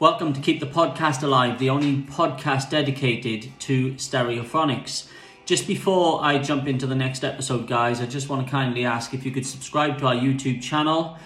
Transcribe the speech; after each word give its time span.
Welcome 0.00 0.32
to 0.34 0.40
Keep 0.40 0.60
the 0.60 0.66
Podcast 0.66 1.24
Alive, 1.24 1.58
the 1.58 1.70
only 1.70 2.02
podcast 2.02 2.70
dedicated 2.70 3.50
to 3.58 3.94
stereophonics. 3.94 5.08
Just 5.44 5.66
before 5.66 6.22
I 6.22 6.38
jump 6.38 6.68
into 6.68 6.86
the 6.86 6.94
next 6.94 7.24
episode, 7.24 7.66
guys, 7.66 8.00
I 8.00 8.06
just 8.06 8.28
want 8.28 8.46
to 8.46 8.48
kindly 8.48 8.84
ask 8.84 9.12
if 9.12 9.24
you 9.24 9.32
could 9.32 9.44
subscribe 9.44 9.98
to 9.98 10.06
our 10.06 10.14
YouTube 10.14 10.62
channel, 10.62 11.18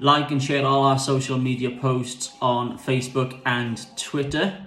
like 0.00 0.32
and 0.32 0.42
share 0.42 0.66
all 0.66 0.82
our 0.82 0.98
social 0.98 1.38
media 1.38 1.70
posts 1.80 2.32
on 2.42 2.76
Facebook 2.76 3.40
and 3.46 3.86
Twitter. 3.96 4.66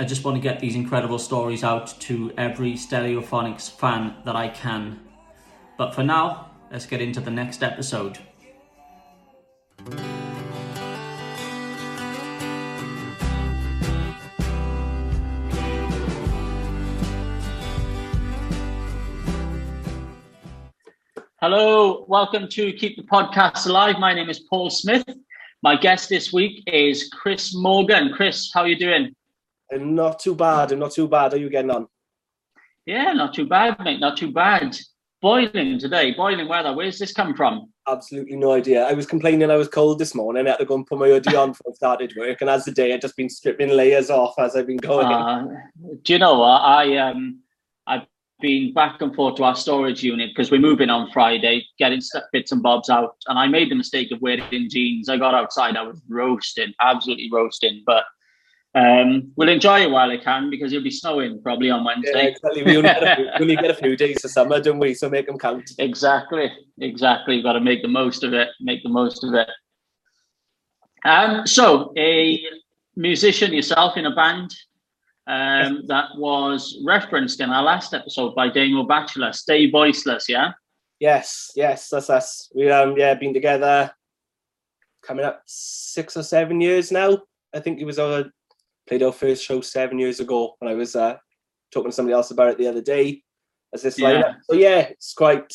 I 0.00 0.04
just 0.04 0.24
want 0.24 0.36
to 0.36 0.40
get 0.40 0.58
these 0.58 0.74
incredible 0.74 1.20
stories 1.20 1.62
out 1.62 2.00
to 2.00 2.32
every 2.36 2.72
Stereophonics 2.72 3.70
fan 3.70 4.16
that 4.24 4.34
I 4.34 4.48
can. 4.48 4.98
But 5.78 5.94
for 5.94 6.02
now, 6.02 6.50
let's 6.72 6.86
get 6.86 7.00
into 7.00 7.20
the 7.20 7.30
next 7.30 7.62
episode. 7.62 8.18
Hello, 21.42 22.04
welcome 22.06 22.46
to 22.48 22.70
Keep 22.70 22.98
the 22.98 23.02
Podcast 23.02 23.66
Alive. 23.66 23.98
My 23.98 24.12
name 24.12 24.28
is 24.28 24.40
Paul 24.40 24.68
Smith. 24.68 25.06
My 25.62 25.74
guest 25.74 26.10
this 26.10 26.34
week 26.34 26.62
is 26.66 27.08
Chris 27.08 27.54
Morgan. 27.54 28.12
Chris, 28.12 28.50
how 28.52 28.60
are 28.60 28.68
you 28.68 28.78
doing? 28.78 29.16
I'm 29.72 29.94
not 29.94 30.18
too 30.18 30.34
bad. 30.34 30.70
I'm 30.70 30.78
not 30.78 30.92
too 30.92 31.08
bad. 31.08 31.32
Are 31.32 31.38
you 31.38 31.48
getting 31.48 31.70
on? 31.70 31.88
Yeah, 32.84 33.14
not 33.14 33.32
too 33.32 33.46
bad, 33.46 33.82
mate. 33.82 34.00
Not 34.00 34.18
too 34.18 34.30
bad. 34.30 34.76
Boiling 35.22 35.78
today, 35.78 36.12
boiling 36.12 36.46
weather. 36.46 36.74
Where's 36.74 36.98
this 36.98 37.14
come 37.14 37.34
from? 37.34 37.72
Absolutely 37.88 38.36
no 38.36 38.52
idea. 38.52 38.84
I 38.84 38.92
was 38.92 39.06
complaining 39.06 39.50
I 39.50 39.56
was 39.56 39.68
cold 39.68 39.98
this 39.98 40.14
morning. 40.14 40.46
I 40.46 40.50
had 40.50 40.58
to 40.58 40.66
go 40.66 40.74
and 40.74 40.86
put 40.86 40.98
my 40.98 41.08
hoodie 41.08 41.36
on 41.36 41.52
before 41.52 41.72
I 41.72 41.74
started 41.74 42.12
work. 42.18 42.42
And 42.42 42.50
as 42.50 42.66
the 42.66 42.72
day, 42.72 42.92
I've 42.92 43.00
just 43.00 43.16
been 43.16 43.30
stripping 43.30 43.70
layers 43.70 44.10
off 44.10 44.34
as 44.38 44.56
I've 44.56 44.66
been 44.66 44.76
going. 44.76 45.06
Uh, 45.06 45.46
do 46.02 46.12
you 46.12 46.18
know 46.18 46.40
what? 46.40 46.60
I 46.60 46.98
um 46.98 47.38
been 48.40 48.72
back 48.72 49.00
and 49.02 49.14
forth 49.14 49.36
to 49.36 49.44
our 49.44 49.54
storage 49.54 50.02
unit 50.02 50.30
because 50.30 50.50
we're 50.50 50.60
moving 50.60 50.90
on 50.90 51.10
Friday, 51.10 51.66
getting 51.78 52.00
bits 52.32 52.52
and 52.52 52.62
bobs 52.62 52.90
out. 52.90 53.16
And 53.26 53.38
I 53.38 53.46
made 53.46 53.70
the 53.70 53.74
mistake 53.74 54.10
of 54.12 54.20
wearing 54.20 54.68
jeans. 54.68 55.08
I 55.08 55.16
got 55.16 55.34
outside, 55.34 55.76
I 55.76 55.82
was 55.82 56.00
roasting, 56.08 56.72
absolutely 56.80 57.28
roasting. 57.32 57.82
But 57.86 58.04
um, 58.74 59.32
we'll 59.36 59.48
enjoy 59.48 59.80
it 59.82 59.90
while 59.90 60.10
I 60.10 60.16
can 60.16 60.50
because 60.50 60.72
it'll 60.72 60.84
be 60.84 60.90
snowing 60.90 61.42
probably 61.42 61.70
on 61.70 61.84
Wednesday. 61.84 62.12
Yeah, 62.14 62.28
exactly. 62.28 62.62
We 62.62 62.76
only, 62.76 62.88
get 62.88 63.02
a 63.02 63.16
few, 63.16 63.24
we 63.38 63.42
only 63.42 63.56
get 63.56 63.70
a 63.70 63.74
few 63.74 63.96
days 63.96 64.24
of 64.24 64.30
summer, 64.30 64.60
don't 64.60 64.78
we? 64.78 64.94
So 64.94 65.08
make 65.10 65.26
them 65.26 65.38
count. 65.38 65.70
Exactly, 65.78 66.50
exactly. 66.78 67.36
You've 67.36 67.44
got 67.44 67.54
to 67.54 67.60
make 67.60 67.82
the 67.82 67.88
most 67.88 68.22
of 68.22 68.32
it. 68.32 68.48
Make 68.60 68.82
the 68.82 68.88
most 68.88 69.24
of 69.24 69.34
it. 69.34 69.48
Um, 71.04 71.46
so 71.46 71.92
a 71.96 72.40
musician 72.96 73.52
yourself 73.52 73.96
in 73.96 74.06
a 74.06 74.14
band. 74.14 74.54
Um, 75.30 75.84
that 75.86 76.08
was 76.16 76.82
referenced 76.84 77.40
in 77.40 77.50
our 77.50 77.62
last 77.62 77.94
episode 77.94 78.34
by 78.34 78.48
Daniel 78.48 78.82
Bachelor, 78.82 79.32
Stay 79.32 79.70
Voiceless, 79.70 80.28
yeah? 80.28 80.50
Yes, 80.98 81.52
yes, 81.54 81.88
that's 81.88 82.10
us. 82.10 82.50
We 82.52 82.68
um 82.68 82.96
yeah, 82.96 83.14
been 83.14 83.32
together 83.32 83.92
coming 85.02 85.24
up 85.24 85.42
six 85.46 86.16
or 86.16 86.24
seven 86.24 86.60
years 86.60 86.90
now. 86.90 87.18
I 87.54 87.60
think 87.60 87.80
it 87.80 87.84
was 87.84 88.00
our 88.00 88.24
played 88.88 89.04
our 89.04 89.12
first 89.12 89.44
show 89.44 89.60
seven 89.60 90.00
years 90.00 90.18
ago 90.18 90.56
when 90.58 90.68
I 90.68 90.74
was 90.74 90.96
uh 90.96 91.16
talking 91.70 91.92
to 91.92 91.94
somebody 91.94 92.14
else 92.14 92.32
about 92.32 92.48
it 92.48 92.58
the 92.58 92.66
other 92.66 92.82
day 92.82 93.22
as 93.72 93.82
this 93.82 94.00
yeah. 94.00 94.34
So 94.50 94.56
yeah, 94.56 94.80
it's 94.80 95.14
quite 95.14 95.52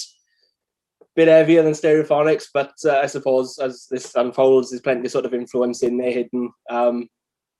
a 1.01 1.05
bit 1.17 1.27
heavier 1.27 1.63
than 1.63 1.73
stereophonics, 1.73 2.45
but 2.53 2.71
uh, 2.85 2.99
I 2.99 3.07
suppose 3.07 3.59
as 3.59 3.87
this 3.91 4.15
unfolds, 4.15 4.69
there's 4.69 4.81
plenty 4.81 5.05
of 5.05 5.11
sort 5.11 5.25
of 5.25 5.33
influence 5.33 5.83
in 5.83 5.97
there 5.97 6.11
hidden. 6.11 6.49
Um, 6.69 7.09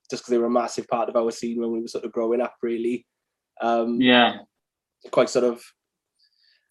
just 0.10 0.24
because 0.24 0.32
they 0.32 0.38
were 0.38 0.46
a 0.46 0.52
massive 0.52 0.88
part 0.88 1.10
of 1.10 1.16
our 1.16 1.32
scene 1.32 1.60
when 1.60 1.72
we 1.72 1.82
were 1.82 1.88
sort 1.88 2.06
of 2.06 2.12
growing 2.12 2.42
up, 2.42 2.56
really. 2.62 3.06
Um, 3.62 4.00
yeah. 4.02 4.38
Quite 5.12 5.30
sort 5.30 5.46
of 5.46 5.64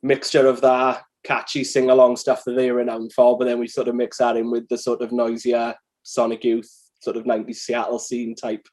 mixture 0.03 0.47
of 0.47 0.61
that 0.61 1.03
catchy 1.25 1.65
sing 1.65 1.91
along 1.91 2.17
stuff 2.17 2.43
that 2.45 2.53
they 2.53 2.71
were 2.71 2.79
renowned 2.79 3.13
for, 3.13 3.37
but 3.39 3.47
then 3.47 3.59
we 3.59 3.67
sort 3.67 3.89
of 3.89 3.95
mix 3.95 4.19
that 4.19 4.37
in 4.37 4.51
with 4.51 4.69
the 4.69 4.79
sort 4.79 5.03
of 5.03 5.13
noisier 5.13 5.75
Sonic 6.03 6.45
Youth, 6.45 6.71
sort 7.01 7.17
of 7.17 7.25
90s 7.25 7.57
Seattle 7.57 7.99
scene 7.99 8.35
type 8.35 8.67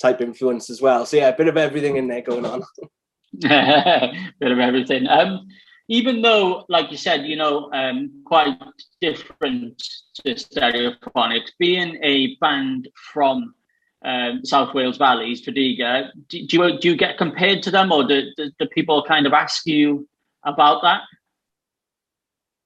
type 0.00 0.20
influence 0.20 0.70
as 0.70 0.80
well. 0.80 1.04
So 1.04 1.16
yeah, 1.16 1.28
a 1.28 1.36
bit 1.36 1.48
of 1.48 1.56
everything 1.56 1.96
in 1.96 2.06
there 2.06 2.22
going 2.22 2.46
on. 2.46 2.62
bit 3.32 4.52
of 4.52 4.58
everything. 4.58 5.06
Um, 5.08 5.48
even 5.88 6.22
though, 6.22 6.64
like 6.68 6.90
you 6.90 6.96
said, 6.96 7.26
you 7.26 7.36
know, 7.36 7.70
um, 7.72 8.22
quite 8.24 8.58
different 9.00 9.82
to 10.14 10.34
Stereophonics, 10.34 11.50
being 11.58 11.98
a 12.02 12.36
band 12.36 12.88
from 13.12 13.54
um, 14.04 14.44
South 14.44 14.74
Wales 14.74 14.96
Valleys, 14.96 15.44
Tredegar. 15.44 16.10
Do, 16.28 16.46
do, 16.46 16.56
you 16.56 16.78
do 16.78 16.88
you 16.90 16.96
get 16.96 17.18
compared 17.18 17.62
to 17.64 17.70
them, 17.70 17.92
or 17.92 18.04
do, 18.04 18.30
do, 18.36 18.50
do 18.58 18.66
people 18.66 19.02
kind 19.02 19.26
of 19.26 19.32
ask 19.32 19.66
you 19.66 20.08
about 20.44 20.82
that? 20.82 21.02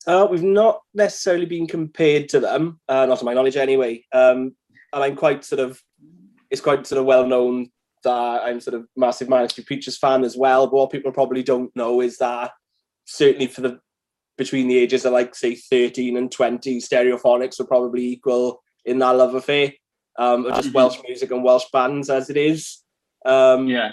Uh, 0.07 0.27
we've 0.31 0.43
not 0.43 0.81
necessarily 0.95 1.47
been 1.47 1.67
compared 1.67 2.29
to 2.31 2.41
them, 2.41 2.81
uh, 2.89 3.07
not 3.07 3.21
to 3.21 3.25
my 3.25 3.35
knowledge 3.35 3.57
anyway. 3.57 4.05
Um, 4.13 4.55
and 4.93 5.05
I'm 5.05 5.17
quite 5.17 5.45
sort 5.45 5.61
of, 5.61 5.81
it's 6.51 6.61
quite 6.61 6.87
sort 6.87 6.99
of 6.99 7.07
well 7.07 7.27
known 7.27 7.71
that 8.05 8.43
I'm 8.43 8.61
sort 8.61 8.75
of 8.75 8.87
massive 8.97 9.29
Manic 9.29 9.55
Preachers 9.65 9.97
fan 9.97 10.25
as 10.25 10.37
well. 10.37 10.67
But 10.67 10.77
what 10.77 10.91
people 10.91 11.13
probably 11.13 11.43
don't 11.43 11.75
know 11.77 12.01
is 12.01 12.19
that 12.19 12.51
certainly 13.05 13.47
for 13.47 13.61
the 13.61 13.81
between 14.37 14.67
the 14.67 14.79
ages 14.79 15.05
of 15.05 15.13
like 15.13 15.35
say 15.35 15.55
13 15.55 16.17
and 16.17 16.33
20, 16.33 16.79
stereophonics 16.79 17.59
were 17.59 17.67
probably 17.67 18.05
equal 18.07 18.63
in 18.85 18.99
that 18.99 19.11
love 19.11 19.35
affair 19.35 19.73
um, 20.19 20.47
of 20.47 20.57
just. 20.57 20.75
Welsh 20.75 20.99
music 21.07 21.31
and 21.31 21.45
Welsh 21.45 21.67
bands 21.73 22.11
as 22.11 22.31
it 22.31 22.37
is. 22.37 22.83
Um, 23.25 23.67
yeah. 23.69 23.93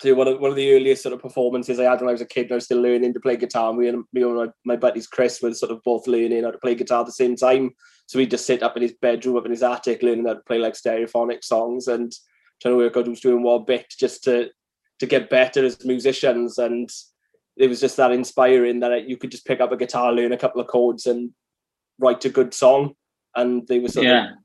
So 0.00 0.14
one 0.14 0.28
of 0.28 0.40
one 0.40 0.50
of 0.50 0.56
the 0.56 0.74
earliest 0.74 1.02
sort 1.02 1.14
of 1.14 1.22
performances 1.22 1.80
I 1.80 1.84
had 1.84 2.00
when 2.00 2.10
I 2.10 2.12
was 2.12 2.20
a 2.20 2.26
kid, 2.26 2.52
I 2.52 2.56
was 2.56 2.66
still 2.66 2.82
learning 2.82 3.14
to 3.14 3.20
play 3.20 3.36
guitar. 3.36 3.72
Me 3.72 3.88
and 3.88 4.04
me 4.12 4.22
and 4.22 4.36
my, 4.36 4.46
my 4.64 4.76
buddies 4.76 5.06
Chris 5.06 5.40
were 5.40 5.54
sort 5.54 5.72
of 5.72 5.82
both 5.84 6.06
learning 6.06 6.44
how 6.44 6.50
to 6.50 6.58
play 6.58 6.74
guitar 6.74 7.00
at 7.00 7.06
the 7.06 7.12
same 7.12 7.34
time. 7.34 7.70
So 8.06 8.18
we'd 8.18 8.30
just 8.30 8.46
sit 8.46 8.62
up 8.62 8.76
in 8.76 8.82
his 8.82 8.94
bedroom, 9.00 9.36
up 9.36 9.46
in 9.46 9.50
his 9.50 9.62
attic, 9.62 10.02
learning 10.02 10.26
how 10.26 10.34
to 10.34 10.40
play 10.40 10.58
like 10.58 10.74
stereophonic 10.74 11.42
songs 11.42 11.88
and 11.88 12.12
trying 12.60 12.74
to 12.74 12.78
work 12.78 12.96
out 12.96 13.06
who's 13.06 13.20
doing 13.20 13.42
what 13.42 13.66
bit 13.66 13.86
just 13.98 14.24
to 14.24 14.50
to 14.98 15.06
get 15.06 15.30
better 15.30 15.64
as 15.64 15.84
musicians. 15.84 16.58
And 16.58 16.90
it 17.56 17.68
was 17.68 17.80
just 17.80 17.96
that 17.96 18.12
inspiring 18.12 18.80
that 18.80 19.08
you 19.08 19.16
could 19.16 19.30
just 19.30 19.46
pick 19.46 19.60
up 19.60 19.72
a 19.72 19.76
guitar, 19.78 20.12
learn 20.12 20.32
a 20.32 20.38
couple 20.38 20.60
of 20.60 20.66
chords, 20.66 21.06
and 21.06 21.30
write 21.98 22.24
a 22.26 22.30
good 22.30 22.52
song. 22.52 22.94
And 23.34 23.66
they 23.66 23.78
were 23.78 23.88
sort 23.88 24.06
yeah. 24.06 24.24
of 24.24 24.36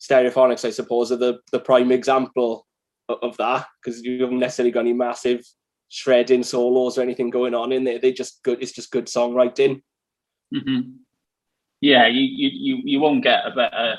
stereophonics, 0.00 0.64
I 0.64 0.70
suppose, 0.70 1.12
are 1.12 1.16
the, 1.16 1.38
the 1.52 1.60
prime 1.60 1.92
example 1.92 2.66
of, 3.08 3.18
of 3.22 3.36
that 3.38 3.66
because 3.82 4.02
you 4.02 4.22
haven't 4.22 4.38
necessarily 4.38 4.72
got 4.72 4.80
any 4.80 4.92
massive 4.92 5.42
shredding 5.88 6.42
solos 6.42 6.98
or 6.98 7.02
anything 7.02 7.30
going 7.30 7.54
on 7.54 7.72
in 7.72 7.84
there. 7.84 7.98
They 7.98 8.12
just 8.12 8.42
good. 8.42 8.62
It's 8.62 8.72
just 8.72 8.90
good 8.90 9.06
songwriting. 9.06 9.82
Mm-hmm. 10.54 10.90
Yeah, 11.80 12.06
you, 12.06 12.22
you 12.22 12.82
you 12.84 13.00
won't 13.00 13.22
get 13.22 13.46
a 13.46 13.50
better. 13.50 13.96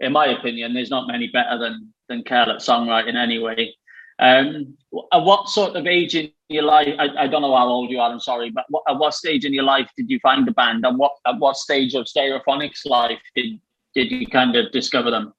In 0.00 0.12
my 0.12 0.26
opinion, 0.26 0.74
there's 0.74 0.90
not 0.90 1.06
many 1.06 1.28
better 1.28 1.58
than 1.58 1.92
than 2.08 2.20
at 2.20 2.60
songwriting 2.60 3.16
anyway. 3.16 3.74
Um, 4.18 4.76
at 5.12 5.22
what 5.22 5.48
sort 5.48 5.74
of 5.74 5.86
age 5.86 6.14
in 6.14 6.30
your 6.48 6.64
life? 6.64 6.94
I, 6.98 7.24
I 7.24 7.26
don't 7.26 7.42
know 7.42 7.56
how 7.56 7.66
old 7.66 7.90
you 7.90 7.98
are. 7.98 8.10
I'm 8.10 8.20
sorry, 8.20 8.50
but 8.50 8.64
what, 8.68 8.82
at 8.88 8.98
what 8.98 9.14
stage 9.14 9.44
in 9.44 9.54
your 9.54 9.64
life 9.64 9.90
did 9.96 10.10
you 10.10 10.20
find 10.20 10.46
the 10.46 10.52
band, 10.52 10.84
and 10.84 10.98
what 10.98 11.12
at 11.26 11.38
what 11.38 11.56
stage 11.56 11.94
of 11.94 12.06
Stereophonics 12.06 12.84
life 12.84 13.18
did 13.34 13.58
did 13.94 14.10
you 14.10 14.26
kind 14.26 14.56
of 14.56 14.70
discover 14.72 15.10
them? 15.10 15.32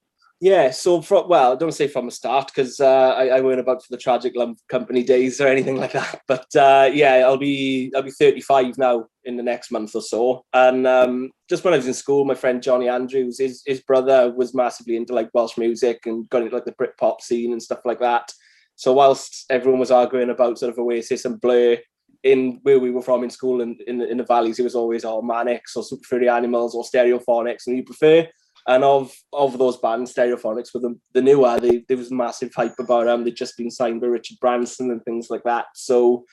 Yeah, 0.44 0.72
so 0.72 1.02
from 1.02 1.30
well, 1.30 1.54
I 1.54 1.56
don't 1.56 1.72
say 1.72 1.88
from 1.88 2.08
the 2.08 2.12
start 2.12 2.52
because 2.54 2.82
uh, 2.82 3.16
I, 3.18 3.38
I 3.38 3.40
weren't 3.40 3.62
about 3.62 3.82
for 3.82 3.88
the 3.90 3.98
Tragic 3.98 4.36
Love 4.36 4.58
Company 4.68 5.02
days 5.02 5.40
or 5.40 5.48
anything 5.48 5.78
like 5.78 5.94
that. 5.94 6.20
But 6.28 6.54
uh, 6.54 6.90
yeah, 6.92 7.24
I'll 7.26 7.38
be 7.38 7.94
I'll 7.96 8.02
be 8.02 8.12
35 8.12 8.78
now 8.78 9.06
in 9.24 9.38
the 9.38 9.44
next 9.44 9.72
month 9.72 9.96
or 9.96 10.02
so. 10.02 10.44
And 10.52 10.86
um, 10.86 11.32
just 11.50 11.64
when 11.64 11.74
I 11.74 11.78
was 11.78 11.88
in 11.88 11.94
school, 11.94 12.26
my 12.26 12.36
friend 12.36 12.62
Johnny 12.62 12.90
Andrews, 12.90 13.40
his 13.40 13.64
his 13.66 13.80
brother 13.84 14.34
was 14.36 14.54
massively 14.54 14.98
into 14.98 15.14
like 15.14 15.30
Welsh 15.34 15.58
music 15.58 16.02
and 16.08 16.28
got 16.28 16.42
into 16.42 16.54
like 16.54 16.66
the 16.66 16.74
Britpop 16.74 17.22
scene 17.22 17.54
and 17.54 17.64
stuff 17.64 17.86
like 17.86 18.02
that. 18.02 18.30
So 18.76 18.92
whilst 18.92 19.46
everyone 19.50 19.80
was 19.80 19.92
arguing 19.92 20.30
about 20.30 20.60
sort 20.60 20.74
of 20.74 20.78
Oasis 20.78 21.24
and 21.24 21.40
Blur 21.40 21.78
in 22.24 22.60
where 22.64 22.80
we 22.80 22.92
were 22.92 23.02
from 23.02 23.24
in 23.24 23.30
school 23.30 23.62
and 23.62 23.80
in, 23.88 24.02
in, 24.02 24.10
in 24.10 24.18
the 24.18 24.26
valleys, 24.26 24.60
it 24.60 24.64
was 24.64 24.76
always 24.76 25.06
all 25.06 25.22
Manics 25.22 25.78
or 25.78 25.84
Super 25.84 26.06
Furry 26.06 26.28
Animals 26.28 26.76
or 26.76 26.84
Stereophonics, 26.84 27.68
and 27.68 27.78
you 27.78 27.86
prefer 27.86 28.28
and 28.68 28.84
of 28.84 29.14
of 29.34 29.58
those 29.58 29.78
bands, 29.78 30.14
Stereophonics 30.14 30.74
were 30.74 30.80
the, 30.80 31.00
the 31.14 31.22
newer. 31.22 31.60
They, 31.60 31.84
there 31.88 31.98
was 31.98 32.12
massive 32.12 32.54
hype 32.54 32.80
about 32.80 33.06
them. 33.06 33.24
They'd 33.24 33.36
just 33.36 33.58
been 33.58 33.72
signed 33.72 34.02
by 34.02 34.08
Richard 34.08 34.38
Branson 34.40 34.92
and 34.92 35.04
things 35.04 35.30
like 35.30 35.44
that. 35.44 35.66
So, 35.76 36.26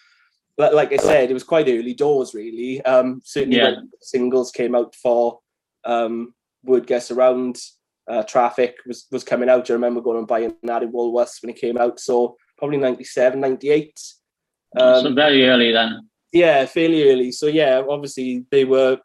like 0.56 0.92
I 0.92 0.96
said, 0.96 1.30
it 1.30 1.34
was 1.34 1.44
quite 1.44 1.68
early 1.68 1.94
doors, 1.94 2.34
really. 2.34 2.84
Um, 2.84 3.20
certainly 3.24 3.56
yeah. 3.56 3.70
when 3.70 3.90
singles 4.00 4.52
came 4.52 4.74
out 4.74 4.94
for 4.94 5.40
um, 5.84 6.34
Word 6.62 6.86
Gets 6.86 7.10
Around, 7.10 7.60
uh, 8.08 8.22
Traffic 8.22 8.76
was, 8.86 9.06
was 9.10 9.24
coming 9.24 9.48
out. 9.48 9.68
I 9.68 9.72
remember 9.72 10.00
going 10.00 10.18
and 10.18 10.26
buying 10.26 10.54
that 10.62 10.82
in 10.82 10.92
Woolworths 10.92 11.42
when 11.42 11.50
it 11.50 11.60
came 11.60 11.78
out. 11.78 11.98
So, 11.98 12.36
probably 12.58 12.76
97, 12.78 13.40
98. 13.40 14.00
Um, 14.78 15.02
so, 15.02 15.14
very 15.14 15.48
early 15.48 15.72
then. 15.72 16.08
Yeah, 16.32 16.64
fairly 16.66 17.10
early. 17.10 17.32
So, 17.32 17.46
yeah, 17.46 17.82
obviously 17.88 18.44
they 18.52 18.64
were 18.64 18.98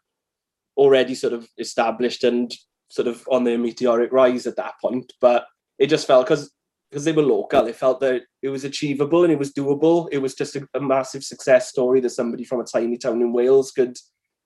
already 0.76 1.16
sort 1.16 1.32
of 1.32 1.48
established 1.58 2.22
and 2.22 2.54
sort 2.88 3.08
of 3.08 3.26
on 3.30 3.44
their 3.44 3.58
meteoric 3.58 4.12
rise 4.12 4.46
at 4.46 4.56
that 4.56 4.74
point. 4.80 5.12
But 5.20 5.46
it 5.78 5.88
just 5.88 6.06
felt 6.06 6.26
because 6.26 6.52
because 6.90 7.04
they 7.04 7.12
were 7.12 7.22
local, 7.22 7.66
it 7.66 7.76
felt 7.76 8.00
that 8.00 8.22
it 8.42 8.48
was 8.48 8.64
achievable 8.64 9.24
and 9.24 9.32
it 9.32 9.38
was 9.38 9.52
doable. 9.52 10.08
It 10.12 10.18
was 10.18 10.34
just 10.34 10.54
a, 10.56 10.66
a, 10.74 10.80
massive 10.80 11.24
success 11.24 11.68
story 11.68 12.00
that 12.00 12.10
somebody 12.10 12.44
from 12.44 12.60
a 12.60 12.64
tiny 12.64 12.96
town 12.96 13.20
in 13.20 13.32
Wales 13.32 13.72
could 13.72 13.96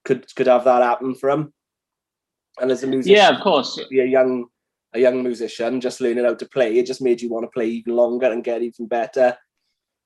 could 0.05 0.25
could 0.35 0.47
have 0.47 0.63
that 0.65 0.81
happen 0.81 1.13
for 1.15 1.29
them. 1.29 1.53
And 2.59 2.71
as 2.71 2.83
a 2.83 2.87
musician, 2.87 3.15
yeah, 3.15 3.29
of 3.29 3.41
course, 3.41 3.79
be 3.89 3.99
a 3.99 4.05
young 4.05 4.47
a 4.93 4.99
young 4.99 5.23
musician 5.23 5.79
just 5.79 6.01
learning 6.01 6.25
how 6.25 6.33
to 6.33 6.45
play, 6.47 6.77
it 6.77 6.85
just 6.85 7.01
made 7.01 7.21
you 7.21 7.29
want 7.29 7.43
to 7.43 7.51
play 7.51 7.67
even 7.67 7.95
longer 7.95 8.31
and 8.31 8.43
get 8.43 8.61
even 8.61 8.87
better. 8.87 9.37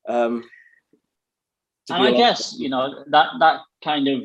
Um, 0.08 0.44
and 1.90 2.04
I 2.04 2.12
guess 2.12 2.56
you 2.58 2.70
know 2.70 3.04
that 3.08 3.28
that 3.40 3.62
kind 3.84 4.08
of 4.08 4.22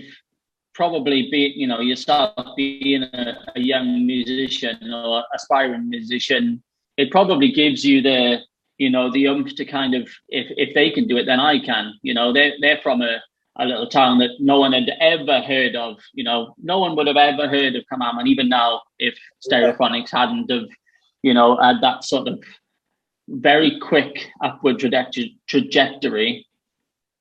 probably 0.81 1.29
be 1.31 1.53
you 1.62 1.67
know 1.67 1.81
yourself 1.81 2.32
being 2.56 3.03
a, 3.03 3.25
a 3.56 3.61
young 3.61 4.06
musician 4.06 4.79
or 4.94 5.23
aspiring 5.35 5.91
musician 5.91 6.62
it 6.97 7.11
probably 7.11 7.50
gives 7.53 7.85
you 7.85 8.00
the 8.00 8.38
you 8.79 8.88
know 8.94 9.12
the 9.12 9.27
oomph 9.27 9.55
to 9.55 9.65
kind 9.67 9.94
of 9.94 10.05
if 10.31 10.47
if 10.65 10.71
they 10.75 10.88
can 10.91 11.06
do 11.06 11.19
it 11.19 11.27
then 11.27 11.38
i 11.38 11.59
can. 11.59 11.85
You 12.06 12.15
know 12.15 12.32
they're 12.32 12.55
they're 12.62 12.81
from 12.82 13.03
a, 13.03 13.15
a 13.62 13.65
little 13.71 13.88
town 13.88 14.19
that 14.21 14.31
no 14.53 14.59
one 14.59 14.73
had 14.73 14.91
ever 15.00 15.43
heard 15.53 15.77
of. 15.77 15.99
You 16.15 16.25
know 16.25 16.55
no 16.73 16.79
one 16.85 16.97
would 16.97 17.11
have 17.12 17.23
ever 17.33 17.47
heard 17.56 17.76
of 17.76 17.85
Cwmaman 17.93 18.26
even 18.26 18.49
now 18.49 18.81
if 18.99 19.15
stereophonics 19.47 20.11
hadn't 20.19 20.50
have 20.50 20.69
you 21.23 21.35
know 21.35 21.49
had 21.67 21.83
that 21.83 22.05
sort 22.05 22.26
of 22.26 22.43
very 23.29 23.79
quick 23.91 24.15
upward 24.43 24.79
trajectory. 24.79 26.47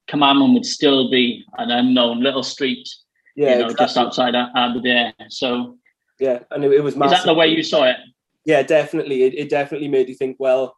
Cwm 0.10 0.54
would 0.54 0.66
still 0.66 1.12
be 1.12 1.46
an 1.58 1.70
unknown 1.72 2.24
little 2.24 2.48
street 2.54 2.88
yeah, 3.40 3.58
you 3.58 3.68
know, 3.68 3.74
just 3.74 3.96
outside 3.96 4.36
Aberdare. 4.36 5.14
So 5.30 5.78
yeah, 6.20 6.40
and 6.52 6.66
it, 6.66 6.74
it 6.74 6.84
was. 6.84 6.98
Massive. 6.98 7.14
Is 7.14 7.24
that 7.24 7.26
the 7.26 7.34
way 7.34 7.48
you 7.48 7.64
saw 7.64 7.86
it? 7.86 7.96
Yeah, 8.44 8.64
definitely. 8.64 9.24
It, 9.24 9.34
it 9.34 9.50
definitely 9.50 9.88
made 9.88 10.10
you 10.10 10.16
think. 10.16 10.36
Well, 10.40 10.76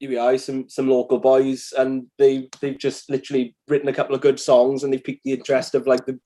here 0.00 0.10
we 0.10 0.18
are, 0.18 0.36
some 0.36 0.68
some 0.68 0.88
local 0.88 1.18
boys, 1.18 1.72
and 1.78 2.06
they 2.18 2.48
they've 2.60 2.78
just 2.78 3.08
literally 3.08 3.54
written 3.68 3.88
a 3.88 3.92
couple 3.92 4.14
of 4.14 4.20
good 4.20 4.40
songs, 4.40 4.82
and 4.82 4.92
they've 4.92 5.04
piqued 5.04 5.22
the 5.22 5.34
interest 5.34 5.76
of 5.76 5.86
like 5.86 6.04
the 6.04 6.18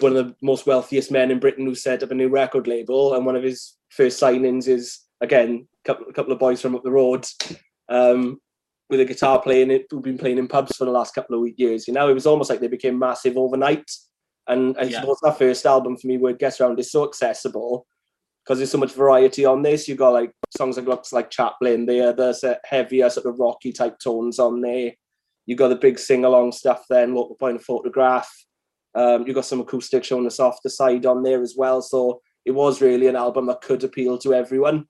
one 0.00 0.16
of 0.16 0.26
the 0.26 0.34
most 0.42 0.66
wealthiest 0.66 1.12
men 1.12 1.30
in 1.30 1.38
Britain 1.38 1.66
who 1.66 1.76
set 1.76 2.02
up 2.02 2.10
a 2.10 2.14
new 2.14 2.28
record 2.28 2.66
label, 2.66 3.14
and 3.14 3.24
one 3.24 3.36
of 3.36 3.44
his 3.44 3.76
first 3.90 4.20
signings 4.20 4.66
is 4.66 5.02
again 5.20 5.68
a 5.84 5.88
couple, 5.88 6.06
a 6.08 6.12
couple 6.12 6.32
of 6.32 6.40
boys 6.40 6.60
from 6.60 6.74
up 6.74 6.82
the 6.82 6.90
road. 6.90 7.24
Um, 7.88 8.40
with 8.90 9.00
a 9.00 9.04
guitar 9.04 9.40
playing 9.40 9.70
it, 9.70 9.86
who've 9.90 10.02
been 10.02 10.18
playing 10.18 10.38
in 10.38 10.48
pubs 10.48 10.76
for 10.76 10.84
the 10.84 10.90
last 10.90 11.14
couple 11.14 11.42
of 11.42 11.48
years. 11.56 11.88
You 11.88 11.94
know, 11.94 12.08
it 12.08 12.14
was 12.14 12.26
almost 12.26 12.50
like 12.50 12.60
they 12.60 12.68
became 12.68 12.98
massive 12.98 13.36
overnight. 13.36 13.90
And 14.46 14.76
I 14.78 14.84
yeah. 14.84 15.00
suppose 15.00 15.18
that 15.22 15.38
first 15.38 15.64
album 15.66 15.96
for 15.96 16.06
me, 16.06 16.18
Word 16.18 16.38
Gets 16.38 16.60
Round, 16.60 16.78
is 16.78 16.92
so 16.92 17.04
accessible 17.04 17.86
because 18.44 18.58
there's 18.58 18.70
so 18.70 18.78
much 18.78 18.92
variety 18.92 19.44
on 19.44 19.62
this. 19.62 19.88
You've 19.88 19.98
got 19.98 20.10
like 20.10 20.32
songs 20.56 20.76
like 20.76 20.86
looks 20.86 21.12
like 21.12 21.30
Chaplin 21.30 21.86
there, 21.86 22.12
there's 22.12 22.44
a 22.44 22.58
heavier 22.64 23.08
sort 23.08 23.26
of 23.26 23.38
rocky 23.38 23.72
type 23.72 23.98
tones 23.98 24.38
on 24.38 24.60
there. 24.60 24.92
You 25.46 25.56
got 25.56 25.68
the 25.68 25.76
big 25.76 25.98
sing 25.98 26.24
along 26.24 26.52
stuff 26.52 26.84
then, 26.88 27.14
local 27.14 27.36
point 27.36 27.56
of 27.56 27.64
photograph. 27.64 28.30
Um, 28.94 29.26
you 29.26 29.34
got 29.34 29.44
some 29.44 29.60
acoustic 29.60 30.04
showing 30.04 30.24
the 30.24 30.30
softer 30.30 30.68
side 30.68 31.04
on 31.04 31.22
there 31.22 31.42
as 31.42 31.54
well. 31.56 31.82
So 31.82 32.20
it 32.44 32.52
was 32.52 32.80
really 32.80 33.08
an 33.08 33.16
album 33.16 33.46
that 33.46 33.60
could 33.60 33.82
appeal 33.82 34.18
to 34.18 34.34
everyone. 34.34 34.86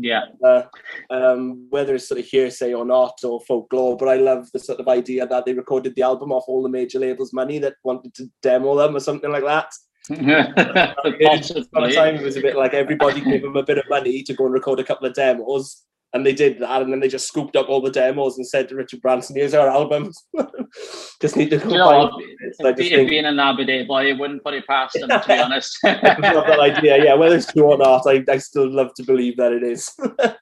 Yeah. 0.00 0.22
Uh, 0.44 0.62
um, 1.10 1.66
whether 1.70 1.94
it's 1.94 2.08
sort 2.08 2.20
of 2.20 2.26
hearsay 2.26 2.72
or 2.72 2.84
not, 2.84 3.18
or 3.24 3.40
folklore, 3.40 3.96
but 3.96 4.08
I 4.08 4.16
love 4.16 4.48
the 4.52 4.58
sort 4.58 4.80
of 4.80 4.88
idea 4.88 5.26
that 5.26 5.44
they 5.44 5.52
recorded 5.52 5.94
the 5.94 6.02
album 6.02 6.32
off 6.32 6.44
all 6.46 6.62
the 6.62 6.68
major 6.68 6.98
labels' 6.98 7.32
money 7.32 7.58
that 7.58 7.74
wanted 7.84 8.14
to 8.14 8.26
demo 8.42 8.76
them 8.76 8.96
or 8.96 9.00
something 9.00 9.30
like 9.30 9.44
that. 9.44 9.72
Time 11.94 12.14
it 12.14 12.22
was 12.22 12.36
a 12.36 12.40
bit 12.40 12.56
like 12.56 12.72
everybody 12.72 13.20
gave 13.24 13.42
them 13.42 13.56
a 13.56 13.62
bit 13.62 13.78
of 13.78 13.84
money 13.90 14.22
to 14.22 14.34
go 14.34 14.46
and 14.46 14.54
record 14.54 14.80
a 14.80 14.84
couple 14.84 15.06
of 15.06 15.14
demos, 15.14 15.82
and 16.14 16.24
they 16.24 16.32
did 16.32 16.58
that, 16.60 16.82
and 16.82 16.92
then 16.92 17.00
they 17.00 17.08
just 17.08 17.28
scooped 17.28 17.54
up 17.54 17.68
all 17.68 17.82
the 17.82 17.90
demos 17.90 18.38
and 18.38 18.46
said 18.46 18.68
to 18.68 18.74
Richard 18.74 19.02
Branson, 19.02 19.36
"Here's 19.36 19.54
our 19.54 19.68
albums. 19.68 20.24
just 21.20 21.36
need 21.36 21.50
to 21.50 21.58
go." 21.58 21.68
You 21.68 21.76
know, 21.76 22.20
if, 22.60 22.76
think... 22.76 23.10
being 23.10 23.26
an 23.26 23.38
Aberdare 23.38 23.86
boy, 23.86 24.10
I 24.10 24.18
wouldn't 24.18 24.42
put 24.42 24.54
it 24.54 24.66
past 24.66 24.94
them. 24.98 25.08
To 25.08 25.24
be 25.26 25.34
honest, 25.38 25.78
that 25.82 26.58
idea. 26.60 27.04
Yeah, 27.04 27.14
whether 27.14 27.36
it's 27.36 27.52
true 27.52 27.64
or 27.64 27.76
not, 27.76 28.06
I, 28.06 28.24
I 28.28 28.38
still 28.38 28.70
love 28.70 28.94
to 28.94 29.02
believe 29.02 29.36
that 29.36 29.52
it 29.52 29.62
is. 29.62 29.92
yeah, 30.18 30.34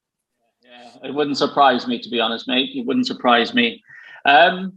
it 1.02 1.12
wouldn't 1.14 1.38
surprise 1.38 1.86
me, 1.88 2.00
to 2.00 2.08
be 2.08 2.20
honest, 2.20 2.46
mate. 2.46 2.70
It 2.74 2.86
wouldn't 2.86 3.06
surprise 3.06 3.52
me. 3.52 3.82
Um, 4.24 4.72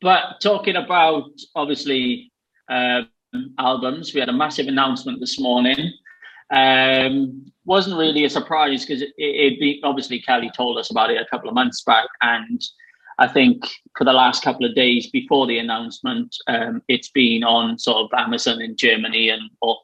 but 0.00 0.40
talking 0.40 0.76
about 0.76 1.30
obviously 1.56 2.30
um, 2.70 3.08
albums, 3.58 4.14
we 4.14 4.20
had 4.20 4.28
a 4.28 4.32
massive 4.32 4.68
announcement 4.68 5.18
this 5.18 5.40
morning. 5.40 5.92
Um, 6.50 7.52
wasn't 7.64 7.98
really 7.98 8.24
a 8.24 8.30
surprise 8.30 8.86
because 8.86 9.02
it, 9.02 9.10
it, 9.18 9.62
it 9.62 9.80
obviously 9.84 10.20
Kelly 10.20 10.50
told 10.56 10.78
us 10.78 10.90
about 10.90 11.10
it 11.10 11.20
a 11.20 11.26
couple 11.26 11.48
of 11.48 11.54
months 11.54 11.82
back, 11.82 12.06
and 12.22 12.62
I 13.18 13.26
think 13.26 13.64
for 13.96 14.04
the 14.04 14.12
last 14.12 14.42
couple 14.44 14.64
of 14.64 14.76
days 14.76 15.10
before 15.10 15.46
the 15.46 15.58
announcement, 15.58 16.34
um, 16.46 16.82
it's 16.88 17.10
been 17.10 17.42
on 17.42 17.78
sort 17.78 17.98
of 17.98 18.18
Amazon 18.18 18.62
in 18.62 18.76
Germany 18.76 19.28
and 19.28 19.42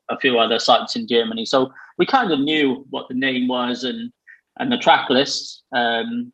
a 0.08 0.18
few 0.18 0.38
other 0.38 0.60
sites 0.60 0.94
in 0.94 1.08
Germany. 1.08 1.44
So 1.44 1.72
we 1.98 2.06
kind 2.06 2.30
of 2.30 2.40
knew 2.40 2.86
what 2.90 3.08
the 3.08 3.14
name 3.14 3.48
was 3.48 3.84
and 3.84 4.12
and 4.58 4.70
the 4.70 4.78
track 4.78 5.10
list. 5.10 5.64
Um, 5.74 6.32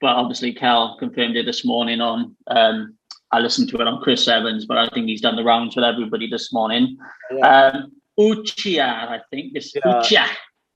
but 0.00 0.16
obviously, 0.16 0.52
Cal 0.52 0.96
confirmed 0.98 1.36
it 1.36 1.46
this 1.46 1.64
morning 1.64 2.00
on. 2.00 2.36
Um, 2.48 2.96
I 3.30 3.38
listened 3.38 3.68
to 3.70 3.80
it 3.80 3.86
on 3.86 4.02
Chris 4.02 4.26
Evans, 4.26 4.66
but 4.66 4.76
I 4.76 4.88
think 4.88 5.06
he's 5.06 5.20
done 5.20 5.36
the 5.36 5.44
rounds 5.44 5.76
with 5.76 5.84
everybody 5.84 6.28
this 6.28 6.52
morning. 6.52 6.98
Yeah. 7.34 7.82
Oochya, 8.18 8.86
I 8.86 9.20
think. 9.30 9.52
It's 9.54 9.74
yeah. 9.74 9.82
Oochya. 9.84 10.26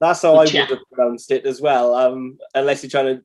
That's 0.00 0.22
how 0.22 0.34
Oochya. 0.34 0.38
I 0.38 0.60
would 0.62 0.70
have 0.70 0.78
pronounced 0.92 1.30
it 1.30 1.46
as 1.46 1.60
well. 1.60 1.94
Um, 1.94 2.38
unless 2.54 2.82
you're 2.82 2.90
trying 2.90 3.16
to 3.16 3.22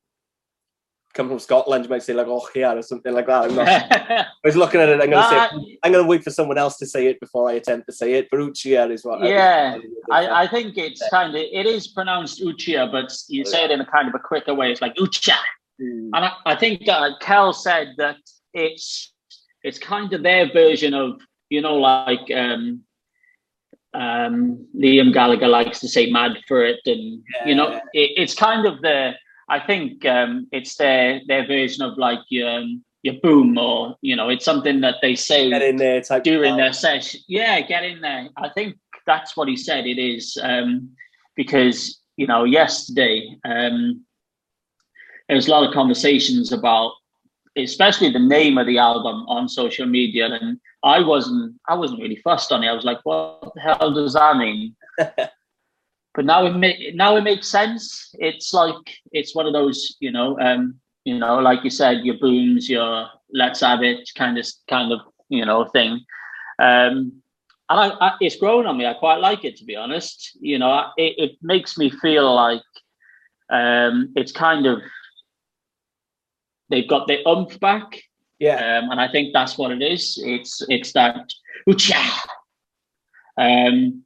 come 1.14 1.28
from 1.28 1.40
Scotland, 1.40 1.84
you 1.84 1.90
might 1.90 2.04
say 2.04 2.14
like 2.14 2.28
oh 2.28 2.48
yeah 2.56 2.74
or 2.74 2.82
something 2.82 3.14
like 3.14 3.28
that. 3.28 3.44
I'm 3.44 3.56
not, 3.56 3.68
i 3.70 4.28
was 4.44 4.56
looking 4.56 4.80
at 4.80 4.90
it. 4.90 5.02
I'm 5.02 5.10
gonna 5.10 5.22
uh, 5.22 5.50
say 5.50 5.78
I'm 5.84 5.92
gonna 5.92 6.08
wait 6.08 6.24
for 6.24 6.30
someone 6.30 6.58
else 6.58 6.78
to 6.78 6.86
say 6.86 7.08
it 7.08 7.20
before 7.20 7.50
I 7.50 7.54
attempt 7.54 7.88
to 7.88 7.94
say 7.94 8.14
it. 8.14 8.28
But 8.32 8.40
Oochya 8.40 8.92
is 8.92 9.04
what. 9.04 9.22
Yeah, 9.24 9.78
I, 10.10 10.26
I, 10.26 10.42
I 10.44 10.48
think 10.48 10.78
it's 10.78 11.08
kind 11.10 11.30
of 11.30 11.36
it 11.36 11.66
is 11.66 11.88
pronounced 11.88 12.42
Oochya, 12.42 12.92
but 12.92 13.12
you 13.28 13.46
say 13.46 13.66
it 13.66 13.72
in 13.72 13.82
a 13.82 13.86
kind 13.86 14.08
of 14.08 14.16
a 14.16 14.20
quicker 14.20 14.54
way. 14.54 14.72
It's 14.72 14.82
like 14.82 14.96
Oochya, 14.96 15.36
mm. 15.82 16.10
and 16.14 16.16
I, 16.16 16.32
I 16.46 16.56
think 16.56 16.88
uh, 16.88 17.12
Kel 17.20 17.54
said 17.54 17.94
that 17.98 18.18
it's 18.54 19.14
it's 19.64 19.78
kind 19.78 20.12
of 20.14 20.24
their 20.24 20.52
version 20.52 20.94
of 20.94 21.22
you 21.50 21.62
know 21.62 21.76
like 21.76 22.32
um 22.36 22.82
um, 23.94 24.66
Liam 24.76 25.14
Gallagher 25.14 25.48
likes 25.48 25.80
to 25.80 25.88
say 25.88 26.10
"mad 26.12 26.38
for 26.48 26.64
it," 26.64 26.80
and 26.86 27.24
yeah. 27.36 27.48
you 27.48 27.56
know, 27.56 27.74
it, 27.94 28.12
it's 28.18 28.34
kind 28.34 28.66
of 28.66 28.82
the. 28.82 29.14
I 29.50 29.60
think 29.60 30.06
um, 30.06 30.48
it's 30.52 30.76
their 30.76 31.22
their 31.28 31.46
version 31.46 31.84
of 31.84 31.98
like 31.98 32.20
your 32.30 32.50
um, 32.50 32.84
your 33.04 33.16
boom, 33.22 33.58
or 33.58 33.96
you 34.02 34.16
know, 34.16 34.30
it's 34.30 34.46
something 34.46 34.82
that 34.82 34.96
they 35.02 35.16
say 35.16 35.50
get 35.50 35.62
in 35.62 35.78
there 35.78 36.02
during 36.24 36.58
their 36.58 36.74
session. 36.74 37.20
Yeah, 37.28 37.60
get 37.62 37.84
in 37.84 38.02
there. 38.02 38.30
I 38.38 38.50
think 38.50 38.78
that's 39.06 39.36
what 39.36 39.48
he 39.48 39.58
said. 39.58 39.86
It 39.86 40.00
is 40.00 40.38
um, 40.42 40.90
because 41.36 42.02
you 42.18 42.28
know, 42.28 42.44
yesterday 42.44 43.36
um, 43.46 44.06
there 45.28 45.36
was 45.36 45.48
a 45.48 45.52
lot 45.52 45.68
of 45.68 45.74
conversations 45.74 46.52
about, 46.52 46.92
especially 47.58 48.12
the 48.12 48.20
name 48.20 48.58
of 48.58 48.68
the 48.68 48.78
album 48.78 49.26
on 49.28 49.48
social 49.50 49.86
media, 49.86 50.28
and 50.28 50.60
I 50.84 51.02
wasn't 51.02 51.56
I 51.68 51.76
wasn't 51.76 52.02
really 52.02 52.18
fussed 52.18 52.52
on 52.52 52.64
it. 52.64 52.68
I 52.68 52.74
was 52.74 52.86
like, 52.86 53.00
what 53.04 53.52
the 53.56 53.62
hell 53.62 53.94
does 53.94 54.14
that 54.14 54.38
mean? 54.38 54.76
but 54.98 56.26
now 56.26 56.46
it 56.46 56.56
ma- 56.56 56.92
now 56.94 57.16
it 57.18 57.24
makes 57.24 57.48
sense. 57.48 58.14
It's 58.20 58.54
like 58.54 59.00
it's 59.12 59.36
one 59.36 59.48
of 59.48 59.54
those, 59.54 59.98
you 60.00 60.12
know, 60.12 60.40
um, 60.40 60.80
you 61.06 61.18
know, 61.18 61.40
like 61.40 61.64
you 61.64 61.70
said, 61.70 62.06
your 62.06 62.18
booms, 62.20 62.70
your 62.70 63.08
let's 63.34 63.62
have 63.62 63.84
it 63.84 64.10
kind 64.16 64.38
of 64.38 64.46
kind 64.70 64.92
of 64.92 65.02
you 65.30 65.46
know 65.46 65.66
thing. 65.66 66.06
Um, 66.60 67.22
and 67.70 67.80
I, 67.80 67.88
I, 68.02 68.18
it's 68.20 68.36
grown 68.36 68.68
on 68.68 68.78
me. 68.78 68.86
I 68.86 68.94
quite 68.94 69.22
like 69.22 69.46
it, 69.46 69.56
to 69.58 69.66
be 69.66 69.78
honest. 69.78 70.38
You 70.42 70.60
know, 70.60 70.88
it, 70.98 71.16
it 71.18 71.32
makes 71.42 71.78
me 71.78 71.90
feel 71.90 72.36
like 72.36 72.62
um, 73.50 74.12
it's 74.16 74.32
kind 74.32 74.66
of 74.66 74.82
they've 76.72 76.88
got 76.88 77.08
their 77.08 77.20
umph 77.28 77.60
back 77.60 78.02
yeah. 78.42 78.80
Um, 78.80 78.90
and 78.90 79.00
I 79.00 79.08
think 79.08 79.34
that's 79.34 79.56
what 79.56 79.72
it 79.72 79.84
is. 79.84 80.20
It's 80.26 80.64
it's 80.68 80.92
that 80.94 81.30
um 83.38 84.04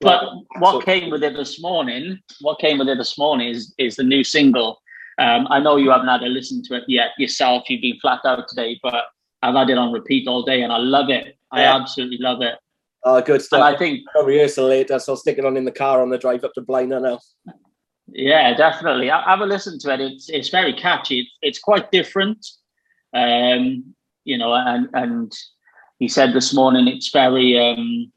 but 0.00 0.24
what 0.58 0.84
came 0.84 1.10
with 1.10 1.22
it 1.22 1.36
this 1.36 1.60
morning, 1.60 2.18
what 2.40 2.58
came 2.58 2.78
with 2.78 2.88
it 2.88 2.98
this 2.98 3.16
morning 3.16 3.48
is 3.48 3.72
is 3.78 3.94
the 3.94 4.02
new 4.02 4.24
single. 4.24 4.82
Um, 5.18 5.46
I 5.50 5.60
know 5.60 5.76
you 5.76 5.90
haven't 5.90 6.08
had 6.08 6.22
a 6.22 6.26
listen 6.26 6.64
to 6.64 6.74
it 6.78 6.84
yet 6.88 7.10
yourself. 7.16 7.70
You've 7.70 7.82
been 7.82 8.00
flat 8.00 8.20
out 8.24 8.48
today, 8.48 8.80
but 8.82 9.04
I've 9.42 9.54
had 9.54 9.70
it 9.70 9.78
on 9.78 9.92
repeat 9.92 10.26
all 10.26 10.42
day 10.42 10.62
and 10.62 10.72
I 10.72 10.78
love 10.78 11.08
it. 11.08 11.38
I 11.52 11.62
absolutely 11.62 12.18
love 12.18 12.42
it. 12.42 12.54
Oh, 13.04 13.20
good 13.20 13.42
stuff. 13.42 13.58
And 13.58 13.74
I 13.74 13.78
think 13.78 14.00
I'll 14.16 14.24
rehearsal 14.24 14.66
later, 14.66 14.98
so 14.98 15.12
I'll 15.12 15.16
stick 15.16 15.38
it 15.38 15.44
on 15.44 15.56
in 15.56 15.64
the 15.64 15.72
car 15.72 16.02
on 16.02 16.10
the 16.10 16.18
drive 16.18 16.42
up 16.44 16.54
to 16.54 16.62
Blaenau 16.62 17.02
now. 17.02 17.18
Yeah, 18.12 18.54
definitely. 18.54 19.10
I 19.10 19.22
have 19.22 19.40
a 19.40 19.46
listen 19.46 19.78
to 19.80 19.94
it. 19.94 20.00
It's 20.00 20.28
it's 20.28 20.48
very 20.48 20.72
catchy. 20.72 21.20
It's, 21.20 21.30
it's 21.42 21.58
quite 21.58 21.90
different. 21.92 22.46
Um, 23.14 23.94
you 24.24 24.38
know, 24.38 24.54
and 24.54 24.88
and 24.94 25.32
he 25.98 26.08
said 26.08 26.32
this 26.32 26.52
morning 26.54 26.88
it's 26.88 27.10
very 27.10 27.58
um, 27.58 28.12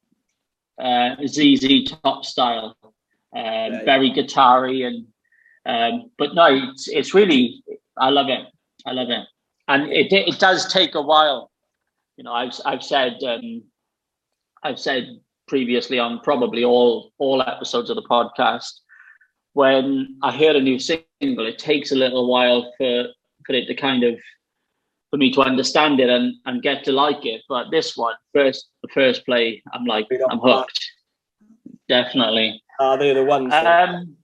uh, 0.79 1.15
ZZ 1.27 1.91
Top 2.03 2.25
style, 2.25 2.75
uh, 3.35 3.69
very 3.85 4.09
guitar-y 4.09 4.83
and 4.87 5.07
Um, 5.65 6.11
but 6.17 6.35
no, 6.35 6.47
it's 6.49 6.87
it's 6.87 7.13
really 7.13 7.63
I 7.97 8.09
love 8.09 8.29
it. 8.29 8.47
I 8.85 8.91
love 8.91 9.09
it, 9.09 9.27
and 9.67 9.91
it 9.91 10.11
it 10.11 10.39
does 10.39 10.71
take 10.73 10.95
a 10.95 11.01
while. 11.01 11.51
You 12.17 12.23
know, 12.25 12.33
I've 12.33 12.53
I've 12.65 12.83
said 12.83 13.23
um, 13.23 13.63
I've 14.63 14.79
said 14.79 15.19
previously 15.47 15.99
on 15.99 16.19
probably 16.19 16.63
all 16.63 17.11
all 17.17 17.41
episodes 17.41 17.89
of 17.89 17.95
the 17.95 18.07
podcast 18.09 18.71
when 19.53 20.17
I 20.21 20.31
hear 20.31 20.55
a 20.55 20.61
new 20.61 20.79
single, 20.79 21.45
it 21.45 21.57
takes 21.57 21.91
a 21.91 21.95
little 21.95 22.27
while 22.27 22.71
for 22.77 23.07
for 23.45 23.53
it 23.53 23.67
to 23.67 23.75
kind 23.75 24.03
of 24.03 24.15
for 25.09 25.17
me 25.17 25.31
to 25.31 25.41
understand 25.41 25.99
it 25.99 26.09
and, 26.09 26.33
and 26.45 26.63
get 26.63 26.83
to 26.83 26.91
like 26.91 27.25
it. 27.25 27.41
But 27.47 27.69
this 27.69 27.95
one, 27.95 28.15
first 28.33 28.69
the 28.81 28.89
first 28.93 29.25
play, 29.25 29.61
I'm 29.73 29.85
like 29.85 30.07
I'm 30.29 30.39
hooked. 30.39 30.79
Definitely. 31.87 32.61
Are 32.79 32.97
they 32.97 33.13
the 33.13 33.23
ones? 33.23 33.53
Um, 33.53 34.17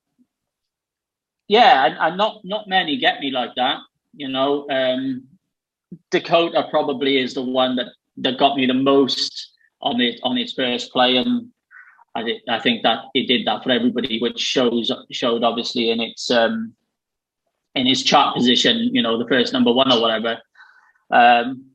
yeah, 1.48 1.86
and, 1.86 1.98
and, 2.00 2.18
not 2.18 2.42
not 2.44 2.68
many 2.68 2.98
get 2.98 3.20
me 3.20 3.32
like 3.32 3.56
that. 3.56 3.80
You 4.14 4.30
know, 4.30 4.68
um, 4.70 5.28
Dakota 6.10 6.68
probably 6.72 7.18
is 7.18 7.34
the 7.34 7.44
one 7.44 7.76
that 7.76 7.88
that 8.18 8.40
got 8.40 8.58
me 8.58 8.66
the 8.66 8.74
most 8.74 9.52
on 9.82 10.02
it 10.02 10.20
on 10.24 10.38
its 10.38 10.54
first 10.54 10.92
play, 10.92 11.18
and 11.18 11.50
I, 12.16 12.24
did, 12.24 12.42
I 12.48 12.60
think 12.60 12.84
that 12.84 13.06
it 13.14 13.28
did 13.28 13.46
that 13.48 13.64
for 13.64 13.72
everybody, 13.72 14.20
which 14.20 14.40
shows 14.40 14.92
showed 15.12 15.44
obviously 15.44 15.92
in 15.92 16.00
its 16.00 16.32
um, 16.32 16.74
in 17.76 17.86
his 17.86 18.04
chart 18.04 18.36
position, 18.36 18.90
you 18.94 19.02
know, 19.02 19.18
the 19.18 19.28
first 19.28 19.54
number 19.54 19.72
one 19.72 19.92
or 19.92 20.02
whatever. 20.02 20.40
Um, 21.12 21.66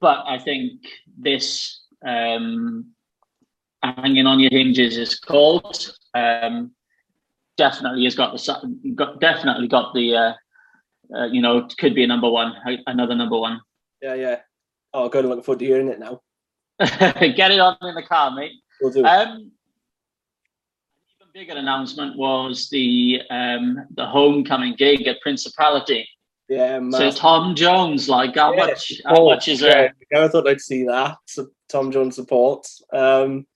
but 0.00 0.24
I 0.26 0.38
think 0.38 0.80
this 1.18 1.80
um, 2.06 2.92
hanging 3.82 4.26
on 4.26 4.40
your 4.40 4.50
hinges 4.50 4.96
is 4.96 5.18
called. 5.18 5.92
Um, 6.14 6.72
definitely 7.56 8.04
has 8.04 8.14
got 8.14 8.32
the 8.32 8.92
got 8.94 9.20
definitely 9.20 9.68
got 9.68 9.94
the 9.94 10.16
uh, 10.16 10.32
uh, 11.16 11.26
you 11.26 11.40
know 11.40 11.68
could 11.78 11.94
be 11.94 12.04
a 12.04 12.06
number 12.06 12.30
one, 12.30 12.54
another 12.86 13.14
number 13.14 13.38
one. 13.38 13.60
Yeah, 14.02 14.14
yeah. 14.14 14.40
Oh, 14.92 15.08
good. 15.08 15.24
Looking 15.24 15.42
forward 15.42 15.58
to 15.60 15.64
hearing 15.64 15.88
it 15.88 15.98
now. 15.98 16.20
Get 16.78 17.50
it 17.50 17.60
on 17.60 17.76
in 17.82 17.94
the 17.94 18.02
car, 18.02 18.30
mate. 18.32 18.52
We'll 18.80 18.92
do. 18.92 19.04
Um, 19.04 19.50
bigger 21.34 21.54
announcement 21.54 22.16
was 22.16 22.68
the 22.70 23.20
um, 23.28 23.84
the 23.96 24.06
homecoming 24.06 24.74
gig 24.76 25.06
at 25.08 25.20
Principality. 25.20 26.08
Yeah, 26.48 26.78
so 26.90 27.10
Tom 27.10 27.54
Jones, 27.54 28.08
like 28.08 28.36
how 28.36 28.54
yeah, 28.54 28.66
much? 28.66 28.92
How 29.04 29.24
much 29.24 29.48
is 29.48 29.62
it? 29.62 29.92
I 30.14 30.28
thought 30.28 30.46
I'd 30.46 30.60
see 30.60 30.84
that. 30.84 31.16
So 31.26 31.48
Tom 31.68 31.90
Jones 31.90 32.14
support. 32.14 32.66
Um, 32.92 33.46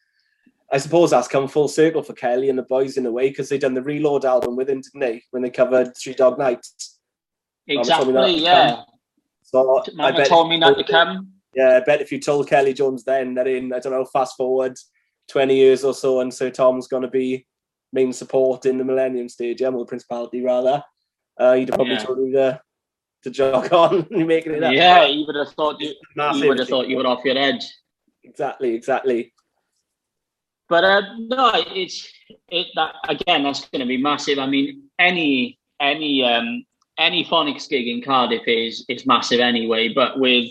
I 0.73 0.79
suppose 0.79 1.11
that's 1.11 1.29
come 1.29 1.49
full 1.49 1.69
circle 1.69 2.03
for 2.03 2.15
Kelly 2.15 2.51
and 2.51 2.59
the 2.59 2.65
boys 2.65 2.97
in 2.97 3.07
a 3.07 3.13
way 3.13 3.29
because 3.29 3.49
they 3.49 3.59
done 3.59 3.75
the 3.75 3.83
Reload 3.83 4.25
album 4.25 4.57
with 4.57 4.69
him, 4.69 4.81
didn't 4.81 5.01
they? 5.01 5.23
When 5.31 5.43
they 5.43 5.51
covered 5.51 5.97
Three 5.97 6.15
Dog 6.15 6.39
Nights. 6.39 6.99
Exactly. 7.69 8.35
Yeah. 8.39 8.83
So 9.43 9.83
Mama 9.95 10.09
I 10.09 10.17
bet 10.17 10.29
told 10.29 10.49
me 10.49 10.59
not 10.59 10.77
to 10.77 10.85
come. 10.85 11.29
Yeah, 11.55 11.77
I 11.77 11.85
bet 11.85 12.01
if 12.01 12.11
you 12.11 12.21
told 12.21 12.49
Kelly 12.49 12.75
Jones 12.75 13.05
then 13.05 13.35
that 13.35 13.47
in 13.47 13.73
I 13.73 13.79
don't 13.79 13.93
know, 13.93 14.05
fast 14.05 14.37
forward 14.37 14.77
twenty 15.29 15.57
years 15.57 15.85
or 15.85 15.95
so, 15.95 16.21
and 16.21 16.33
Sir 16.33 16.51
Tom's 16.51 16.89
going 16.89 17.03
to 17.03 17.09
be 17.09 17.47
main 17.93 18.13
support 18.13 18.67
in 18.67 18.79
the 18.79 18.85
Millennium 18.85 19.29
Stadium 19.29 19.75
or 19.75 19.81
the 19.81 19.89
Principality 19.89 20.43
rather, 20.43 20.83
uh, 21.39 21.55
he'd 21.55 21.69
have 21.69 21.77
probably 21.77 21.95
yeah. 21.95 22.05
told 22.05 22.19
you 22.19 22.33
to 22.33 22.61
to 23.25 23.31
jog 23.31 23.73
on 23.73 24.07
and 24.11 24.27
making 24.27 24.53
it 24.53 24.63
up. 24.63 24.73
Yeah, 24.73 25.07
you 25.07 25.25
would 25.27 25.37
have 25.37 25.53
thought 25.55 25.81
you, 25.81 25.95
you 26.35 26.49
would 26.49 26.59
have 26.59 26.69
thought 26.69 26.89
you 26.89 26.97
were 26.97 27.07
off 27.07 27.25
your 27.25 27.39
edge. 27.39 27.65
Exactly, 28.25 28.75
exactly. 28.75 29.33
But 30.69 30.85
uh, 30.85 31.03
no, 31.19 31.53
it's 31.55 32.11
it 32.49 32.67
that 32.75 32.95
again. 33.09 33.43
That's 33.43 33.67
going 33.69 33.81
to 33.81 33.87
be 33.87 33.97
massive. 33.97 34.39
I 34.39 34.47
mean, 34.47 34.83
any 34.99 35.59
any 35.81 36.23
um, 36.23 36.65
any 36.99 37.25
phonics 37.25 37.69
gig 37.69 37.89
in 37.89 38.03
Cardiff 38.03 38.43
is 38.47 38.85
is 38.89 39.07
massive 39.07 39.41
anyway. 39.41 39.89
But 39.95 40.21
with 40.21 40.51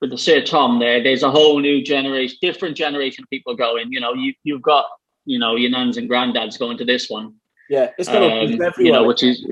with 0.00 0.10
the 0.10 0.18
Sir 0.18 0.40
Tom 0.40 0.78
there, 0.78 1.02
there's 1.02 1.22
a 1.22 1.30
whole 1.30 1.60
new 1.60 1.82
generation, 1.82 2.38
different 2.40 2.76
generation 2.76 3.24
of 3.24 3.30
people 3.30 3.54
going. 3.54 3.92
You 3.92 4.00
know, 4.00 4.14
you 4.14 4.32
you've 4.44 4.62
got 4.62 4.86
you 5.24 5.38
know 5.38 5.56
your 5.56 5.70
nans 5.70 5.96
and 5.96 6.08
granddads 6.08 6.58
going 6.58 6.78
to 6.78 6.84
this 6.84 7.08
one. 7.08 7.34
Yeah, 7.68 7.90
it's 7.98 8.08
to 8.08 8.16
um, 8.16 8.62
everyone. 8.62 8.72
You 8.78 8.92
know, 8.92 9.04
which 9.04 9.22
is 9.22 9.46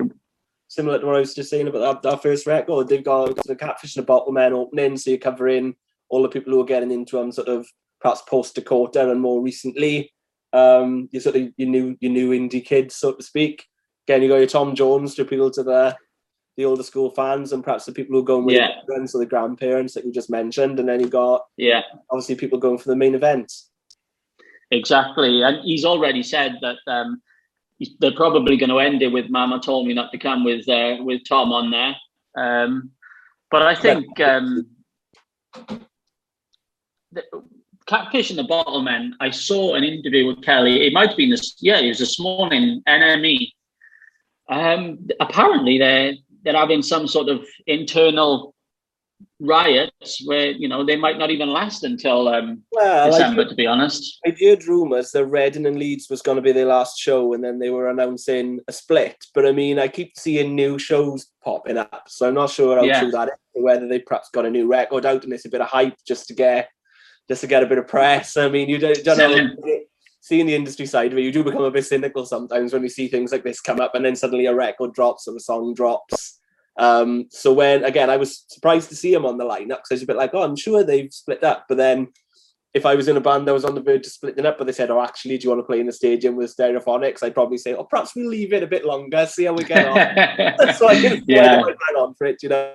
similar 0.67 0.99
to 0.99 1.05
what 1.05 1.15
I 1.15 1.19
was 1.19 1.33
just 1.33 1.49
saying 1.49 1.67
about 1.67 2.05
our, 2.05 2.11
our 2.11 2.17
first 2.17 2.47
record. 2.47 2.87
They've 2.87 3.03
got 3.03 3.35
the 3.45 3.55
Catfish 3.55 3.95
and 3.95 4.05
the 4.05 4.11
Bottlemen 4.11 4.51
opening, 4.51 4.97
so 4.97 5.11
you're 5.11 5.19
covering 5.19 5.75
all 6.09 6.23
the 6.23 6.29
people 6.29 6.53
who 6.53 6.61
are 6.61 6.65
getting 6.65 6.91
into 6.91 7.17
them 7.17 7.31
sort 7.31 7.47
of 7.47 7.67
perhaps 8.01 8.21
post 8.23 8.55
Dakota 8.55 9.09
and 9.11 9.21
more 9.21 9.41
recently, 9.41 10.11
um, 10.53 11.09
you 11.11 11.19
sort 11.19 11.35
of 11.35 11.49
your 11.57 11.69
new 11.69 11.95
your 11.99 12.11
new 12.11 12.31
indie 12.31 12.65
kids, 12.65 12.95
so 12.95 13.13
to 13.13 13.23
speak. 13.23 13.65
Again, 14.07 14.23
you 14.23 14.29
got 14.29 14.37
your 14.37 14.47
Tom 14.47 14.75
Jones 14.75 15.15
to 15.15 15.21
appeal 15.21 15.51
to 15.51 15.63
the 15.63 15.95
the 16.57 16.65
older 16.65 16.83
school 16.83 17.11
fans 17.11 17.53
and 17.53 17.63
perhaps 17.63 17.85
the 17.85 17.91
people 17.91 18.13
who 18.13 18.19
are 18.19 18.25
going 18.25 18.43
with 18.43 18.55
yeah. 18.55 18.81
friends 18.85 19.15
or 19.15 19.19
the 19.19 19.25
grandparents 19.25 19.93
that 19.93 20.05
you 20.05 20.11
just 20.11 20.29
mentioned, 20.29 20.79
and 20.79 20.89
then 20.89 20.99
you 20.99 21.07
got 21.07 21.43
yeah, 21.57 21.81
obviously 22.09 22.35
people 22.35 22.59
going 22.59 22.77
for 22.77 22.89
the 22.89 22.95
main 22.95 23.15
event. 23.15 23.51
Exactly, 24.71 25.41
and 25.41 25.63
he's 25.63 25.85
already 25.85 26.21
said 26.21 26.57
that 26.61 26.77
um, 26.87 27.21
they're 27.99 28.11
probably 28.11 28.57
going 28.57 28.69
to 28.69 28.79
end 28.79 29.01
it 29.01 29.11
with 29.11 29.29
"Mama 29.29 29.59
told 29.59 29.87
me 29.87 29.93
not 29.93 30.11
to 30.11 30.17
come" 30.17 30.43
with 30.43 30.67
uh, 30.69 30.97
with 30.99 31.21
Tom 31.27 31.51
on 31.51 31.71
there. 31.71 31.95
Um, 32.37 32.91
but 33.49 33.63
I 33.63 33.73
think 33.73 34.19
um, 34.19 34.67
the, 37.11 37.23
Catfish 37.87 38.29
and 38.29 38.37
the 38.37 38.43
Bottlemen, 38.43 39.13
I 39.19 39.31
saw 39.31 39.73
an 39.73 39.83
interview 39.83 40.27
with 40.27 40.43
Kelly. 40.43 40.85
It 40.85 40.93
might 40.93 41.09
have 41.09 41.17
been 41.17 41.31
this, 41.31 41.55
yeah, 41.59 41.79
it 41.79 41.87
was 41.87 41.97
this 41.97 42.19
morning, 42.19 42.83
NME. 42.87 43.51
Um, 44.49 45.07
apparently, 45.19 45.79
they're 45.79 46.13
they're 46.43 46.55
having 46.55 46.81
some 46.81 47.07
sort 47.07 47.27
of 47.27 47.45
internal 47.67 48.53
riots 49.39 50.21
where 50.25 50.51
you 50.51 50.67
know 50.67 50.85
they 50.85 50.95
might 50.95 51.17
not 51.17 51.31
even 51.31 51.49
last 51.49 51.83
until 51.83 52.27
um, 52.27 52.61
well, 52.71 53.11
December. 53.11 53.45
to 53.45 53.55
be 53.55 53.67
honest, 53.67 54.19
I 54.25 54.35
heard 54.39 54.65
rumours 54.65 55.11
that 55.11 55.25
Reading 55.25 55.65
and 55.65 55.77
Leeds 55.77 56.07
was 56.09 56.21
going 56.21 56.35
to 56.35 56.41
be 56.41 56.51
their 56.51 56.65
last 56.65 56.97
show, 56.97 57.33
and 57.33 57.43
then 57.43 57.59
they 57.59 57.69
were 57.69 57.89
announcing 57.89 58.59
a 58.67 58.73
split. 58.73 59.17
But 59.33 59.45
I 59.45 59.51
mean, 59.51 59.79
I 59.79 59.87
keep 59.87 60.17
seeing 60.17 60.55
new 60.55 60.77
shows 60.77 61.27
popping 61.43 61.77
up, 61.77 62.03
so 62.07 62.27
I'm 62.27 62.35
not 62.35 62.49
sure 62.49 62.77
how 62.77 62.83
yeah. 62.83 63.01
true 63.01 63.11
that 63.11 63.29
is. 63.29 63.35
Whether 63.53 63.87
they 63.87 63.99
perhaps 63.99 64.29
got 64.29 64.45
a 64.45 64.49
new 64.49 64.67
record 64.67 65.05
out 65.05 65.23
and 65.23 65.33
it's 65.33 65.45
a 65.45 65.49
bit 65.49 65.61
of 65.61 65.67
hype 65.67 65.95
just 66.07 66.27
to 66.27 66.33
get 66.33 66.69
just 67.27 67.41
to 67.41 67.47
get 67.47 67.63
a 67.63 67.67
bit 67.67 67.77
of 67.77 67.87
press. 67.87 68.37
I 68.37 68.49
mean, 68.49 68.69
you 68.69 68.79
don't, 68.79 69.03
don't 69.03 69.17
know, 69.17 69.79
seeing 70.21 70.47
the 70.47 70.55
industry 70.55 70.85
side 70.85 71.11
of 71.11 71.17
it, 71.17 71.23
you 71.23 71.31
do 71.31 71.43
become 71.43 71.63
a 71.63 71.71
bit 71.71 71.85
cynical 71.85 72.25
sometimes 72.25 72.73
when 72.73 72.83
you 72.83 72.89
see 72.89 73.07
things 73.07 73.31
like 73.31 73.43
this 73.43 73.61
come 73.61 73.79
up 73.79 73.95
and 73.95 74.03
then 74.03 74.15
suddenly 74.15 74.47
a 74.47 74.55
record 74.55 74.93
drops 74.93 75.27
or 75.27 75.35
a 75.35 75.39
song 75.39 75.73
drops. 75.73 76.38
Um, 76.79 77.27
so 77.29 77.53
when, 77.53 77.83
again, 77.83 78.09
I 78.09 78.17
was 78.17 78.45
surprised 78.47 78.89
to 78.89 78.95
see 78.95 79.13
him 79.13 79.25
on 79.25 79.37
the 79.37 79.43
lineup 79.43 79.67
because 79.67 79.91
I 79.91 79.95
was 79.95 80.03
a 80.03 80.07
bit 80.07 80.15
like, 80.15 80.31
oh, 80.33 80.43
I'm 80.43 80.55
sure 80.55 80.83
they've 80.83 81.13
split 81.13 81.43
up. 81.43 81.65
But 81.67 81.77
then 81.77 82.07
if 82.73 82.85
I 82.85 82.95
was 82.95 83.07
in 83.07 83.17
a 83.17 83.21
band 83.21 83.47
that 83.47 83.53
was 83.53 83.65
on 83.65 83.75
the 83.75 83.81
verge 83.81 84.05
of 84.05 84.11
splitting 84.11 84.45
up, 84.45 84.57
but 84.57 84.65
they 84.65 84.73
said, 84.73 84.91
oh, 84.91 85.01
actually, 85.01 85.37
do 85.37 85.43
you 85.43 85.49
want 85.49 85.59
to 85.59 85.65
play 85.65 85.79
in 85.79 85.87
the 85.87 85.91
stadium 85.91 86.35
with 86.35 86.55
Stereophonics? 86.55 87.23
I'd 87.23 87.33
probably 87.33 87.57
say, 87.57 87.73
oh, 87.73 87.83
perhaps 87.83 88.15
we 88.15 88.25
leave 88.25 88.53
it 88.53 88.63
a 88.63 88.67
bit 88.67 88.85
longer, 88.85 89.25
see 89.25 89.45
how 89.45 89.53
we 89.53 89.63
get 89.63 89.87
on. 89.87 89.95
so 90.75 90.87
I 90.87 91.01
can 91.01 91.23
yeah. 91.27 91.61
on 91.97 92.13
for 92.15 92.27
it, 92.27 92.41
you 92.43 92.49
know. 92.49 92.73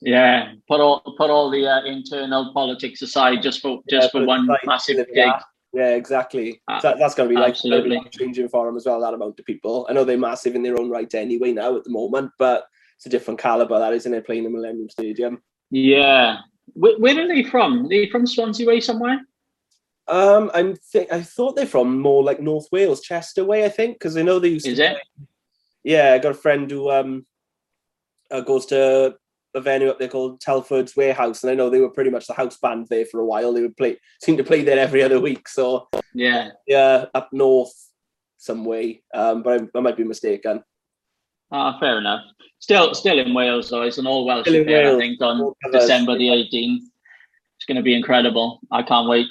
Yeah, 0.00 0.54
put 0.68 0.80
all 0.80 1.00
put 1.16 1.30
all 1.30 1.48
the 1.48 1.64
uh, 1.64 1.84
internal 1.84 2.52
politics 2.52 3.02
aside 3.02 3.40
just 3.40 3.60
for 3.60 3.80
just 3.88 4.12
yeah, 4.12 4.20
for 4.20 4.26
one 4.26 4.48
massive 4.64 4.96
gig. 4.96 5.06
Yeah, 5.14 5.40
yeah 5.72 5.90
exactly. 5.90 6.60
Uh, 6.66 6.80
so 6.80 6.96
that's 6.98 7.14
going 7.14 7.28
to 7.28 7.34
be 7.34 7.40
like 7.40 7.50
absolutely 7.50 8.00
changing 8.10 8.48
for 8.48 8.66
them 8.66 8.76
as 8.76 8.84
well. 8.84 9.00
That 9.00 9.14
amount 9.14 9.38
of 9.38 9.46
people. 9.46 9.86
I 9.88 9.92
know 9.92 10.02
they're 10.02 10.18
massive 10.18 10.56
in 10.56 10.62
their 10.64 10.80
own 10.80 10.90
right 10.90 11.12
anyway 11.14 11.52
now 11.52 11.76
at 11.76 11.84
the 11.84 11.90
moment, 11.90 12.32
but 12.36 12.64
it's 13.02 13.06
a 13.08 13.18
different 13.18 13.40
caliber. 13.40 13.80
That 13.80 13.94
isn't 13.94 14.14
it? 14.14 14.24
Playing 14.24 14.44
the 14.44 14.50
Millennium 14.50 14.88
Stadium. 14.88 15.42
Yeah. 15.70 16.38
Where, 16.74 16.96
where 17.00 17.20
are 17.20 17.26
they 17.26 17.42
from? 17.42 17.86
Are 17.86 17.88
they 17.88 18.08
from 18.08 18.28
Swansea 18.28 18.64
way 18.64 18.80
somewhere? 18.80 19.20
Um, 20.06 20.52
I'm 20.54 20.76
think 20.76 21.12
I 21.12 21.20
thought 21.20 21.56
they're 21.56 21.66
from 21.66 22.00
more 22.00 22.22
like 22.22 22.38
North 22.38 22.68
Wales, 22.70 23.00
Chester 23.00 23.44
way. 23.44 23.64
I 23.64 23.70
think 23.70 23.96
because 23.96 24.16
I 24.16 24.22
know 24.22 24.38
they 24.38 24.50
used. 24.50 24.68
Is 24.68 24.78
to 24.78 24.92
it? 24.92 24.98
Yeah, 25.82 26.12
I 26.12 26.18
got 26.18 26.30
a 26.30 26.34
friend 26.34 26.70
who 26.70 26.92
um 26.92 27.26
uh, 28.30 28.40
goes 28.40 28.66
to 28.66 29.16
a 29.56 29.60
venue 29.60 29.88
up 29.88 29.98
there 29.98 30.08
called 30.08 30.40
Telford's 30.40 30.94
Warehouse, 30.94 31.42
and 31.42 31.50
I 31.50 31.54
know 31.54 31.70
they 31.70 31.80
were 31.80 31.90
pretty 31.90 32.10
much 32.10 32.28
the 32.28 32.34
house 32.34 32.56
band 32.56 32.86
there 32.88 33.04
for 33.04 33.18
a 33.18 33.26
while. 33.26 33.52
They 33.52 33.62
would 33.62 33.76
play, 33.76 33.98
seem 34.22 34.36
to 34.36 34.44
play 34.44 34.62
there 34.62 34.78
every 34.78 35.02
other 35.02 35.18
week. 35.18 35.48
So 35.48 35.88
yeah, 36.14 36.50
yeah, 36.68 37.06
up 37.14 37.30
north 37.32 37.74
some 38.38 38.64
way, 38.64 39.02
um, 39.12 39.42
but 39.42 39.60
I, 39.60 39.78
I, 39.78 39.80
might 39.80 39.96
be 39.96 40.04
mistaken. 40.04 40.62
Ah, 41.52 41.78
fair 41.78 41.98
enough. 41.98 42.24
Still, 42.58 42.94
still 42.94 43.18
in 43.18 43.34
Wales 43.34 43.70
though. 43.70 43.82
It's 43.82 43.98
an 43.98 44.06
all 44.06 44.24
Welsh 44.24 44.46
affair. 44.46 44.94
I 44.94 44.98
think 44.98 45.20
on 45.20 45.52
December 45.70 46.16
the 46.16 46.32
eighteenth. 46.32 46.84
It's 47.56 47.66
going 47.66 47.76
to 47.76 47.82
be 47.82 47.94
incredible. 47.94 48.60
I 48.72 48.82
can't 48.82 49.08
wait. 49.08 49.26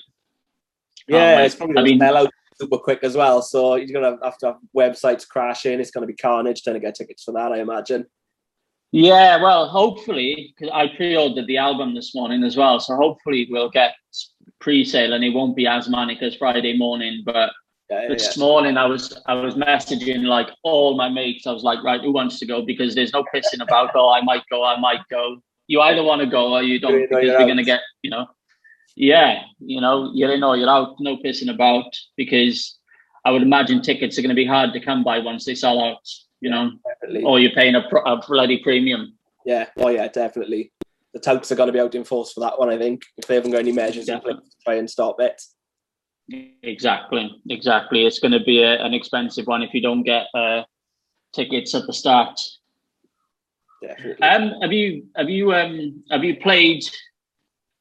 Can't 1.09 1.19
yeah, 1.19 1.37
wait. 1.37 1.45
it's 1.45 1.55
probably 1.55 1.77
I 1.77 1.83
mean, 1.83 1.99
sell 1.99 2.15
out 2.15 2.31
super 2.55 2.77
quick 2.77 2.99
as 3.03 3.17
well. 3.17 3.41
So 3.41 3.75
you're 3.75 4.01
going 4.01 4.17
to 4.17 4.23
have 4.23 4.37
to 4.37 4.45
have 4.47 4.57
websites 4.77 5.27
crashing. 5.27 5.79
It's 5.79 5.91
going 5.91 6.03
to 6.03 6.07
be 6.07 6.15
carnage 6.15 6.61
trying 6.61 6.75
to 6.75 6.79
get 6.79 6.95
tickets 6.95 7.23
for 7.23 7.33
that. 7.33 7.51
I 7.51 7.59
imagine. 7.59 8.05
Yeah, 8.93 9.41
well, 9.41 9.67
hopefully, 9.67 10.53
because 10.55 10.71
I 10.73 10.95
pre-ordered 10.95 11.47
the 11.47 11.57
album 11.57 11.95
this 11.95 12.13
morning 12.13 12.43
as 12.43 12.57
well, 12.57 12.79
so 12.79 12.95
hopefully 12.95 13.47
we'll 13.49 13.69
get 13.69 13.95
pre-sale 14.59 15.13
and 15.13 15.23
it 15.23 15.33
won't 15.33 15.55
be 15.55 15.65
as 15.65 15.89
manic 15.89 16.21
as 16.21 16.35
Friday 16.35 16.77
morning. 16.77 17.23
But 17.25 17.51
Yeah, 17.91 18.03
yeah, 18.03 18.07
this 18.07 18.37
yeah. 18.37 18.43
morning 18.43 18.77
I 18.77 18.85
was 18.85 19.21
I 19.25 19.33
was 19.33 19.55
messaging 19.55 20.23
like 20.23 20.49
all 20.63 20.95
my 20.95 21.09
mates. 21.09 21.45
I 21.45 21.51
was 21.51 21.63
like, 21.63 21.83
right, 21.83 21.99
who 21.99 22.13
wants 22.13 22.39
to 22.39 22.45
go? 22.45 22.61
Because 22.65 22.95
there's 22.95 23.11
no 23.11 23.25
pissing 23.35 23.61
about. 23.61 23.91
Oh, 23.95 24.09
I 24.09 24.21
might 24.21 24.43
go. 24.49 24.63
I 24.63 24.79
might 24.79 25.01
go. 25.09 25.41
You 25.67 25.81
either 25.81 26.01
want 26.01 26.21
to 26.21 26.27
go 26.27 26.53
or 26.53 26.63
you 26.63 26.79
don't, 26.79 26.93
You're 26.93 27.01
because 27.01 27.23
you're 27.23 27.39
you're 27.39 27.47
gonna 27.47 27.65
get, 27.65 27.81
you 28.01 28.09
know, 28.09 28.27
yeah, 28.95 29.41
you 29.59 29.81
know, 29.81 30.09
you're 30.13 30.31
in 30.31 30.41
or 30.41 30.55
you're 30.55 30.69
out. 30.69 30.95
No 31.01 31.17
pissing 31.17 31.53
about 31.53 31.93
because 32.15 32.79
I 33.25 33.31
would 33.31 33.41
imagine 33.41 33.81
tickets 33.81 34.17
are 34.17 34.21
gonna 34.21 34.35
be 34.35 34.45
hard 34.45 34.71
to 34.71 34.79
come 34.79 35.03
by 35.03 35.19
once 35.19 35.43
they 35.43 35.55
sell 35.55 35.81
out. 35.81 36.07
You 36.39 36.49
know, 36.49 36.71
Definitely. 36.87 37.23
or 37.23 37.39
you're 37.41 37.51
paying 37.51 37.75
a, 37.75 37.85
a 38.05 38.25
bloody 38.25 38.59
premium. 38.63 39.17
Yeah. 39.45 39.67
Oh 39.77 39.89
yeah, 39.89 40.07
definitely. 40.07 40.71
The 41.13 41.19
touts 41.19 41.51
are 41.51 41.55
going 41.55 41.67
to 41.67 41.73
be 41.73 41.79
out 41.79 41.93
in 41.93 42.05
force 42.05 42.31
for 42.31 42.39
that 42.39 42.57
one. 42.57 42.69
I 42.69 42.77
think 42.77 43.03
if 43.17 43.27
they 43.27 43.35
haven't 43.35 43.51
got 43.51 43.59
any 43.59 43.73
measures 43.73 44.07
in 44.07 44.21
place 44.21 44.37
to 44.37 44.57
try 44.63 44.75
and 44.75 44.89
stop 44.89 45.19
it. 45.19 45.41
Exactly, 46.29 47.41
exactly. 47.49 48.05
It's 48.05 48.19
going 48.19 48.31
to 48.31 48.43
be 48.43 48.61
a, 48.63 48.83
an 48.83 48.93
expensive 48.93 49.47
one 49.47 49.63
if 49.63 49.73
you 49.73 49.81
don't 49.81 50.03
get 50.03 50.27
uh, 50.33 50.63
tickets 51.33 51.75
at 51.75 51.87
the 51.87 51.93
start. 51.93 52.39
Definitely. 53.81 54.27
Um, 54.27 54.61
have 54.61 54.71
you 54.71 55.07
have 55.15 55.29
you 55.29 55.53
um 55.53 56.03
have 56.11 56.23
you 56.23 56.37
played? 56.37 56.83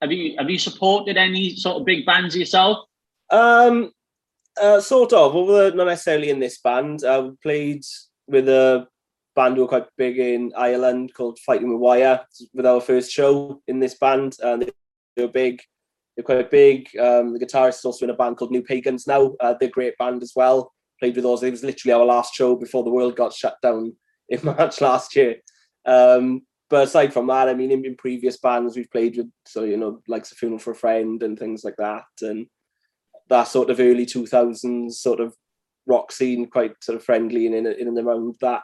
Have 0.00 0.10
you 0.10 0.34
have 0.38 0.48
you 0.48 0.58
supported 0.58 1.16
any 1.16 1.54
sort 1.54 1.76
of 1.76 1.84
big 1.84 2.06
bands 2.06 2.34
yourself? 2.34 2.78
Um, 3.30 3.92
uh, 4.60 4.80
sort 4.80 5.12
of. 5.12 5.34
Well, 5.34 5.46
we're 5.46 5.74
not 5.74 5.86
necessarily 5.86 6.30
in 6.30 6.40
this 6.40 6.58
band. 6.58 7.04
Uh, 7.04 7.28
we 7.28 7.36
played 7.42 7.84
with 8.26 8.48
a 8.48 8.88
band 9.36 9.56
who 9.56 9.62
were 9.62 9.68
quite 9.68 9.86
big 9.96 10.18
in 10.18 10.52
Ireland 10.56 11.12
called 11.14 11.38
Fighting 11.40 11.70
with 11.70 11.80
Wire 11.80 12.24
with 12.54 12.66
our 12.66 12.80
first 12.80 13.12
show 13.12 13.62
in 13.68 13.78
this 13.78 13.94
band, 13.98 14.36
and 14.42 14.62
they 15.16 15.22
were 15.22 15.28
big. 15.28 15.60
They're 16.20 16.36
quite 16.36 16.50
big. 16.50 16.88
Um, 16.98 17.32
the 17.32 17.38
guitarist 17.38 17.78
is 17.78 17.84
also 17.86 18.04
in 18.04 18.10
a 18.10 18.14
band 18.14 18.36
called 18.36 18.50
New 18.50 18.62
Pagans 18.62 19.06
now. 19.06 19.32
Uh, 19.40 19.54
they're 19.58 19.70
a 19.70 19.72
great 19.72 19.96
band 19.96 20.22
as 20.22 20.32
well. 20.36 20.70
Played 20.98 21.16
with 21.16 21.24
those. 21.24 21.42
It 21.42 21.50
was 21.50 21.64
literally 21.64 21.94
our 21.94 22.04
last 22.04 22.34
show 22.34 22.56
before 22.56 22.84
the 22.84 22.90
world 22.90 23.16
got 23.16 23.32
shut 23.32 23.56
down 23.62 23.96
in 24.28 24.40
March 24.44 24.82
last 24.82 25.16
year. 25.16 25.36
Um, 25.86 26.42
but 26.68 26.84
aside 26.84 27.14
from 27.14 27.26
that, 27.28 27.48
I 27.48 27.54
mean, 27.54 27.70
in, 27.70 27.86
in 27.86 27.96
previous 27.96 28.38
bands 28.38 28.76
we've 28.76 28.90
played 28.90 29.16
with, 29.16 29.30
so 29.46 29.64
you 29.64 29.78
know, 29.78 30.02
like 30.08 30.24
a 30.24 30.34
funeral 30.34 30.58
for 30.58 30.72
a 30.72 30.74
friend 30.76 31.22
and 31.22 31.38
things 31.38 31.64
like 31.64 31.76
that, 31.78 32.04
and 32.20 32.46
that 33.30 33.44
sort 33.44 33.70
of 33.70 33.80
early 33.80 34.04
2000s 34.04 34.92
sort 34.92 35.20
of 35.20 35.34
rock 35.86 36.12
scene, 36.12 36.50
quite 36.50 36.72
sort 36.82 36.96
of 36.96 37.04
friendly 37.04 37.46
and 37.46 37.54
in, 37.54 37.66
in 37.66 37.88
and 37.88 37.98
around 37.98 38.34
that 38.42 38.62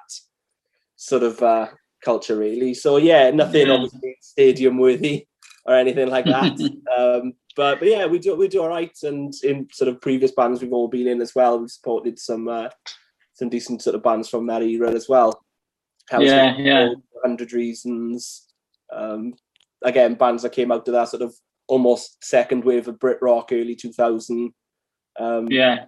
sort 0.97 1.23
of 1.23 1.43
uh, 1.43 1.69
culture, 2.05 2.37
really. 2.37 2.75
So 2.75 2.99
yeah, 2.99 3.31
nothing 3.31 3.69
Yeah. 3.69 3.73
obviously 3.73 4.17
stadium 4.21 4.77
worthy 4.77 5.27
or 5.67 5.75
anything 5.75 6.09
like 6.09 6.25
that. 6.25 6.53
um, 6.99 7.35
but 7.57 7.79
but 7.81 7.89
yeah, 7.89 8.07
we 8.07 8.19
do 8.19 8.35
we 8.37 8.49
do 8.49 8.63
all 8.63 8.69
right, 8.69 8.97
and 9.03 9.33
in 9.43 9.69
sort 9.73 9.89
of 9.89 10.01
previous 10.01 10.33
bands 10.33 10.61
we've 10.63 10.73
all 10.73 10.89
been 10.89 11.07
in 11.09 11.21
as 11.21 11.35
well. 11.35 11.59
We've 11.59 11.71
supported 11.71 12.19
some 12.19 12.49
uh, 12.49 12.69
some 13.35 13.49
decent 13.49 13.83
sort 13.83 13.97
of 13.97 14.03
bands 14.03 14.29
from 14.29 14.47
that 14.47 14.63
era 14.63 14.91
as 14.93 15.09
well. 15.09 15.43
House 16.09 16.23
Yeah, 16.23 16.57
yeah. 16.57 16.89
Hundred 17.23 17.53
Reasons. 17.53 18.47
Um, 18.93 19.35
again, 19.83 20.15
bands 20.15 20.43
that 20.43 20.53
came 20.53 20.71
out 20.71 20.87
of 20.87 20.95
that 20.95 21.09
sort 21.09 21.23
of 21.23 21.35
almost 21.69 22.23
second 22.23 22.65
wave 22.65 22.87
of 22.89 22.99
Brit 23.01 23.19
rock, 23.21 23.49
early 23.53 23.75
two 23.75 23.93
thousand. 23.93 24.53
Um, 25.19 25.49
Yeah. 25.51 25.87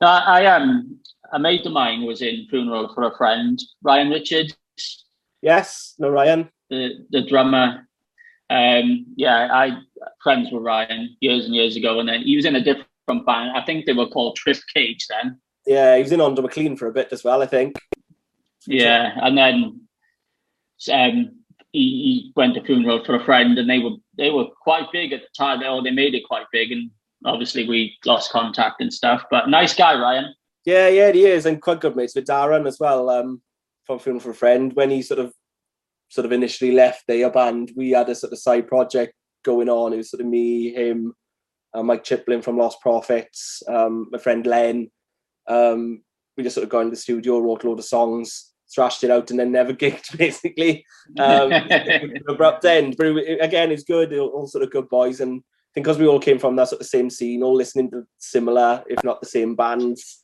No, 0.00 0.08
I 0.08 0.42
I, 0.42 0.56
um 0.56 1.00
a 1.32 1.38
mate 1.38 1.66
of 1.66 1.72
mine 1.72 2.02
was 2.02 2.22
in 2.22 2.46
funeral 2.48 2.92
for 2.94 3.04
a 3.04 3.16
friend, 3.16 3.60
Ryan 3.82 4.10
Richards, 4.10 4.54
Yes. 5.42 5.94
No, 5.98 6.08
Ryan. 6.08 6.48
the 6.70 7.06
the 7.10 7.22
drummer. 7.26 7.88
Um, 8.54 9.06
yeah, 9.16 9.48
I 9.52 9.78
friends 10.22 10.50
with 10.52 10.62
Ryan 10.62 11.16
years 11.20 11.46
and 11.46 11.54
years 11.54 11.76
ago, 11.76 11.98
and 11.98 12.08
then 12.08 12.22
he 12.22 12.36
was 12.36 12.44
in 12.44 12.56
a 12.56 12.62
different 12.62 13.26
band. 13.26 13.56
I 13.56 13.64
think 13.64 13.84
they 13.84 13.92
were 13.92 14.08
called 14.08 14.36
Trip 14.36 14.58
Cage 14.74 15.06
then. 15.08 15.40
Yeah, 15.66 15.96
he 15.96 16.02
was 16.02 16.12
in 16.12 16.20
Hondo 16.20 16.42
Maclean 16.42 16.76
for 16.76 16.86
a 16.86 16.92
bit 16.92 17.08
as 17.10 17.24
well. 17.24 17.42
I 17.42 17.46
think. 17.46 17.76
Yeah, 18.66 19.12
and 19.22 19.36
then 19.36 19.80
um, 20.92 21.36
he, 21.72 21.80
he 21.82 22.32
went 22.36 22.54
to 22.54 22.62
funeral 22.62 23.04
for 23.04 23.16
a 23.16 23.24
friend, 23.24 23.58
and 23.58 23.68
they 23.68 23.80
were 23.80 23.96
they 24.16 24.30
were 24.30 24.46
quite 24.62 24.92
big 24.92 25.12
at 25.12 25.22
the 25.22 25.28
time. 25.36 25.62
Or 25.62 25.82
they 25.82 25.90
made 25.90 26.14
it 26.14 26.28
quite 26.28 26.46
big, 26.52 26.70
and 26.70 26.90
obviously 27.24 27.68
we 27.68 27.96
lost 28.04 28.30
contact 28.30 28.80
and 28.80 28.92
stuff. 28.92 29.24
But 29.30 29.48
nice 29.48 29.74
guy, 29.74 29.98
Ryan. 29.98 30.34
Yeah, 30.64 30.88
yeah, 30.88 31.12
he 31.12 31.26
is, 31.26 31.44
and 31.44 31.60
quite 31.60 31.80
good 31.80 31.96
mates 31.96 32.14
with 32.14 32.26
Darren 32.26 32.66
as 32.66 32.78
well. 32.78 33.10
Um, 33.10 33.42
from 33.84 33.98
for 33.98 34.30
a 34.30 34.34
Friend, 34.34 34.72
when 34.74 34.90
he 34.90 35.02
sort 35.02 35.20
of, 35.20 35.34
sort 36.14 36.24
of 36.24 36.32
initially 36.32 36.70
left 36.70 37.02
their 37.08 37.28
band, 37.28 37.72
we 37.76 37.90
had 37.90 38.08
a 38.08 38.14
sort 38.14 38.32
of 38.32 38.38
side 38.38 38.68
project 38.68 39.14
going 39.44 39.68
on. 39.68 39.92
It 39.92 39.96
was 39.96 40.10
sort 40.10 40.20
of 40.20 40.28
me, 40.28 40.72
him, 40.72 41.12
uh, 41.74 41.82
Mike 41.82 42.04
Chiplin 42.04 42.42
from 42.42 42.56
Lost 42.56 42.80
Prophets, 42.80 43.64
um, 43.68 44.06
my 44.12 44.18
friend 44.18 44.46
Len. 44.46 44.90
Um, 45.48 46.02
we 46.36 46.44
just 46.44 46.54
sort 46.54 46.62
of 46.62 46.70
got 46.70 46.80
into 46.82 46.90
the 46.90 46.96
studio, 46.96 47.40
wrote 47.40 47.64
a 47.64 47.68
load 47.68 47.80
of 47.80 47.84
songs, 47.84 48.52
thrashed 48.72 49.02
it 49.02 49.10
out, 49.10 49.32
and 49.32 49.40
then 49.40 49.50
never 49.50 49.72
gigged 49.82 50.16
basically. 50.16 50.84
Um, 51.18 51.52
abrupt 52.28 52.64
end, 52.64 52.94
but 52.96 53.06
it, 53.06 53.38
again, 53.40 53.72
it's 53.72 53.82
good. 53.82 54.16
All, 54.16 54.28
all 54.28 54.46
sort 54.46 54.62
of 54.62 54.70
good 54.70 54.88
boys, 54.88 55.20
and 55.20 55.40
I 55.40 55.70
think 55.74 55.86
because 55.86 55.98
we 55.98 56.06
all 56.06 56.20
came 56.20 56.38
from 56.38 56.54
that 56.56 56.68
sort 56.68 56.80
of 56.80 56.86
same 56.86 57.10
scene, 57.10 57.42
all 57.42 57.56
listening 57.56 57.90
to 57.90 58.04
similar, 58.18 58.84
if 58.88 59.02
not 59.02 59.20
the 59.20 59.26
same 59.26 59.56
bands, 59.56 60.23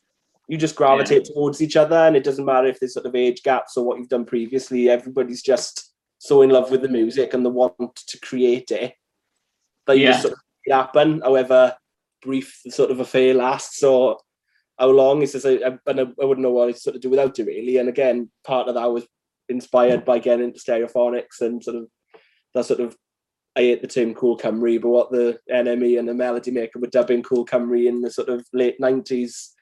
you 0.51 0.57
just 0.57 0.75
gravitate 0.75 1.27
towards 1.27 1.63
each 1.63 1.77
other, 1.77 1.95
and 1.95 2.17
it 2.17 2.25
doesn't 2.25 2.45
matter 2.45 2.67
if 2.67 2.81
there's 2.81 2.95
sort 2.95 3.07
of 3.07 3.15
age 3.15 3.45
gaps 3.45 3.77
or 3.77 3.85
what 3.87 3.99
you've 3.99 4.09
done 4.09 4.25
previously. 4.25 4.91
Everybody's 4.91 5.43
just 5.43 5.93
so 6.19 6.43
in 6.43 6.51
love 6.51 6.73
with 6.73 6.83
the 6.83 6.89
music 6.89 7.35
and 7.35 7.47
the 7.47 7.51
want 7.51 7.95
to 7.95 8.19
create 8.19 8.73
it 8.73 8.95
that 9.87 9.97
you 9.97 10.05
Yeah. 10.05 10.11
just 10.11 10.23
sort 10.23 10.33
of 10.35 10.41
it 10.65 10.73
happen, 10.73 11.21
however 11.21 11.77
brief 12.21 12.61
the 12.65 12.73
sort 12.73 12.91
of 12.91 12.99
affair 12.99 13.33
lasts 13.33 13.85
or 13.85 14.19
how 14.77 14.89
long. 14.89 15.23
It's 15.23 15.33
just 15.33 15.47
I, 15.47 15.55
I, 15.65 15.79
and 15.87 16.01
I 16.01 16.07
I 16.21 16.25
wouldn't 16.25 16.41
know 16.41 16.51
what 16.51 16.75
to 16.75 16.81
sort 16.81 16.97
of 16.97 17.03
do 17.03 17.11
without 17.11 17.39
it 17.39 17.47
really. 17.47 17.77
And 17.77 17.89
again, 17.89 18.29
part 18.45 18.67
of 18.67 18.75
that 18.75 18.91
was 18.91 19.07
inspired 19.49 20.05
by 20.05 20.19
getting 20.19 20.47
into 20.47 20.59
stereophonics 20.59 21.43
and 21.43 21.63
sort 21.63 21.77
of 21.77 21.87
that 22.55 22.67
sort 22.67 22.81
of 22.81 22.97
I 23.55 23.61
hate 23.61 23.83
the 23.83 23.89
term 23.89 24.15
cool 24.15 24.37
Cymru, 24.37 24.81
but 24.83 24.89
what 24.89 25.13
the 25.13 25.39
NME 25.49 25.97
and 26.01 26.09
the 26.09 26.15
melody 26.15 26.51
maker 26.51 26.81
were 26.81 26.89
dubbing 26.89 27.23
cool 27.23 27.47
Cymru 27.47 27.87
in 27.87 28.01
the 28.01 28.11
sort 28.11 28.29
of 28.29 28.45
late 28.53 28.81
nineties 28.81 29.55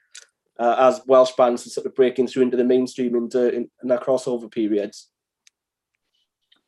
uh, 0.59 0.75
as 0.79 1.01
Welsh 1.07 1.31
bands 1.37 1.65
are 1.65 1.69
sort 1.69 1.87
of 1.87 1.95
breaking 1.95 2.27
through 2.27 2.43
into 2.43 2.57
the 2.57 2.63
mainstream 2.63 3.15
into 3.15 3.53
in, 3.53 3.69
in 3.81 3.89
that 3.89 4.03
crossover 4.03 4.51
periods. 4.51 5.07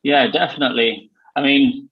Yeah, 0.02 0.26
definitely. 0.28 1.10
I 1.36 1.42
mean, 1.42 1.88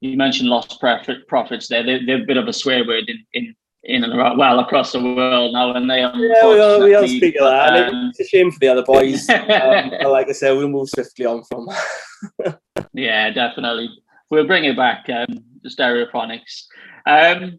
you 0.00 0.16
mentioned 0.16 0.48
lost 0.48 0.80
profit, 0.80 1.26
profits 1.28 1.68
there. 1.68 1.84
They're, 1.84 2.04
they're 2.04 2.22
a 2.22 2.26
bit 2.26 2.36
of 2.36 2.48
a 2.48 2.52
swear 2.52 2.86
word 2.86 3.08
in, 3.08 3.24
in, 3.32 3.54
in 3.84 4.04
and 4.04 4.14
around, 4.14 4.38
well, 4.38 4.60
across 4.60 4.92
the 4.92 5.02
world 5.02 5.52
now. 5.52 5.74
And 5.74 5.90
they 5.90 6.00
Yeah, 6.00 6.12
we 6.14 6.60
all, 6.60 6.82
we 6.82 6.94
all 6.94 7.06
speak 7.06 7.36
of 7.36 7.50
that. 7.50 7.88
um, 7.88 8.10
it's 8.10 8.20
a 8.20 8.24
shame 8.24 8.50
for 8.50 8.58
the 8.60 8.68
other 8.68 8.84
boys. 8.84 9.28
um, 9.30 9.90
like 10.10 10.28
I 10.28 10.32
said, 10.32 10.52
we'll 10.52 10.68
move 10.68 10.88
swiftly 10.88 11.26
on 11.26 11.42
from 11.44 11.68
yeah, 12.94 13.30
definitely. 13.30 13.90
We'll 14.30 14.46
bring 14.46 14.64
it 14.64 14.76
back, 14.76 15.06
um, 15.10 15.38
the 15.62 15.68
stereophonics. 15.68 16.64
Um, 17.06 17.58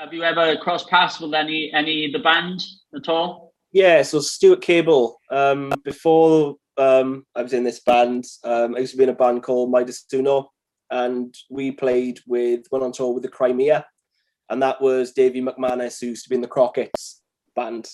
have, 0.00 0.14
you, 0.14 0.22
ever 0.22 0.56
crossed 0.56 0.88
paths 0.88 1.20
with 1.20 1.34
any 1.34 1.70
any 1.72 2.06
of 2.06 2.12
the 2.12 2.18
band 2.18 2.62
at 2.94 3.08
all? 3.08 3.52
Yeah, 3.72 4.02
so 4.02 4.20
Stuart 4.20 4.62
Cable. 4.62 5.20
Um, 5.30 5.72
before 5.84 6.56
um, 6.76 7.24
I 7.36 7.42
was 7.42 7.52
in 7.52 7.62
this 7.62 7.80
band, 7.80 8.24
um, 8.44 8.74
I 8.74 8.80
used 8.80 8.92
to 8.92 8.96
be 8.98 9.04
in 9.04 9.10
a 9.10 9.14
band 9.14 9.42
called 9.42 9.70
Midas 9.70 10.04
Uno, 10.12 10.50
and 10.90 11.34
we 11.50 11.70
played 11.70 12.20
with 12.26 12.66
went 12.72 12.84
on 12.84 12.92
tour 12.92 13.12
with 13.12 13.22
the 13.22 13.28
Crimea, 13.28 13.86
and 14.48 14.62
that 14.62 14.80
was 14.80 15.12
Davey 15.12 15.42
McManus, 15.42 16.00
who 16.00 16.08
used 16.08 16.24
to 16.24 16.30
be 16.30 16.36
in 16.36 16.42
the 16.42 16.48
Crockett's 16.48 17.22
band, 17.54 17.88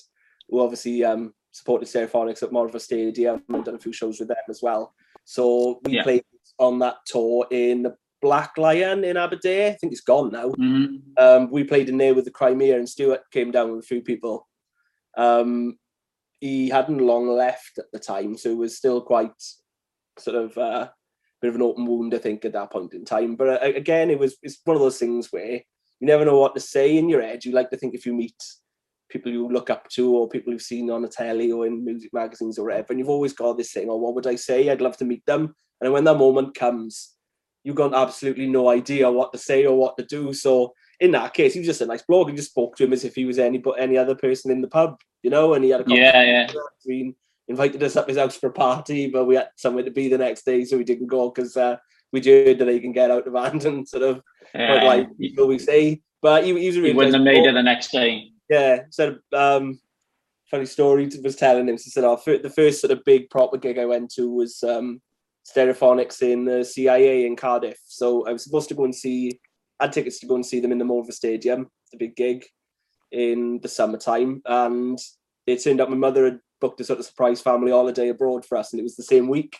who 0.48 0.60
obviously 0.60 1.04
um, 1.04 1.34
supported 1.50 1.88
Stereophonics 1.88 2.42
at 2.42 2.50
Morfa 2.50 2.80
Stadium 2.80 3.42
and 3.48 3.64
done 3.64 3.74
a 3.74 3.78
few 3.78 3.92
shows 3.92 4.18
with 4.18 4.28
them 4.28 4.36
as 4.48 4.60
well. 4.62 4.94
So 5.24 5.80
we 5.84 5.94
Yeah. 5.94 6.04
played 6.04 6.24
on 6.58 6.78
that 6.78 6.96
tour 7.06 7.46
in 7.50 7.82
the 7.82 7.96
Black 8.26 8.58
Lion 8.58 9.04
in 9.04 9.16
Aberdare. 9.16 9.70
I 9.70 9.76
think 9.76 9.92
it's 9.92 10.00
gone 10.14 10.30
now 10.32 10.48
Mhm. 10.50 11.02
um, 11.24 11.50
we 11.50 11.62
played 11.62 11.88
in 11.88 11.98
there 11.98 12.14
with 12.14 12.24
the 12.24 12.36
Crimea, 12.40 12.76
and 12.76 12.88
Stuart 12.88 13.22
came 13.30 13.50
down 13.52 13.70
with 13.70 13.84
a 13.84 13.86
few 13.86 14.02
people. 14.02 14.48
Um, 15.16 15.78
he 16.40 16.68
hadn't 16.68 16.98
long 17.12 17.28
left 17.28 17.78
at 17.78 17.90
the 17.92 17.98
time, 17.98 18.36
so 18.36 18.50
it 18.50 18.56
was 18.64 18.76
still 18.76 19.00
quite 19.00 19.40
sort 20.18 20.36
of 20.36 20.58
uh, 20.58 20.88
bit 21.40 21.48
of 21.50 21.54
an 21.54 21.62
open 21.62 21.86
wound, 21.86 22.14
I 22.14 22.18
think, 22.18 22.44
at 22.44 22.52
that 22.54 22.70
point 22.72 22.94
in 22.94 23.04
time. 23.04 23.36
But 23.36 23.48
uh, 23.62 23.66
again, 23.82 24.10
it 24.10 24.18
was 24.18 24.36
it's 24.42 24.60
one 24.64 24.76
of 24.76 24.82
those 24.82 24.98
things 24.98 25.28
where 25.32 25.54
you 26.00 26.06
never 26.12 26.24
know 26.24 26.38
what 26.40 26.54
to 26.54 26.60
say 26.60 26.96
in 26.96 27.08
your 27.08 27.22
head. 27.22 27.44
You 27.44 27.52
like 27.52 27.70
to 27.70 27.76
think 27.76 27.94
if 27.94 28.04
you 28.06 28.14
meet 28.14 28.40
people 29.08 29.30
you 29.30 29.48
look 29.48 29.70
up 29.70 29.88
to 29.90 30.14
or 30.16 30.28
people 30.28 30.52
you've 30.52 30.62
seen 30.72 30.90
on 30.90 31.04
a 31.04 31.08
telly 31.08 31.52
or 31.52 31.64
in 31.66 31.84
music 31.84 32.12
magazines 32.12 32.58
or 32.58 32.64
whatever, 32.66 32.88
and 32.90 32.98
you've 32.98 33.08
always 33.16 33.32
got 33.32 33.56
this 33.56 33.72
thing, 33.72 33.88
oh, 33.88 33.96
what 33.96 34.14
would 34.16 34.26
I 34.26 34.36
say? 34.36 34.68
I'd 34.68 34.80
love 34.80 34.96
to 34.98 35.04
meet 35.12 35.24
them. 35.26 35.54
And 35.80 35.92
when 35.92 36.04
that 36.04 36.18
moment 36.18 36.54
comes, 36.54 37.15
you've 37.66 37.74
got 37.74 37.92
absolutely 37.92 38.46
no 38.46 38.68
idea 38.70 39.10
what 39.10 39.32
to 39.32 39.38
say 39.38 39.66
or 39.66 39.76
what 39.76 39.96
to 39.98 40.04
do. 40.04 40.32
So 40.32 40.72
in 41.00 41.10
that 41.10 41.34
case, 41.34 41.52
he 41.52 41.58
was 41.60 41.66
just 41.66 41.80
a 41.80 41.86
nice 41.86 42.02
bloke. 42.02 42.28
You 42.28 42.36
just 42.36 42.50
spoke 42.52 42.76
to 42.76 42.84
him 42.84 42.92
as 42.92 43.04
if 43.04 43.16
he 43.16 43.24
was 43.24 43.40
any 43.40 43.58
but 43.58 43.72
any 43.80 43.98
other 43.98 44.14
person 44.14 44.52
in 44.52 44.60
the 44.62 44.68
pub, 44.68 45.00
you 45.24 45.30
know, 45.30 45.54
and 45.54 45.64
he 45.64 45.70
had 45.70 45.80
a 45.80 45.84
Yeah, 45.88 46.22
yeah. 46.22 46.46
we 46.86 47.12
invited 47.48 47.82
us 47.82 47.96
up 47.96 48.08
his 48.08 48.18
house 48.18 48.36
for 48.36 48.46
a 48.50 48.52
party, 48.52 49.10
but 49.10 49.24
we 49.24 49.34
had 49.34 49.48
somewhere 49.56 49.82
to 49.84 49.90
be 49.90 50.08
the 50.08 50.16
next 50.16 50.44
day, 50.46 50.64
so 50.64 50.76
we 50.78 50.84
didn't 50.84 51.08
go 51.08 51.30
because 51.30 51.56
uh, 51.56 51.76
we 52.12 52.20
heard 52.24 52.58
that 52.60 52.68
he 52.68 52.78
can 52.80 52.92
get 52.92 53.10
out 53.10 53.26
of 53.26 53.34
hand 53.44 53.64
and 53.64 53.86
sort 53.88 54.04
of 54.04 54.22
Yeah. 54.54 54.84
like 54.84 55.18
people 55.18 55.48
we 55.48 55.58
say. 55.58 56.00
But 56.22 56.44
he, 56.44 56.56
he 56.58 56.66
was 56.68 56.76
a 56.76 56.80
really 56.80 56.92
he 56.92 56.96
wouldn't 56.96 57.12
nice 57.14 57.18
have 57.18 57.24
made 57.24 57.42
boy. 57.42 57.48
it 57.50 57.52
the 57.54 57.62
next 57.64 57.90
day. 57.90 58.30
Yeah, 58.48 58.82
so 58.90 59.16
um, 59.34 59.80
funny 60.50 60.66
story 60.66 61.10
was 61.22 61.34
telling 61.34 61.68
him. 61.68 61.74
He 61.76 61.90
said, 61.90 62.04
"Oh, 62.04 62.18
the 62.24 62.48
first 62.54 62.80
sort 62.80 62.92
of 62.92 63.04
big 63.04 63.28
proper 63.28 63.56
gig 63.58 63.76
I 63.78 63.86
went 63.86 64.10
to 64.12 64.30
was 64.32 64.62
um, 64.62 65.00
Stereophonics 65.46 66.22
in 66.22 66.44
the 66.44 66.64
CIA 66.64 67.26
in 67.26 67.36
Cardiff. 67.36 67.78
So 67.86 68.26
I 68.26 68.32
was 68.32 68.44
supposed 68.44 68.68
to 68.70 68.74
go 68.74 68.84
and 68.84 68.94
see. 68.94 69.38
I 69.78 69.84
had 69.84 69.92
tickets 69.92 70.18
to 70.20 70.26
go 70.26 70.34
and 70.34 70.44
see 70.44 70.60
them 70.60 70.72
in 70.72 70.78
the 70.78 70.84
Morfa 70.84 71.12
Stadium, 71.12 71.70
the 71.92 71.98
big 71.98 72.16
gig, 72.16 72.44
in 73.12 73.60
the 73.62 73.68
summertime, 73.68 74.42
and 74.46 74.98
it 75.46 75.62
turned 75.62 75.80
out 75.80 75.90
my 75.90 75.96
mother 75.96 76.24
had 76.24 76.40
booked 76.60 76.80
a 76.80 76.84
sort 76.84 76.98
of 76.98 77.04
surprise 77.04 77.40
family 77.40 77.70
holiday 77.70 78.08
abroad 78.08 78.44
for 78.44 78.56
us, 78.56 78.72
and 78.72 78.80
it 78.80 78.84
was 78.84 78.96
the 78.96 79.02
same 79.02 79.28
week. 79.28 79.56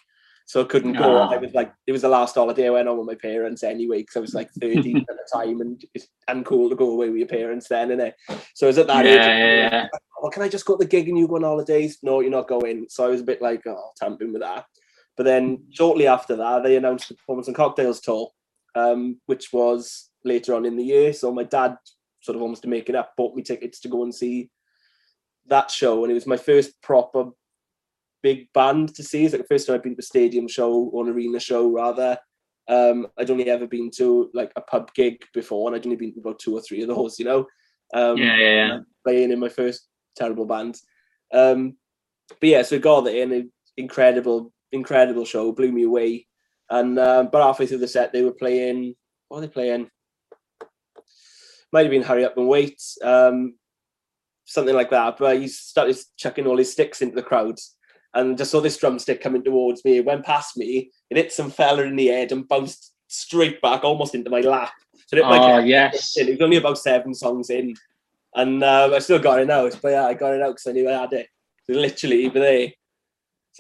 So 0.46 0.61
I 0.61 0.64
couldn't 0.64 0.94
go. 0.94 1.18
Ah. 1.18 1.29
I 1.29 1.38
was 1.38 1.53
like, 1.55 1.72
it 1.88 1.92
was 1.92 2.03
the 2.03 2.09
last 2.09 2.37
holiday 2.37 2.66
I 2.68 2.70
went 2.70 2.88
on 2.88 2.96
with 2.99 3.07
my 3.07 3.16
parents 3.16 3.62
anyway, 3.64 3.99
because 3.99 4.16
I 4.16 4.20
was 4.20 4.35
like 4.35 4.49
13 4.61 4.96
at 5.11 5.16
the 5.16 5.29
time, 5.33 5.61
and 5.61 5.85
it's 5.94 6.09
uncool 6.31 6.68
to 6.70 6.77
go 6.77 6.90
away 6.90 7.09
with 7.11 7.18
your 7.18 7.29
parents 7.29 7.68
then, 7.68 7.88
innit? 7.88 8.12
So 8.55 8.66
I 8.66 8.68
was 8.68 8.79
at 8.79 8.87
that 8.87 9.05
Yeah, 9.05 9.12
age. 9.12 9.27
yeah, 9.27 9.70
yeah. 9.70 9.87
oh, 10.22 10.31
can 10.31 10.42
I 10.42 10.49
just 10.49 10.64
go 10.64 10.77
to 10.77 10.85
the 10.85 10.88
gig 10.90 11.09
and 11.09 11.18
you 11.18 11.29
go 11.29 11.37
on 11.37 11.42
holidays? 11.42 11.99
No, 12.03 12.20
you're 12.20 12.31
not 12.31 12.49
going. 12.49 12.87
So 12.88 13.05
I 13.05 13.09
was 13.09 13.20
a 13.20 13.25
bit 13.25 13.42
like, 13.42 13.66
oh, 13.66 13.90
tamping 13.96 14.33
with 14.33 14.42
that. 14.42 14.66
But 15.16 15.24
then 15.24 15.64
shortly 15.70 16.07
after 16.07 16.37
that, 16.37 16.62
they 16.62 16.76
announced 16.76 17.09
the 17.09 17.14
Performance 17.14 17.46
and 17.46 17.57
Cocktails 17.57 18.00
tour, 18.00 18.31
um, 18.74 19.20
which 19.26 19.52
was 19.52 20.11
later 20.24 20.55
on 20.55 20.64
in 20.66 20.76
the 20.76 20.85
year. 20.85 21.12
So 21.12 21.33
my 21.33 21.44
dad, 21.44 21.76
sort 22.20 22.37
of 22.37 22.42
almost 22.42 22.62
to 22.62 22.68
make 22.68 22.88
it 22.88 22.94
up, 22.94 23.14
bought 23.16 23.35
me 23.35 23.42
tickets 23.42 23.81
to 23.81 23.88
go 23.88 24.02
and 24.02 24.14
see 24.14 24.50
that 25.46 25.70
show. 25.70 26.05
And 26.05 26.11
it 26.11 26.14
was 26.14 26.26
my 26.26 26.37
first 26.37 26.81
proper 26.83 27.31
big 28.22 28.52
band 28.52 28.94
to 28.96 29.02
see. 29.02 29.24
It's 29.24 29.33
like 29.33 29.42
the 29.42 29.48
first 29.48 29.66
time 29.66 29.76
I've 29.76 29.83
been 29.83 29.94
to 29.94 30.00
a 30.00 30.02
stadium 30.02 30.48
show 30.48 30.72
or 30.72 31.05
an 31.05 31.12
arena 31.12 31.40
show, 31.40 31.70
rather. 31.70 32.18
Um, 32.68 33.07
I'd 33.16 33.31
only 33.31 33.48
ever 33.48 33.66
been 33.66 33.90
to 33.92 34.31
like 34.35 34.52
a 34.57 34.61
pub 34.61 34.92
gig 34.94 35.24
before, 35.33 35.68
and 35.68 35.76
I'd 35.76 35.87
only 35.87 35.96
been 35.96 36.12
to 36.14 36.20
about 36.20 36.40
two 36.40 36.57
or 36.57 36.61
three 36.61 36.83
of 36.83 36.88
those, 36.88 37.18
you 37.18 37.24
know. 37.24 37.46
Um, 37.94 38.16
yeah, 38.16 38.37
yeah, 38.37 38.66
yeah. 38.66 38.79
playing 39.05 39.31
in 39.31 39.38
my 39.38 39.48
first 39.48 39.87
terrible 40.16 40.46
band. 40.46 40.76
Um, 41.33 41.76
but 42.29 42.48
yeah, 42.48 42.62
so 42.62 42.76
I 42.76 42.79
got 42.81 43.02
there 43.02 43.22
and 43.22 43.33
an 43.33 43.52
incredible, 43.76 44.52
incredible 44.76 45.24
show, 45.24 45.52
blew 45.52 45.72
me 45.72 45.82
away. 45.82 46.26
And 46.70 46.98
um, 46.98 47.28
but 47.30 47.42
halfway 47.42 47.66
through 47.66 47.78
the 47.78 47.88
set, 47.88 48.12
they 48.12 48.22
were 48.22 48.32
playing. 48.32 48.94
What 49.28 49.40
were 49.40 49.46
they 49.46 49.52
playing? 49.52 49.90
Might 51.72 51.82
have 51.82 51.90
been 51.90 52.02
"Hurry 52.02 52.24
Up 52.24 52.36
and 52.36 52.48
Wait," 52.48 52.80
um, 53.02 53.54
something 54.44 54.74
like 54.74 54.90
that. 54.90 55.16
But 55.18 55.40
he 55.40 55.48
started 55.48 55.96
chucking 56.16 56.46
all 56.46 56.56
his 56.56 56.72
sticks 56.72 57.02
into 57.02 57.14
the 57.14 57.22
crowd, 57.22 57.58
and 58.14 58.38
just 58.38 58.50
saw 58.50 58.60
this 58.60 58.76
drumstick 58.76 59.20
coming 59.20 59.44
towards 59.44 59.84
me. 59.84 59.98
It 59.98 60.04
went 60.04 60.24
past 60.24 60.56
me, 60.56 60.90
it 61.10 61.16
hit 61.16 61.32
some 61.32 61.50
fella 61.50 61.82
in 61.82 61.96
the 61.96 62.08
head 62.08 62.32
and 62.32 62.48
bounced 62.48 62.94
straight 63.08 63.60
back, 63.60 63.84
almost 63.84 64.14
into 64.14 64.30
my 64.30 64.40
lap. 64.40 64.72
So 65.06 65.16
it 65.16 65.22
my 65.22 65.38
Oh 65.38 65.58
yes. 65.58 66.16
It 66.16 66.28
was 66.28 66.40
only 66.40 66.56
about 66.56 66.78
seven 66.78 67.14
songs 67.14 67.50
in, 67.50 67.74
and 68.34 68.62
um, 68.64 68.92
I 68.92 68.98
still 68.98 69.20
got 69.20 69.40
it 69.40 69.50
out. 69.50 69.78
But 69.80 69.90
yeah, 69.90 70.06
I 70.06 70.14
got 70.14 70.34
it 70.34 70.42
out 70.42 70.56
because 70.56 70.66
I 70.66 70.72
knew 70.72 70.88
I 70.88 71.00
had 71.00 71.12
it. 71.12 71.28
So 71.64 71.74
literally, 71.78 72.28
but 72.28 72.40
they 72.40 72.76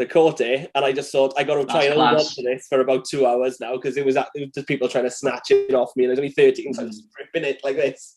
caught 0.04 0.42
it, 0.42 0.70
and 0.74 0.84
I 0.84 0.92
just 0.92 1.10
thought 1.10 1.32
I 1.38 1.44
got 1.44 1.54
to 1.54 1.64
try 1.64 1.84
That's 1.86 1.86
and 1.86 1.94
hold 1.94 2.18
on 2.18 2.24
to 2.34 2.42
this 2.42 2.66
for 2.68 2.80
about 2.80 3.06
two 3.06 3.24
hours 3.24 3.58
now 3.60 3.76
because 3.76 3.96
it 3.96 4.04
was 4.04 4.16
it 4.16 4.26
was 4.34 4.50
just 4.54 4.68
people 4.68 4.88
trying 4.88 5.04
to 5.04 5.10
snatch 5.10 5.50
it 5.50 5.74
off 5.74 5.92
me, 5.96 6.04
and 6.04 6.10
there's 6.10 6.18
only 6.18 6.32
thirteen, 6.32 6.74
so 6.74 6.82
I 6.82 6.86
was 6.86 7.02
ripping 7.18 7.48
it 7.48 7.62
like 7.64 7.76
this, 7.76 8.16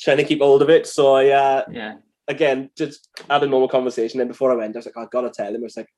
trying 0.00 0.16
to 0.16 0.24
keep 0.24 0.40
hold 0.40 0.62
of 0.62 0.70
it. 0.70 0.86
So 0.86 1.14
I 1.14 1.28
uh, 1.28 1.64
Yeah. 1.70 1.94
again 2.28 2.70
just 2.76 3.08
had 3.28 3.42
a 3.42 3.46
normal 3.46 3.68
conversation. 3.68 4.18
Then 4.18 4.28
before 4.28 4.52
I 4.52 4.56
went, 4.56 4.74
I 4.74 4.78
was 4.78 4.86
like, 4.86 4.94
"Oh, 4.96 5.02
I 5.02 5.06
gotta 5.10 5.30
tell 5.30 5.54
him. 5.54 5.60
I 5.60 5.64
was 5.64 5.76
like, 5.76 5.88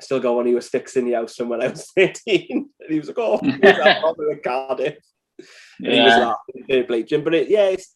I 0.00 0.02
still 0.02 0.20
got 0.20 0.34
one 0.34 0.46
of 0.46 0.52
your 0.52 0.62
sticks 0.62 0.96
in 0.96 1.04
the 1.04 1.12
house 1.12 1.36
from 1.36 1.50
when 1.50 1.60
I 1.62 1.68
was 1.68 1.90
13. 1.94 2.46
And 2.48 2.66
he 2.88 2.98
was 2.98 3.08
like, 3.08 3.18
Oh, 3.18 3.38
that's 3.60 4.00
probably 4.00 4.26
with 4.28 4.42
Cardiff. 4.42 4.96
And 5.84 5.94
he 5.94 6.00
was 6.00 6.16
Yeah. 6.16 6.32
laughing 6.58 7.06
to. 7.06 7.18
But 7.22 7.34
it, 7.34 7.48
yeah, 7.50 7.66
it's 7.66 7.94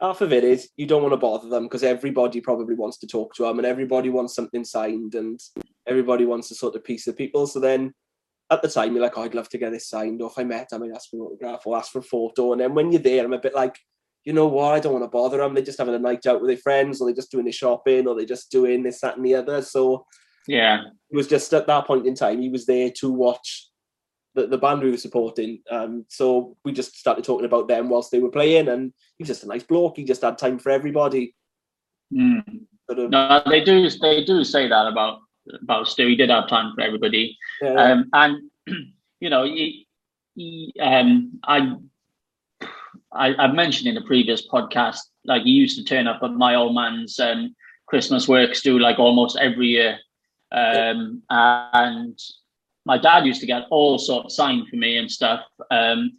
half 0.00 0.20
of 0.20 0.32
it 0.32 0.44
is 0.44 0.70
you 0.76 0.86
don't 0.86 1.02
want 1.02 1.12
to 1.12 1.18
bother 1.18 1.48
them 1.48 1.64
because 1.64 1.82
everybody 1.82 2.40
probably 2.40 2.74
wants 2.74 2.98
to 2.98 3.06
talk 3.06 3.34
to 3.34 3.42
them 3.42 3.58
and 3.58 3.66
everybody 3.66 4.08
wants 4.08 4.34
something 4.34 4.64
signed 4.64 5.14
and 5.14 5.38
everybody 5.86 6.24
wants 6.24 6.50
a 6.50 6.54
sort 6.54 6.74
of 6.74 6.84
piece 6.84 7.06
of 7.06 7.16
people. 7.16 7.46
So 7.46 7.60
then 7.60 7.92
at 8.50 8.62
the 8.62 8.68
time 8.68 8.92
you're 8.94 9.02
like, 9.02 9.16
oh, 9.16 9.22
I'd 9.22 9.34
love 9.34 9.48
to 9.50 9.58
get 9.58 9.72
this 9.72 9.88
signed, 9.88 10.20
or 10.22 10.30
if 10.30 10.38
I 10.38 10.44
met 10.44 10.68
them, 10.70 10.82
I'd 10.82 10.90
ask 10.92 11.10
for 11.10 11.16
an 11.16 11.22
autograph 11.22 11.66
or 11.66 11.76
ask 11.76 11.92
for 11.92 12.00
a 12.00 12.02
photo. 12.02 12.52
And 12.52 12.60
then 12.60 12.74
when 12.74 12.90
you're 12.90 13.00
there, 13.00 13.24
I'm 13.24 13.32
a 13.32 13.38
bit 13.38 13.54
like, 13.54 13.78
you 14.24 14.32
know 14.32 14.48
what, 14.48 14.74
I 14.74 14.80
don't 14.80 14.92
want 14.92 15.04
to 15.04 15.08
bother 15.08 15.38
them. 15.38 15.54
They're 15.54 15.64
just 15.64 15.78
having 15.78 15.94
a 15.94 15.98
night 15.98 16.26
out 16.26 16.40
with 16.40 16.48
their 16.48 16.56
friends, 16.56 17.00
or 17.00 17.06
they're 17.06 17.14
just 17.14 17.30
doing 17.30 17.44
their 17.44 17.52
shopping, 17.52 18.06
or 18.06 18.14
they're 18.16 18.26
just 18.26 18.50
doing 18.50 18.82
this, 18.82 19.00
that, 19.00 19.16
and 19.16 19.24
the 19.24 19.34
other. 19.34 19.62
So 19.62 20.04
Yeah. 20.46 20.82
it 21.10 21.16
was 21.16 21.28
just 21.28 21.54
at 21.54 21.66
that 21.68 21.86
point 21.86 22.06
in 22.06 22.14
time, 22.14 22.40
he 22.40 22.48
was 22.48 22.66
there 22.66 22.90
to 22.98 23.10
watch 23.10 23.69
the, 24.40 24.46
the 24.46 24.58
band 24.58 24.82
we 24.82 24.90
were 24.90 24.96
supporting. 24.96 25.60
Um, 25.70 26.04
so 26.08 26.56
we 26.64 26.72
just 26.72 26.96
started 26.96 27.24
talking 27.24 27.46
about 27.46 27.68
them 27.68 27.88
whilst 27.88 28.10
they 28.10 28.20
were 28.20 28.30
playing, 28.30 28.68
and 28.68 28.92
he 29.16 29.22
was 29.22 29.28
just 29.28 29.44
a 29.44 29.48
nice 29.48 29.62
bloke. 29.62 29.96
He 29.96 30.04
just 30.04 30.22
had 30.22 30.38
time 30.38 30.58
for 30.58 30.70
everybody. 30.70 31.34
Mm. 32.12 32.62
Sort 32.88 32.98
of, 32.98 33.10
No, 33.10 33.42
they 33.46 33.62
do. 33.62 33.88
They 33.88 34.24
do 34.24 34.44
say 34.44 34.68
that 34.68 34.86
about 34.86 35.20
about 35.62 35.88
Stu. 35.88 36.06
He 36.06 36.16
did 36.16 36.30
have 36.30 36.48
time 36.48 36.72
for 36.74 36.82
everybody. 36.82 37.36
yeah, 37.60 37.74
Um, 37.74 38.10
and 38.12 38.50
you 39.20 39.30
know, 39.30 39.44
he, 39.44 39.86
he, 40.34 40.72
um, 40.80 41.38
I, 41.44 41.76
I, 43.12 43.34
I've 43.38 43.54
mentioned 43.54 43.88
in 43.88 44.02
a 44.02 44.06
previous 44.06 44.46
podcast, 44.48 45.00
like 45.24 45.42
he 45.42 45.50
used 45.50 45.78
to 45.78 45.84
turn 45.84 46.06
up 46.06 46.22
at 46.22 46.32
my 46.32 46.54
old 46.54 46.74
man's 46.74 47.18
um, 47.18 47.54
Christmas 47.86 48.28
works 48.28 48.62
do 48.62 48.78
like 48.78 48.98
almost 48.98 49.36
every 49.38 49.68
year, 49.68 49.98
um, 50.52 51.22
and 51.28 52.18
my 52.86 52.98
dad 52.98 53.26
used 53.26 53.40
to 53.40 53.46
get 53.46 53.64
all 53.70 53.98
sorts 53.98 54.26
of 54.26 54.32
signed 54.32 54.68
for 54.68 54.76
me 54.76 54.96
and 54.96 55.10
stuff. 55.10 55.40
Um, 55.70 56.12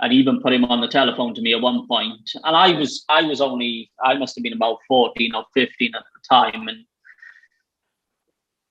and 0.00 0.12
even 0.12 0.40
put 0.40 0.52
him 0.52 0.64
on 0.64 0.80
the 0.80 0.88
telephone 0.88 1.34
to 1.34 1.42
me 1.42 1.54
at 1.54 1.60
one 1.60 1.86
point. 1.88 2.30
And 2.44 2.56
I 2.56 2.78
was, 2.78 3.04
I 3.08 3.22
was 3.22 3.40
only, 3.40 3.90
I 4.02 4.14
must 4.14 4.36
have 4.36 4.44
been 4.44 4.52
about 4.52 4.78
fourteen 4.86 5.34
or 5.34 5.44
fifteen 5.54 5.92
at 5.94 6.04
the 6.14 6.20
time, 6.28 6.68
and 6.68 6.84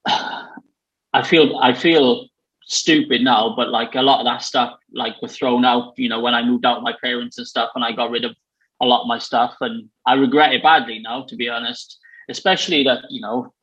I 1.13 1.23
feel 1.23 1.57
I 1.57 1.73
feel 1.73 2.27
stupid 2.67 3.21
now, 3.23 3.53
but 3.55 3.69
like 3.69 3.95
a 3.95 4.01
lot 4.01 4.19
of 4.19 4.25
that 4.25 4.41
stuff 4.41 4.77
like 4.93 5.21
was 5.21 5.36
thrown 5.36 5.65
out, 5.65 5.93
you 5.97 6.10
know, 6.10 6.19
when 6.19 6.36
I 6.36 6.43
moved 6.43 6.65
out 6.65 6.77
with 6.77 6.83
my 6.83 6.95
parents 7.01 7.38
and 7.38 7.47
stuff 7.47 7.71
and 7.75 7.83
I 7.83 7.93
got 7.93 8.12
rid 8.12 8.25
of 8.25 8.36
a 8.81 8.86
lot 8.86 9.01
of 9.01 9.07
my 9.07 9.17
stuff 9.17 9.55
and 9.62 9.89
I 10.05 10.15
regret 10.15 10.53
it 10.53 10.63
badly 10.63 10.99
now, 10.99 11.23
to 11.23 11.36
be 11.36 11.47
honest. 11.47 11.97
Especially 12.29 12.83
that, 12.83 13.05
you 13.10 13.21
know, 13.21 13.53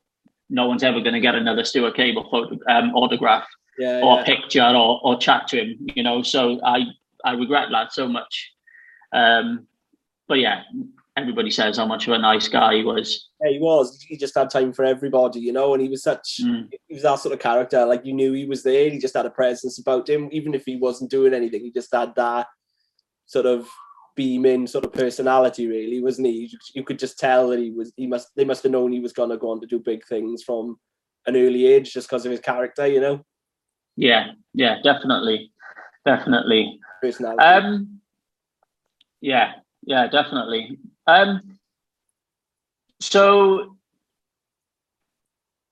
no 0.49 0.67
one's 0.67 0.83
ever 0.83 1.01
gonna 1.01 1.19
get 1.19 1.35
another 1.35 1.63
Stuart 1.63 1.95
Cable 1.95 2.27
photo 2.29 2.57
um, 2.67 2.95
autograph 2.95 3.47
yeah, 3.77 4.01
or 4.01 4.17
yeah. 4.17 4.23
picture 4.25 4.65
or, 4.65 4.99
or 5.03 5.17
chat 5.17 5.47
to 5.49 5.61
him, 5.61 5.77
you 5.95 6.03
know. 6.03 6.21
So 6.21 6.59
I 6.63 6.85
I 7.23 7.33
regret 7.33 7.69
that 7.71 7.93
so 7.93 8.07
much. 8.07 8.51
Um 9.13 9.67
but 10.27 10.39
yeah, 10.39 10.63
everybody 11.17 11.49
says 11.49 11.77
how 11.77 11.85
much 11.85 12.07
of 12.07 12.13
a 12.13 12.17
nice 12.17 12.47
guy 12.47 12.75
he 12.75 12.83
was. 12.83 13.29
Yeah, 13.41 13.51
he 13.51 13.59
was. 13.59 14.01
He 14.01 14.17
just 14.17 14.35
had 14.35 14.49
time 14.49 14.73
for 14.73 14.83
everybody, 14.83 15.39
you 15.39 15.53
know, 15.53 15.73
and 15.73 15.81
he 15.81 15.89
was 15.89 16.03
such. 16.03 16.39
Mm. 16.41 16.69
He 16.87 16.93
was 16.93 17.03
that 17.03 17.19
sort 17.19 17.33
of 17.33 17.39
character. 17.39 17.85
Like 17.85 18.05
you 18.05 18.13
knew 18.13 18.33
he 18.33 18.45
was 18.45 18.63
there. 18.63 18.89
He 18.89 18.99
just 18.99 19.15
had 19.15 19.25
a 19.25 19.31
presence 19.31 19.79
about 19.79 20.09
him, 20.09 20.29
even 20.31 20.53
if 20.53 20.65
he 20.65 20.75
wasn't 20.75 21.11
doing 21.11 21.33
anything. 21.33 21.61
He 21.61 21.71
just 21.71 21.93
had 21.93 22.13
that 22.15 22.47
sort 23.27 23.45
of 23.45 23.67
beaming 24.15 24.67
sort 24.67 24.85
of 24.85 24.93
personality, 24.93 25.67
really, 25.67 26.01
wasn't 26.01 26.27
he? 26.27 26.47
You, 26.51 26.57
you 26.73 26.83
could 26.83 26.99
just 26.99 27.19
tell 27.19 27.49
that 27.49 27.59
he 27.59 27.71
was. 27.71 27.93
He 27.95 28.07
must. 28.07 28.29
They 28.35 28.45
must 28.45 28.63
have 28.63 28.71
known 28.71 28.91
he 28.91 28.99
was 28.99 29.13
going 29.13 29.29
to 29.29 29.37
go 29.37 29.51
on 29.51 29.61
to 29.61 29.67
do 29.67 29.79
big 29.79 30.05
things 30.05 30.43
from 30.43 30.77
an 31.27 31.35
early 31.35 31.65
age, 31.65 31.93
just 31.93 32.07
because 32.09 32.25
of 32.25 32.31
his 32.31 32.41
character, 32.41 32.85
you 32.87 32.99
know, 32.99 33.23
Yeah, 33.95 34.31
yeah, 34.53 34.81
definitely. 34.83 35.51
Definitely. 36.05 36.79
Um, 37.39 38.01
yeah, 39.21 39.53
yeah, 39.83 40.07
definitely. 40.07 40.77
Um, 41.07 41.57
so, 42.99 43.75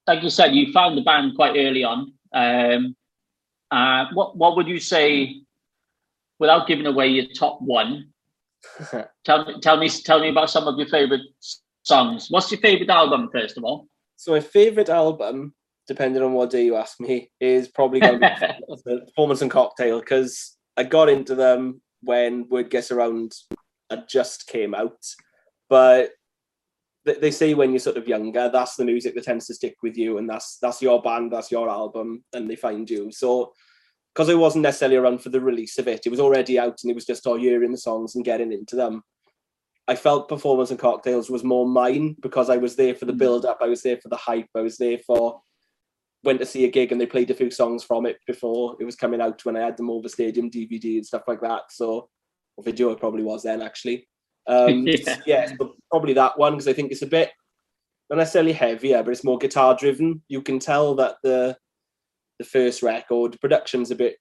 like 0.08 0.24
you 0.24 0.30
said, 0.30 0.56
you 0.56 0.72
found 0.72 0.98
the 0.98 1.02
band 1.02 1.36
quite 1.36 1.56
early 1.58 1.84
on. 1.84 2.14
Um, 2.34 2.96
uh, 3.72 4.06
what 4.14 4.38
what 4.38 4.56
would 4.56 4.68
you 4.68 4.80
say, 4.80 5.42
without 6.40 6.68
giving 6.68 6.86
away 6.86 7.08
your 7.08 7.26
top 7.36 7.62
one? 7.62 8.10
Tell 9.26 9.46
me, 9.46 9.60
tell 9.62 9.78
me, 9.78 9.90
tell 9.90 10.20
me 10.20 10.30
about 10.30 10.50
some 10.50 10.68
of 10.68 10.78
your 10.78 10.88
favorite 10.88 11.22
songs. 11.84 12.28
What's 12.30 12.52
your 12.52 12.62
favorite 12.62 12.90
album, 12.90 13.30
first 13.32 13.58
of 13.58 13.64
all? 13.64 13.88
So 14.16 14.32
my 14.32 14.40
favorite 14.40 14.90
album, 14.90 15.54
depending 15.88 16.24
on 16.24 16.34
what 16.34 16.50
day 16.50 16.66
you 16.66 16.76
ask 16.76 17.00
me, 17.00 17.32
is 17.40 17.68
probably 17.68 18.00
going 18.00 18.20
to 18.20 18.30
be 18.86 19.00
Performance 19.06 19.42
and 19.42 19.52
Cocktail 19.52 20.00
because 20.00 20.58
I 20.78 20.84
got 20.84 21.10
into 21.10 21.36
them 21.36 21.82
when 22.02 22.48
Word 22.50 22.70
Gets 22.70 22.92
Around 22.92 23.34
just 24.08 24.48
came 24.48 24.74
out. 24.74 25.04
But 25.70 26.12
they, 27.06 27.32
say 27.32 27.54
when 27.54 27.72
you're 27.72 27.80
sort 27.80 27.98
of 27.98 28.08
younger, 28.08 28.50
that's 28.50 28.76
the 28.76 28.86
music 28.86 29.14
that 29.16 29.26
tends 29.26 29.48
to 29.48 29.54
stick 29.54 29.76
with 29.84 29.98
you, 29.98 30.18
and 30.18 30.30
that's 30.30 30.58
that's 30.62 30.82
your 30.82 31.02
band, 31.02 31.32
that's 31.32 31.52
your 31.52 31.70
album, 31.70 32.24
and 32.34 32.50
they 32.50 32.56
find 32.56 32.90
you. 32.90 33.12
So 33.12 33.54
because 34.14 34.30
I 34.30 34.36
wasn't 34.36 34.64
necessarily 34.64 34.98
around 34.98 35.22
for 35.22 35.30
the 35.30 35.42
release 35.42 35.78
of 35.80 35.88
it, 35.88 36.06
it 36.06 36.10
was 36.10 36.20
already 36.20 36.60
out, 36.60 36.80
and 36.84 36.92
it 36.92 36.96
was 36.96 37.06
just 37.06 37.26
all 37.28 37.38
hearing 37.38 37.72
the 37.72 37.78
songs 37.78 38.16
and 38.16 38.24
getting 38.24 38.54
into 38.54 38.76
them. 38.76 39.04
I 39.88 39.96
felt 39.96 40.30
Performance 40.30 40.72
and 40.72 40.80
Cocktails 40.80 41.30
was 41.30 41.44
more 41.44 41.68
mine 41.68 42.16
because 42.22 42.50
I 42.50 42.58
was 42.58 42.76
there 42.78 42.96
for 42.96 43.06
the 43.06 43.14
Mm. 43.14 43.18
build 43.18 43.46
up, 43.46 43.58
I 43.62 43.68
was 43.68 43.82
there 43.82 43.98
for 43.98 44.08
the 44.08 44.16
hype, 44.16 44.48
I 44.56 44.62
was 44.62 44.78
there 44.78 45.00
for 45.00 45.42
went 46.24 46.40
to 46.40 46.46
see 46.46 46.66
a 46.66 46.72
gig 46.72 46.92
and 46.92 47.00
they 47.00 47.06
played 47.06 47.30
a 47.30 47.36
few 47.36 47.52
songs 47.52 47.84
from 47.84 48.06
it 48.06 48.18
before 48.26 48.76
it 48.80 48.86
was 48.86 48.96
coming 48.96 49.22
out 49.22 49.44
when 49.46 49.58
I 49.58 49.62
had 49.62 49.78
them 49.78 49.90
over 49.90 50.08
stadium 50.08 50.50
DVD 50.50 50.96
and 50.96 51.06
stuff 51.06 51.24
like 51.28 51.42
that. 51.42 51.64
So 51.70 52.10
or 52.58 52.64
video 52.64 52.92
it 52.92 53.00
probably 53.00 53.24
was 53.24 53.44
then 53.44 53.62
actually. 53.62 54.08
Um, 54.48 54.88
yeah. 54.88 55.18
yeah, 55.26 55.54
but 55.58 55.72
probably 55.90 56.14
that 56.14 56.38
one 56.38 56.54
because 56.54 56.68
I 56.68 56.74
think 56.74 56.92
it's 56.92 57.02
a 57.02 57.08
bit 57.08 57.32
not 58.10 58.18
necessarily 58.18 58.54
heavier, 58.54 59.02
but 59.02 59.12
it's 59.12 59.24
more 59.24 59.38
guitar 59.38 59.76
driven. 59.76 60.22
You 60.28 60.42
can 60.42 60.60
tell 60.60 60.96
that 60.96 61.16
the 61.24 61.58
the 62.40 62.46
first 62.46 62.82
record 62.82 63.40
production's 63.40 63.92
a 63.92 63.96
bit 63.96 64.18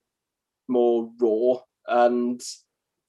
more 0.69 1.11
raw 1.21 1.61
and 1.88 2.41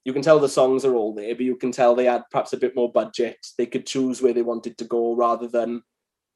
you 0.05 0.11
can 0.11 0.21
tell 0.21 0.39
the 0.39 0.49
songs 0.49 0.83
are 0.83 0.95
all 0.95 1.13
there, 1.13 1.33
but 1.35 1.45
you 1.45 1.55
can 1.55 1.71
tell 1.71 1.95
they 1.95 2.05
had 2.05 2.23
perhaps 2.31 2.53
a 2.53 2.57
bit 2.57 2.75
more 2.75 2.91
budget. 2.91 3.37
They 3.57 3.65
could 3.65 3.85
choose 3.85 4.21
where 4.21 4.33
they 4.33 4.41
wanted 4.41 4.77
to 4.77 4.85
go 4.85 5.15
rather 5.15 5.47
than 5.47 5.81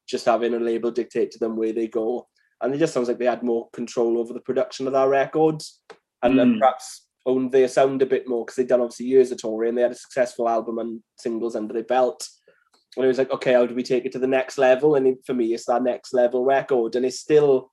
just 0.08 0.26
having 0.26 0.54
a 0.54 0.60
label 0.60 0.92
dictate 0.92 1.32
to 1.32 1.40
them 1.40 1.58
where 1.58 1.74
they 1.74 1.88
go. 1.88 2.28
And 2.62 2.74
it 2.74 2.80
just 2.80 2.94
sounds 2.94 3.08
like 3.08 3.20
they 3.20 3.26
had 3.26 3.44
more 3.44 3.70
control 3.72 4.18
over 4.18 4.34
the 4.34 4.40
production 4.40 4.88
of 4.88 4.94
their 4.94 5.10
records 5.10 5.82
and, 6.24 6.36
mm. 6.36 6.42
and 6.42 6.60
perhaps 6.60 7.08
owned 7.26 7.52
their 7.52 7.68
sound 7.68 8.02
a 8.02 8.06
bit 8.06 8.28
more 8.28 8.46
because 8.46 8.56
they'd 8.56 8.68
done 8.68 8.82
obviously 8.82 9.06
years 9.06 9.32
of 9.32 9.38
touring. 9.38 9.76
They 9.76 9.82
had 9.84 9.92
a 9.92 9.96
successful 9.96 10.50
album 10.50 10.80
and 10.80 11.02
singles 11.18 11.56
under 11.56 11.74
their 11.74 11.84
belt. 11.84 12.28
And 12.96 13.06
it 13.06 13.08
was 13.08 13.20
like, 13.20 13.32
okay, 13.32 13.54
how 13.54 13.66
do 13.66 13.76
we 13.76 13.84
take 13.84 14.06
it 14.06 14.12
to 14.14 14.20
the 14.20 14.28
next 14.28 14.58
level? 14.58 14.96
And 14.96 15.08
it, 15.08 15.18
for 15.26 15.34
me, 15.34 15.54
it's 15.54 15.66
that 15.66 15.84
next 15.84 16.14
level 16.14 16.44
record. 16.44 16.96
And 16.96 17.06
it's 17.06 17.20
still 17.20 17.72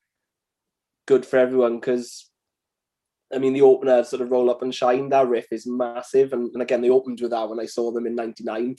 good 1.06 1.24
for 1.24 1.38
everyone 1.38 1.76
because 1.76 2.30
I 3.34 3.38
mean, 3.38 3.52
the 3.52 3.62
opener 3.62 4.04
sort 4.04 4.22
of 4.22 4.30
roll 4.30 4.50
up 4.50 4.62
and 4.62 4.74
shine. 4.74 5.08
That 5.08 5.28
riff 5.28 5.46
is 5.50 5.66
massive, 5.66 6.32
and, 6.32 6.50
and 6.52 6.62
again, 6.62 6.82
they 6.82 6.90
opened 6.90 7.20
with 7.20 7.32
that 7.32 7.48
when 7.48 7.58
I 7.58 7.66
saw 7.66 7.90
them 7.90 8.06
in 8.06 8.14
'99 8.14 8.76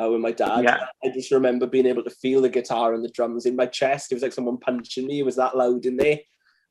uh, 0.00 0.10
with 0.10 0.20
my 0.20 0.32
dad. 0.32 0.64
Yeah. 0.64 0.86
I 1.04 1.10
just 1.10 1.30
remember 1.30 1.66
being 1.66 1.86
able 1.86 2.04
to 2.04 2.10
feel 2.10 2.42
the 2.42 2.48
guitar 2.48 2.94
and 2.94 3.04
the 3.04 3.10
drums 3.10 3.46
in 3.46 3.56
my 3.56 3.66
chest. 3.66 4.10
It 4.10 4.14
was 4.14 4.22
like 4.22 4.32
someone 4.32 4.58
punching 4.58 5.06
me. 5.06 5.20
It 5.20 5.24
was 5.24 5.36
that 5.36 5.56
loud 5.56 5.86
in 5.86 5.96
there, 5.96 6.18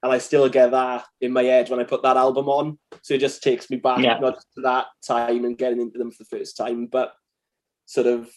and 0.03 0.11
I 0.11 0.17
still 0.17 0.47
get 0.49 0.71
that 0.71 1.05
in 1.21 1.33
my 1.33 1.43
head 1.43 1.69
when 1.69 1.79
I 1.79 1.83
put 1.83 2.03
that 2.03 2.17
album 2.17 2.47
on. 2.47 2.77
So 3.01 3.13
it 3.13 3.21
just 3.21 3.43
takes 3.43 3.69
me 3.69 3.77
back, 3.77 3.99
yeah. 3.99 4.19
not 4.19 4.35
just 4.35 4.47
to 4.55 4.61
that 4.61 4.87
time 5.05 5.45
and 5.45 5.57
getting 5.57 5.81
into 5.81 5.97
them 5.97 6.11
for 6.11 6.23
the 6.23 6.37
first 6.37 6.57
time, 6.57 6.87
but 6.87 7.13
sort 7.85 8.07
of 8.07 8.29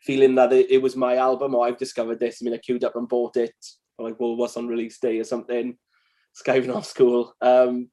feeling 0.00 0.34
that 0.34 0.52
it, 0.52 0.70
it 0.70 0.82
was 0.82 0.96
my 0.96 1.16
album 1.16 1.54
or 1.54 1.66
I've 1.66 1.78
discovered 1.78 2.20
this. 2.20 2.38
I 2.40 2.44
mean, 2.44 2.54
I 2.54 2.58
queued 2.58 2.84
up 2.84 2.96
and 2.96 3.08
bought 3.08 3.36
it 3.36 3.54
like 3.98 4.18
Woolworths 4.18 4.56
on 4.56 4.66
release 4.66 4.98
day 4.98 5.18
or 5.18 5.24
something 5.24 5.76
skiving 6.40 6.74
off 6.74 6.86
school. 6.94 7.34
Um, 7.40 7.90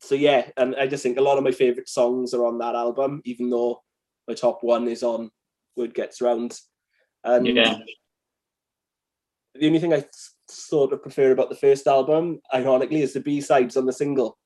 so 0.00 0.14
yeah, 0.14 0.46
and 0.56 0.74
I 0.76 0.86
just 0.86 1.02
think 1.02 1.18
a 1.18 1.22
lot 1.22 1.36
of 1.36 1.44
my 1.44 1.52
favorite 1.52 1.88
songs 1.88 2.32
are 2.32 2.46
on 2.46 2.58
that 2.58 2.74
album, 2.74 3.20
even 3.24 3.50
though 3.50 3.82
my 4.26 4.34
top 4.34 4.60
one 4.62 4.88
is 4.88 5.02
on 5.02 5.30
Word 5.76 5.94
Gets 5.94 6.20
Round. 6.20 6.58
And 7.24 7.46
yeah. 7.46 7.78
the 9.54 9.66
only 9.66 9.78
thing 9.78 9.94
I 9.94 10.04
sort 10.48 10.92
of 10.92 11.02
prefer 11.02 11.32
about 11.32 11.50
the 11.50 11.56
first 11.56 11.86
album, 11.86 12.40
ironically, 12.54 13.02
is 13.02 13.12
the 13.12 13.20
B 13.20 13.40
sides 13.40 13.76
on 13.76 13.86
the 13.86 13.92
single. 13.92 14.38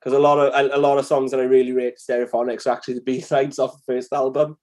Because 0.00 0.16
a 0.16 0.20
lot 0.20 0.38
of 0.38 0.72
a, 0.72 0.78
lot 0.78 0.98
of 0.98 1.06
songs 1.06 1.30
that 1.30 1.40
I 1.40 1.44
really 1.44 1.72
rate 1.72 1.98
Stereophonics 1.98 2.66
are 2.66 2.70
actually 2.70 2.94
the 2.94 3.00
B 3.02 3.20
sides 3.20 3.58
off 3.58 3.76
the 3.76 3.92
first 3.92 4.12
album. 4.12 4.56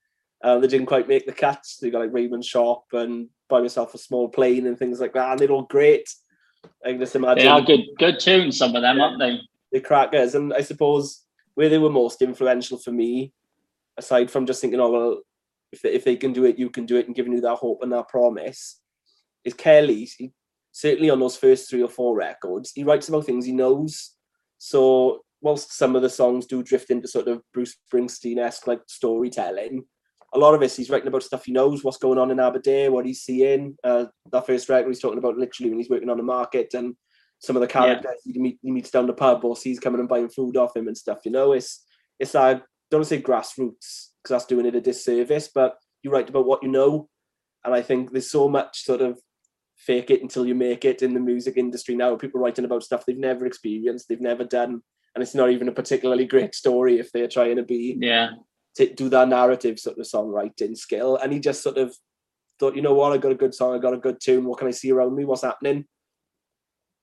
Um, 0.44 0.62
they 0.62 0.68
didn't 0.68 0.88
quite 0.88 1.08
make 1.08 1.26
the 1.26 1.34
cuts. 1.34 1.78
They 1.78 1.90
got 1.90 2.02
like 2.02 2.14
Raymond 2.14 2.44
Shop 2.44 2.84
and 2.92 3.30
Buy 3.50 3.62
Myself 3.62 3.94
a 3.94 3.98
Small 3.98 4.30
Plane 4.30 4.68
and 4.68 4.78
things 4.78 5.00
like 5.00 5.14
that, 5.14 5.32
and 5.32 5.40
they're 5.40 5.52
all 5.52 5.64
great. 5.64 6.08
I 6.86 6.90
can 6.90 7.00
just 7.00 7.16
imagine. 7.16 7.44
They 7.44 7.50
are 7.50 7.62
good, 7.62 7.82
good 7.98 8.20
tunes. 8.20 8.58
Some 8.58 8.76
of 8.76 8.82
them, 8.82 8.98
yeah, 8.98 9.04
aren't 9.04 9.20
they? 9.20 9.40
The 9.72 9.80
crackers, 9.80 10.36
and 10.36 10.54
I 10.54 10.62
suppose 10.62 11.22
where 11.56 11.70
they 11.70 11.78
were 11.78 11.90
most 11.90 12.22
influential 12.22 12.78
for 12.78 12.92
me, 12.92 13.34
aside 13.98 14.30
from 14.30 14.46
just 14.46 14.62
thinking, 14.62 14.80
oh 14.80 14.92
well, 14.92 15.22
if 15.74 15.82
they, 15.82 15.92
if 15.92 16.04
they 16.06 16.16
can 16.16 16.32
do 16.32 16.46
it, 16.46 16.60
you 16.60 16.70
can 16.70 16.86
do 16.86 16.98
it, 16.98 17.08
and 17.08 17.16
giving 17.16 17.34
you 17.34 17.42
that 17.42 17.56
hope 17.56 17.82
and 17.82 17.92
that 17.92 18.08
promise, 18.08 18.80
is 19.44 19.54
Kelly. 19.54 20.08
He, 20.18 20.32
certainly 20.72 21.10
on 21.10 21.20
those 21.20 21.36
first 21.36 21.70
three 21.70 21.82
or 21.82 21.90
four 21.90 22.16
records, 22.16 22.72
he 22.74 22.84
writes 22.84 23.10
about 23.10 23.26
things 23.26 23.46
he 23.46 23.52
knows. 23.52 24.12
So 24.60 25.22
whilst 25.42 25.74
some 25.74 25.96
of 25.96 26.02
the 26.02 26.10
songs 26.10 26.46
do 26.46 26.64
drift 26.64 26.90
into 26.90 27.08
sort 27.08 27.28
of 27.28 27.42
Bruce 27.54 27.76
Springsteen 27.92 28.38
esque 28.38 28.68
like 28.68 28.82
storytelling, 28.88 29.84
a 30.34 30.40
lot 30.40 30.54
of 30.54 30.62
this 30.62 30.76
he's 30.76 30.90
writing 30.90 31.08
about 31.08 31.24
stuff 31.24 31.46
he 31.46 31.52
knows 31.52 31.84
what's 31.84 31.98
going 31.98 32.18
on 32.18 32.32
in 32.32 32.40
Aberdare, 32.40 32.92
what 32.92 33.06
he's 33.06 33.22
seeing. 33.22 33.76
Uh, 33.84 34.06
that 34.32 34.46
first 34.46 34.70
record 34.70 34.90
he's 34.90 35.00
talking 35.00 35.20
about 35.20 35.38
literally 35.38 35.70
when 35.70 35.80
he's 35.80 35.90
working 35.90 36.10
on 36.10 36.18
the 36.18 36.24
market 36.24 36.74
and 36.74 36.96
some 37.40 37.56
of 37.56 37.62
the 37.62 37.68
characters 37.68 38.16
yeah. 38.26 38.34
he, 38.34 38.40
meet, 38.40 38.60
he 38.62 38.72
meets 38.72 38.90
down 38.90 39.06
the 39.06 39.14
pub 39.14 39.44
or 39.44 39.58
sees 39.58 39.80
coming 39.80 40.00
and 40.00 40.10
buying 40.10 40.30
food 40.30 40.56
off 40.56 40.76
him 40.76 40.88
and 40.88 40.98
stuff. 40.98 41.20
You 41.26 41.32
know, 41.32 41.52
it's 41.52 41.84
it's 42.20 42.36
I 42.36 42.62
don't 42.90 43.06
say 43.06 43.22
grassroots 43.22 44.13
because 44.24 44.36
that's 44.36 44.46
doing 44.46 44.66
it 44.66 44.76
a 44.76 44.82
disservice, 44.82 45.50
but 45.54 45.78
you 46.02 46.12
write 46.12 46.30
about 46.30 46.46
what 46.46 46.64
you 46.64 46.70
know, 46.70 47.10
and 47.66 47.74
I 47.74 47.82
think 47.82 48.12
there's 48.12 48.32
so 48.32 48.48
much 48.48 48.84
sort 48.84 49.02
of 49.02 49.20
fake 49.78 50.10
it 50.10 50.22
until 50.22 50.46
you 50.46 50.56
make 50.56 50.86
it 50.86 51.02
in 51.02 51.14
the 51.14 51.20
music 51.20 51.58
industry 51.58 51.96
now. 51.96 52.16
People 52.16 52.40
writing 52.40 52.66
about 52.66 52.84
stuff 52.84 53.06
they've 53.06 53.18
never 53.18 53.46
experienced, 53.46 54.08
they've 54.08 54.22
never 54.22 54.44
done, 54.44 54.82
and 55.16 55.22
it's 55.22 55.36
not 55.36 55.52
even 55.52 55.68
a 55.68 55.74
particularly 55.74 56.26
great 56.26 56.56
story 56.56 57.00
if 57.00 57.12
they're 57.12 57.28
trying 57.28 57.58
to 57.58 57.64
be 57.64 57.98
yeah 58.00 58.30
to 58.76 58.94
do 58.94 59.10
that 59.10 59.28
narrative 59.28 59.80
sort 59.80 59.98
of 59.98 60.06
songwriting 60.06 60.76
skill. 60.76 61.18
And 61.18 61.32
he 61.32 61.40
just 61.40 61.62
sort 61.62 61.78
of 61.78 61.96
thought, 62.60 62.76
you 62.76 62.82
know 62.82 62.94
what, 62.94 63.14
I 63.14 63.18
got 63.18 63.32
a 63.32 63.36
good 63.36 63.54
song, 63.54 63.76
I 63.76 63.80
got 63.80 63.94
a 63.94 63.98
good 63.98 64.20
tune. 64.22 64.46
What 64.46 64.60
can 64.60 64.68
I 64.68 64.72
see 64.72 64.92
around 64.92 65.16
me? 65.16 65.26
What's 65.26 65.44
happening? 65.44 65.86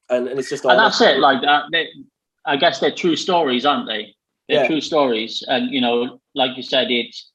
And, 0.09 0.27
and 0.27 0.39
it's 0.39 0.51
just 0.51 0.65
and 0.65 0.79
that's 0.79 1.01
it. 1.01 1.19
Like 1.19 1.43
that. 1.43 1.65
They, 1.71 1.87
I 2.45 2.57
guess 2.57 2.81
they're 2.81 2.95
true 2.95 3.17
stories, 3.17 3.65
aren't 3.65 3.87
they? 3.87 4.15
They're 4.51 4.63
yeah. 4.63 4.67
true 4.67 4.81
stories, 4.81 5.45
and 5.47 5.73
you 5.73 5.81
know, 5.81 6.21
like 6.35 6.57
you 6.57 6.63
said, 6.65 6.91
it's 6.91 7.31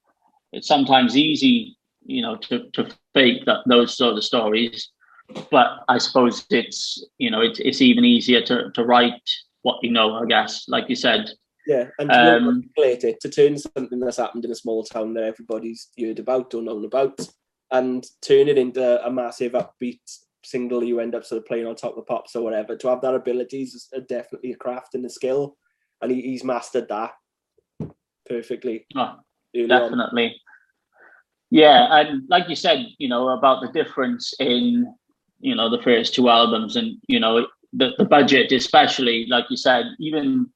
it's 0.52 0.68
sometimes 0.68 1.16
easy, 1.16 1.78
you 2.06 2.22
know, 2.22 2.36
to 2.36 2.70
to 2.72 2.90
fake 3.14 3.46
that 3.46 3.60
those 3.68 3.96
sort 3.96 4.18
of 4.18 4.24
stories. 4.24 4.92
But 5.50 5.80
I 5.88 5.98
suppose 5.98 6.46
it's 6.50 7.02
you 7.18 7.32
know 7.32 7.40
it's 7.40 7.60
it's 7.60 7.82
even 7.82 8.04
easier 8.04 8.42
to 8.42 8.70
to 8.72 8.84
write 8.84 9.30
what 9.62 9.78
you 9.82 9.92
know. 9.92 10.16
I 10.16 10.26
guess, 10.26 10.66
like 10.68 10.90
you 10.90 10.96
said, 10.98 11.30
yeah, 11.66 11.88
and 12.00 12.10
to 12.10 12.36
um, 12.36 12.70
it, 12.76 13.22
to 13.22 13.30
turn 13.30 13.58
something 13.58 14.00
that's 14.02 14.18
happened 14.18 14.44
in 14.44 14.52
a 14.52 14.56
small 14.56 14.84
town 14.84 15.14
that 15.14 15.24
everybody's 15.24 15.88
heard 15.98 16.20
about 16.20 16.54
or 16.54 16.62
known 16.62 16.84
about, 16.84 17.18
and 17.72 18.06
turn 18.22 18.50
it 18.50 18.58
into 18.58 19.06
a 19.06 19.10
massive 19.10 19.54
upbeat 19.54 20.02
single 20.44 20.84
you 20.84 21.00
end 21.00 21.16
up 21.16 21.26
sort 21.26 21.40
of 21.40 21.48
playing 21.48 21.66
on 21.66 21.76
top 21.76 21.92
of 21.92 21.96
the 21.98 22.02
pops 22.04 22.36
or 22.36 22.44
whatever. 22.44 22.76
To 22.76 22.88
have 22.90 23.02
that 23.02 23.16
ability 23.16 23.64
is 23.64 23.90
definitely 24.08 24.52
a 24.52 24.58
craft 24.58 24.96
and 24.96 25.06
a 25.06 25.10
skill, 25.10 25.58
and 26.02 26.12
he, 26.12 26.22
he's 26.22 26.44
mastered 26.44 26.88
that 26.90 27.12
perfectly. 28.28 28.86
Oh, 28.96 29.16
definitely. 29.54 30.26
On. 30.26 30.34
Yeah, 31.52 32.00
and 32.00 32.24
like 32.30 32.50
you 32.50 32.56
said, 32.56 32.86
you 32.98 33.08
know 33.08 33.30
about 33.30 33.62
the 33.62 33.72
difference 33.72 34.34
in 34.40 34.94
you 35.40 35.56
know 35.56 35.70
the 35.70 35.82
first 35.82 36.14
two 36.16 36.30
albums, 36.30 36.76
and 36.76 36.98
you 37.08 37.20
know 37.20 37.48
the 37.74 37.92
the 37.98 38.06
budget, 38.06 38.52
especially 38.52 39.26
like 39.30 39.46
you 39.50 39.58
said, 39.58 39.86
even 40.00 40.50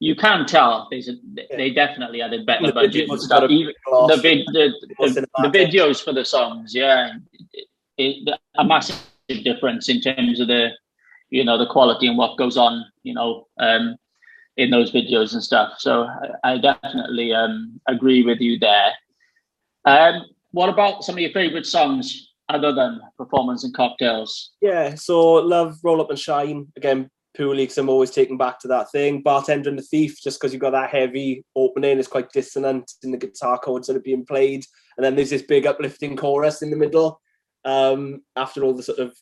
you 0.00 0.16
can 0.16 0.46
tell 0.46 0.88
there's 0.90 1.08
a, 1.08 1.12
they 1.56 1.70
definitely 1.70 2.20
had 2.20 2.32
a 2.32 2.42
better 2.42 2.68
the 2.68 2.72
budget 2.72 3.08
and 3.08 3.20
stuff. 3.20 3.50
Even 3.50 3.74
the, 3.86 4.18
vid, 4.20 4.46
the, 4.46 4.72
the, 4.98 5.26
the, 5.42 5.48
videos 5.48 6.02
for 6.02 6.12
the 6.14 6.24
songs, 6.24 6.74
yeah, 6.74 7.12
it, 7.52 7.66
it, 7.98 8.38
a 8.56 8.64
massive 8.64 8.96
difference 9.44 9.90
in 9.90 10.00
terms 10.00 10.40
of 10.40 10.48
the 10.48 10.70
you 11.28 11.44
know 11.44 11.58
the 11.58 11.66
quality 11.66 12.06
and 12.06 12.16
what 12.16 12.38
goes 12.38 12.56
on, 12.56 12.84
you 13.02 13.14
know, 13.14 13.46
um, 13.58 13.96
in 14.60 14.70
those 14.70 14.92
videos 14.92 15.32
and 15.32 15.42
stuff. 15.42 15.74
So 15.78 16.06
I, 16.44 16.52
I 16.52 16.58
definitely 16.58 17.32
um, 17.32 17.80
agree 17.88 18.22
with 18.22 18.40
you 18.40 18.58
there. 18.58 18.92
Um, 19.84 20.26
what 20.52 20.68
about 20.68 21.04
some 21.04 21.14
of 21.14 21.20
your 21.20 21.32
favorite 21.32 21.66
songs 21.66 22.28
other 22.48 22.72
than 22.72 23.00
performance 23.16 23.64
and 23.64 23.74
cocktails? 23.74 24.50
Yeah, 24.60 24.94
so 24.94 25.34
love 25.34 25.78
Roll 25.82 26.00
Up 26.00 26.10
and 26.10 26.18
Shine 26.18 26.66
again 26.76 27.10
purely 27.34 27.62
because 27.62 27.78
I'm 27.78 27.88
always 27.88 28.10
taken 28.10 28.36
back 28.36 28.58
to 28.60 28.68
that 28.68 28.90
thing. 28.90 29.22
Bartender 29.22 29.68
and 29.68 29.78
the 29.78 29.82
Thief, 29.82 30.20
just 30.20 30.40
because 30.40 30.52
you've 30.52 30.60
got 30.60 30.72
that 30.72 30.90
heavy 30.90 31.44
opening, 31.54 31.98
it's 31.98 32.08
quite 32.08 32.32
dissonant 32.32 32.90
in 33.02 33.12
the 33.12 33.18
guitar 33.18 33.58
chords 33.58 33.86
that 33.86 33.96
are 33.96 34.00
being 34.00 34.26
played. 34.26 34.64
And 34.96 35.04
then 35.04 35.14
there's 35.14 35.30
this 35.30 35.42
big 35.42 35.66
uplifting 35.66 36.16
chorus 36.16 36.62
in 36.62 36.70
the 36.70 36.76
middle 36.76 37.20
um, 37.64 38.22
after 38.36 38.64
all 38.64 38.74
the 38.74 38.82
sort 38.82 38.98
of 38.98 39.16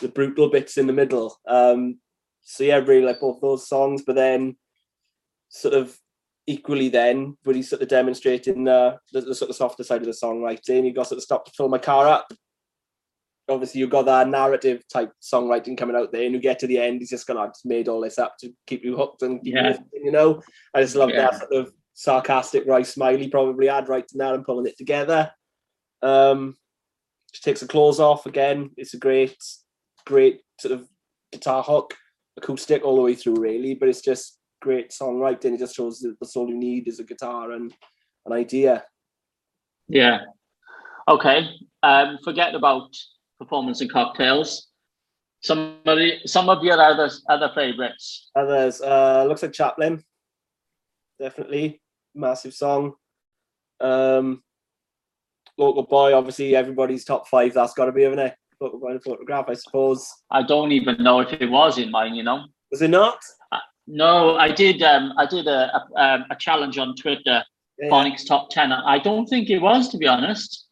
the 0.00 0.08
brutal 0.08 0.50
bits 0.50 0.76
in 0.76 0.86
the 0.86 0.92
middle. 0.92 1.38
Um, 1.46 1.98
so 2.42 2.64
yeah, 2.64 2.76
really 2.76 3.04
like 3.04 3.20
both 3.20 3.40
those 3.40 3.68
songs, 3.68 4.02
but 4.06 4.16
then 4.16 4.56
sort 5.48 5.74
of 5.74 5.96
equally 6.46 6.88
then 6.88 7.36
when 7.44 7.56
he's 7.56 7.70
sort 7.70 7.82
of 7.82 7.88
demonstrating 7.88 8.66
uh, 8.66 8.96
the, 9.12 9.20
the 9.20 9.34
sort 9.34 9.50
of 9.50 9.56
softer 9.56 9.84
side 9.84 10.00
of 10.00 10.06
the 10.06 10.12
songwriting, 10.12 10.84
you 10.84 10.92
got 10.92 11.06
sort 11.06 11.18
of 11.18 11.22
stop 11.22 11.44
to 11.44 11.52
fill 11.56 11.68
my 11.68 11.78
car 11.78 12.08
up 12.08 12.32
obviously 13.50 13.80
you've 13.80 13.90
got 13.90 14.06
that 14.06 14.28
narrative 14.28 14.82
type 14.88 15.12
songwriting 15.20 15.76
coming 15.76 15.96
out 15.96 16.12
there, 16.12 16.24
and 16.24 16.34
you 16.34 16.40
get 16.40 16.58
to 16.60 16.66
the 16.66 16.78
end, 16.78 17.00
he's 17.00 17.10
just 17.10 17.26
gonna 17.26 17.46
just 17.48 17.66
made 17.66 17.88
all 17.88 18.00
this 18.00 18.18
up 18.18 18.36
to 18.38 18.52
keep 18.66 18.84
you 18.84 18.96
hooked 18.96 19.22
and 19.22 19.40
yeah. 19.42 19.76
you, 19.92 20.04
you 20.04 20.12
know. 20.12 20.40
I 20.74 20.82
just 20.82 20.96
love 20.96 21.10
yeah. 21.10 21.22
that 21.22 21.40
sort 21.40 21.52
of 21.52 21.72
sarcastic 21.94 22.64
Roy 22.66 22.82
Smiley 22.82 23.28
probably 23.28 23.66
had 23.66 23.88
writing 23.88 24.18
that 24.18 24.34
and 24.34 24.44
pulling 24.44 24.66
it 24.66 24.78
together. 24.78 25.30
Um, 26.02 26.56
she 27.32 27.42
takes 27.42 27.60
the 27.60 27.66
claws 27.66 28.00
off 28.00 28.26
again. 28.26 28.70
It's 28.76 28.94
a 28.94 28.98
great, 28.98 29.36
great 30.06 30.40
sort 30.58 30.72
of 30.72 30.88
guitar 31.32 31.62
hook, 31.62 31.96
acoustic 32.42 32.84
all 32.84 32.96
the 32.96 33.02
way 33.02 33.14
through, 33.14 33.36
really. 33.36 33.74
But 33.74 33.88
it's 33.88 34.00
just 34.00 34.38
great 34.60 34.90
songwriting. 34.90 35.54
It 35.54 35.60
just 35.60 35.76
shows 35.76 36.00
that 36.00 36.16
that's 36.20 36.36
all 36.36 36.48
you 36.48 36.56
need 36.56 36.88
is 36.88 37.00
a 37.00 37.04
guitar 37.04 37.52
and 37.52 37.72
an 38.26 38.32
idea. 38.32 38.84
Yeah. 39.88 40.20
Okay. 41.08 41.48
Um, 41.82 42.18
forget 42.24 42.54
about 42.54 42.90
performance 43.38 43.80
and 43.80 43.92
cocktails. 43.92 44.68
Some 45.42 45.78
of 45.86 45.96
the, 45.98 46.18
some 46.26 46.50
of 46.50 46.62
your 46.62 46.80
other 46.80 47.10
other 47.28 47.50
favorites. 47.54 48.30
Others 48.36 48.82
uh, 48.82 49.24
looks 49.26 49.42
like 49.42 49.54
Chaplin, 49.54 50.02
definitely 51.18 51.80
massive 52.14 52.52
song. 52.52 52.92
Um, 53.80 54.42
local 55.56 55.84
boy, 55.84 56.14
obviously 56.14 56.54
everybody's 56.54 57.06
top 57.06 57.26
five. 57.26 57.54
That's 57.54 57.72
got 57.72 57.86
to 57.86 57.92
be, 57.92 58.02
isn't 58.02 58.18
it? 58.18 58.34
Local 58.60 58.78
boy 58.78 58.90
and 58.90 59.02
photograph, 59.02 59.46
I 59.48 59.54
suppose. 59.54 60.06
I 60.30 60.42
don't 60.42 60.72
even 60.72 61.02
know 61.02 61.20
if 61.20 61.32
it 61.32 61.50
was 61.50 61.78
in 61.78 61.90
mine. 61.90 62.14
You 62.14 62.22
know. 62.24 62.44
Was 62.70 62.82
it 62.82 62.88
not? 62.88 63.18
No, 63.86 64.36
I 64.36 64.52
did. 64.52 64.82
Um, 64.82 65.14
I 65.16 65.26
did 65.26 65.46
a, 65.46 65.74
a, 65.74 66.00
um, 66.00 66.24
a 66.30 66.36
challenge 66.36 66.78
on 66.78 66.94
Twitter, 66.94 67.42
yeah. 67.78 67.88
Phonics 67.88 68.26
top 68.26 68.50
ten. 68.50 68.70
I 68.70 68.98
don't 68.98 69.26
think 69.26 69.50
it 69.50 69.58
was, 69.58 69.88
to 69.88 69.98
be 69.98 70.06
honest. 70.06 70.66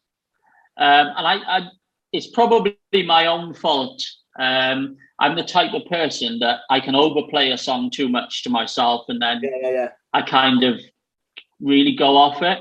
Um, 0.77 1.07
and 1.17 1.27
I, 1.27 1.35
I, 1.57 1.67
it's 2.13 2.27
probably 2.27 2.77
my 3.05 3.25
own 3.25 3.53
fault. 3.53 4.01
Um, 4.39 4.95
I'm 5.19 5.35
the 5.35 5.43
type 5.43 5.73
of 5.73 5.83
person 5.85 6.39
that 6.39 6.59
I 6.69 6.79
can 6.79 6.95
overplay 6.95 7.49
a 7.49 7.57
song 7.57 7.89
too 7.89 8.07
much 8.07 8.43
to 8.43 8.49
myself, 8.49 9.05
and 9.09 9.21
then 9.21 9.41
Yeah, 9.43 9.49
yeah, 9.61 9.69
yeah. 9.71 9.87
I 10.13 10.21
kind 10.21 10.63
of 10.63 10.79
really 11.59 11.95
go 11.95 12.15
off 12.15 12.41
it. 12.41 12.59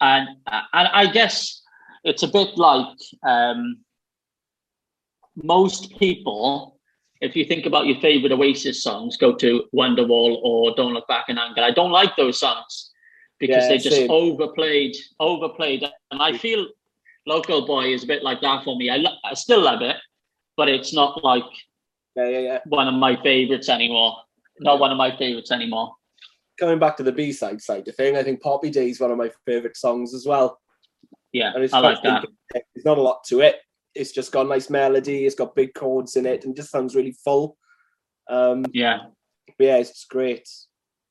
And 0.00 0.28
and 0.46 0.88
I 0.92 1.06
guess 1.06 1.62
it's 2.04 2.24
a 2.24 2.28
bit 2.28 2.58
like 2.58 2.98
um, 3.26 3.78
most 5.36 5.96
people. 5.98 6.78
If 7.20 7.36
you 7.36 7.44
think 7.44 7.66
about 7.66 7.86
your 7.86 8.00
favorite 8.00 8.32
Oasis 8.32 8.82
songs, 8.82 9.16
go 9.16 9.32
to 9.36 9.64
Wonderwall 9.74 10.38
or 10.42 10.74
Don't 10.74 10.92
Look 10.92 11.06
Back 11.06 11.26
in 11.28 11.38
Anger. 11.38 11.62
I 11.62 11.70
don't 11.70 11.92
like 11.92 12.16
those 12.16 12.40
songs 12.40 12.90
because 13.38 13.62
Yeah, 13.64 13.68
they 13.68 13.78
just 13.78 13.96
same. 13.96 14.10
overplayed, 14.10 14.96
overplayed. 15.20 15.84
And 16.10 16.20
I 16.20 16.36
feel 16.36 16.66
Local 17.26 17.64
Boy 17.64 17.92
is 17.94 18.02
a 18.02 18.06
bit 18.08 18.24
like 18.24 18.40
that 18.40 18.64
for 18.64 18.76
me. 18.76 18.90
I, 18.90 18.96
lo- 18.96 19.16
I 19.24 19.34
still 19.34 19.60
love 19.62 19.82
it, 19.82 19.96
but 20.56 20.68
it's 20.68 20.92
not 20.92 21.22
like 21.22 21.44
Yeah, 22.16 22.26
yeah, 22.28 22.38
yeah. 22.40 22.58
one 22.66 22.88
of 22.88 22.94
my 22.94 23.14
favorites 23.22 23.68
anymore. 23.68 24.16
Not 24.58 24.80
one 24.80 24.90
of 24.90 24.98
my 24.98 25.16
favorites 25.16 25.52
anymore. 25.52 25.94
Coming 26.58 26.80
back 26.80 26.96
to 26.96 27.02
the 27.04 27.12
B 27.12 27.30
side 27.32 27.60
side 27.62 27.86
of 27.86 27.94
thing, 27.94 28.16
I 28.16 28.24
think 28.24 28.42
Poppy 28.42 28.70
Day 28.70 28.90
is 28.90 28.98
one 29.00 29.12
of 29.12 29.16
my 29.16 29.30
favourite 29.46 29.76
songs 29.76 30.12
as 30.12 30.26
well. 30.26 30.60
Yeah, 31.32 31.52
And 31.54 31.62
it's 31.62 31.72
I 31.72 31.78
like 31.78 32.02
that. 32.02 32.24
There's 32.52 32.84
not 32.84 32.98
a 32.98 33.02
lot 33.02 33.22
to 33.28 33.40
it. 33.40 33.60
It's 33.94 34.12
just 34.12 34.32
got 34.32 34.46
a 34.46 34.48
nice 34.48 34.70
melody. 34.70 35.26
It's 35.26 35.34
got 35.34 35.54
big 35.54 35.74
chords 35.74 36.16
in 36.16 36.26
it, 36.26 36.44
and 36.44 36.56
just 36.56 36.70
sounds 36.70 36.96
really 36.96 37.16
full. 37.24 37.56
Um, 38.28 38.64
Yeah. 38.72 38.98
but 39.58 39.64
yeah, 39.66 39.76
it's 39.76 40.04
great. 40.04 40.48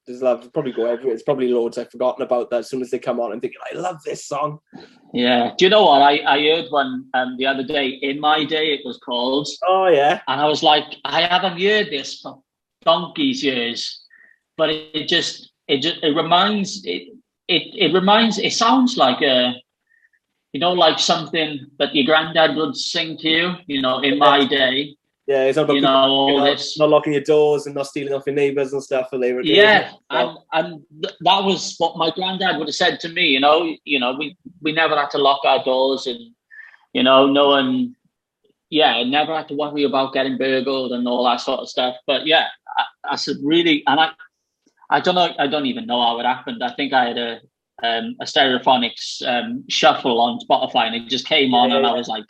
There's 0.08 0.24
love. 0.24 0.40
It'll 0.40 0.52
probably 0.52 0.72
go 0.72 0.86
everywhere. 0.88 1.14
It's 1.14 1.24
probably 1.24 1.50
loads 1.50 1.78
I've 1.78 1.92
forgotten 1.92 2.24
about 2.24 2.50
that. 2.50 2.62
As 2.62 2.70
soon 2.70 2.82
as 2.82 2.90
they 2.90 2.98
come 2.98 3.20
on, 3.20 3.32
I'm 3.32 3.40
thinking, 3.40 3.60
I 3.72 3.78
love 3.78 3.98
this 4.04 4.26
song. 4.26 4.58
Yeah. 5.14 5.52
Do 5.58 5.66
you 5.66 5.70
know 5.70 5.84
what? 5.84 6.02
I, 6.02 6.22
I 6.26 6.42
heard 6.42 6.72
one 6.72 7.06
um, 7.14 7.38
the 7.38 7.46
other 7.46 7.64
day. 7.64 7.90
In 7.90 8.20
my 8.20 8.44
day, 8.44 8.74
it 8.74 8.82
was 8.84 8.98
called. 8.98 9.48
Oh 9.68 9.88
yeah, 9.88 10.22
And 10.28 10.42
I 10.42 10.46
was 10.48 10.64
like, 10.64 10.86
I 11.06 11.22
haven't 11.22 11.62
heard 11.62 11.92
this 11.92 12.20
for 12.20 12.42
donkey's 12.84 13.44
years. 13.44 14.04
But 14.58 14.72
it, 14.72 14.90
it 14.96 15.08
just, 15.08 15.52
it 15.68 15.82
just, 15.84 15.98
it 16.04 16.16
reminds, 16.16 16.84
it, 16.84 17.10
it, 17.48 17.64
it 17.78 17.94
reminds, 17.94 18.40
it 18.40 18.54
sounds 18.54 18.98
like 18.98 19.22
a, 19.22 19.54
you 20.54 20.60
know, 20.60 20.74
like 20.74 21.00
something 21.00 21.68
that 21.80 21.96
your 21.96 22.06
granddad 22.06 22.56
would 22.56 22.76
sing 22.76 23.18
to 23.18 23.30
you, 23.30 23.54
you 23.68 23.82
know, 23.82 24.00
in 24.00 24.18
my 24.18 24.46
day, 24.46 24.96
yeah. 25.28 25.46
It's 25.46 25.56
not 25.56 25.64
about 25.64 25.76
you 25.76 25.82
know, 25.82 25.90
all 25.90 26.38
not, 26.40 26.46
this. 26.46 26.78
not 26.78 26.90
locking 26.90 27.14
your 27.14 27.22
doors 27.22 27.66
and 27.66 27.76
not 27.76 27.88
stealing 27.88 28.14
off 28.14 28.24
your 28.26 28.36
neighbours 28.36 28.74
and 28.74 28.84
stuff. 28.84 29.10
And 29.14 29.24
they 29.24 29.32
were 29.32 29.42
Yeah, 29.42 29.64
Yeah. 29.64 29.92
and 30.10 30.38
and 30.52 30.84
th- 31.02 31.16
that 31.22 31.44
was 31.44 31.76
what 31.78 31.96
my 31.96 32.12
granddad 32.12 32.58
would 32.58 32.68
have 32.68 32.76
said 32.76 33.00
to 33.02 33.10
me. 33.10 33.28
You 33.28 33.40
know, 33.40 33.76
you 33.86 34.00
know, 34.00 34.14
we 34.14 34.36
we 34.62 34.72
never 34.74 34.96
had 34.96 35.10
to 35.12 35.20
lock 35.20 35.42
our 35.46 35.64
doors, 35.64 36.08
and 36.08 36.20
you 36.94 37.04
know, 37.04 37.28
no 37.28 37.50
one, 37.50 37.96
yeah, 38.70 39.04
never 39.04 39.36
had 39.36 39.48
to 39.50 39.56
worry 39.56 39.84
about 39.84 40.14
getting 40.14 40.38
burgled 40.38 40.92
and 40.92 41.08
all 41.08 41.24
that 41.26 41.40
sort 41.40 41.62
of 41.62 41.70
stuff. 41.70 41.96
But 42.08 42.26
yeah, 42.26 42.48
I, 42.78 43.14
I 43.14 43.16
said 43.16 43.38
really, 43.42 43.84
and 43.88 44.00
I, 44.00 44.12
I 44.90 45.00
don't 45.00 45.16
know, 45.16 45.34
I 45.40 45.48
don't 45.48 45.68
even 45.68 45.86
know 45.86 46.02
how 46.02 46.20
it 46.20 46.26
happened. 46.26 46.62
I 46.62 46.74
think 46.74 46.92
I 46.92 47.06
had 47.06 47.18
a 47.18 47.40
um, 47.84 48.16
a 48.22 48.26
stereophonics 48.26 49.26
um, 49.28 49.64
shuffle 49.70 50.20
on 50.22 50.40
Spotify, 50.40 50.88
and 50.88 50.96
it 50.96 51.08
just 51.10 51.28
came 51.28 51.54
on, 51.54 51.72
and 51.72 51.86
I 51.86 51.94
was 51.94 52.08
like, 52.08 52.26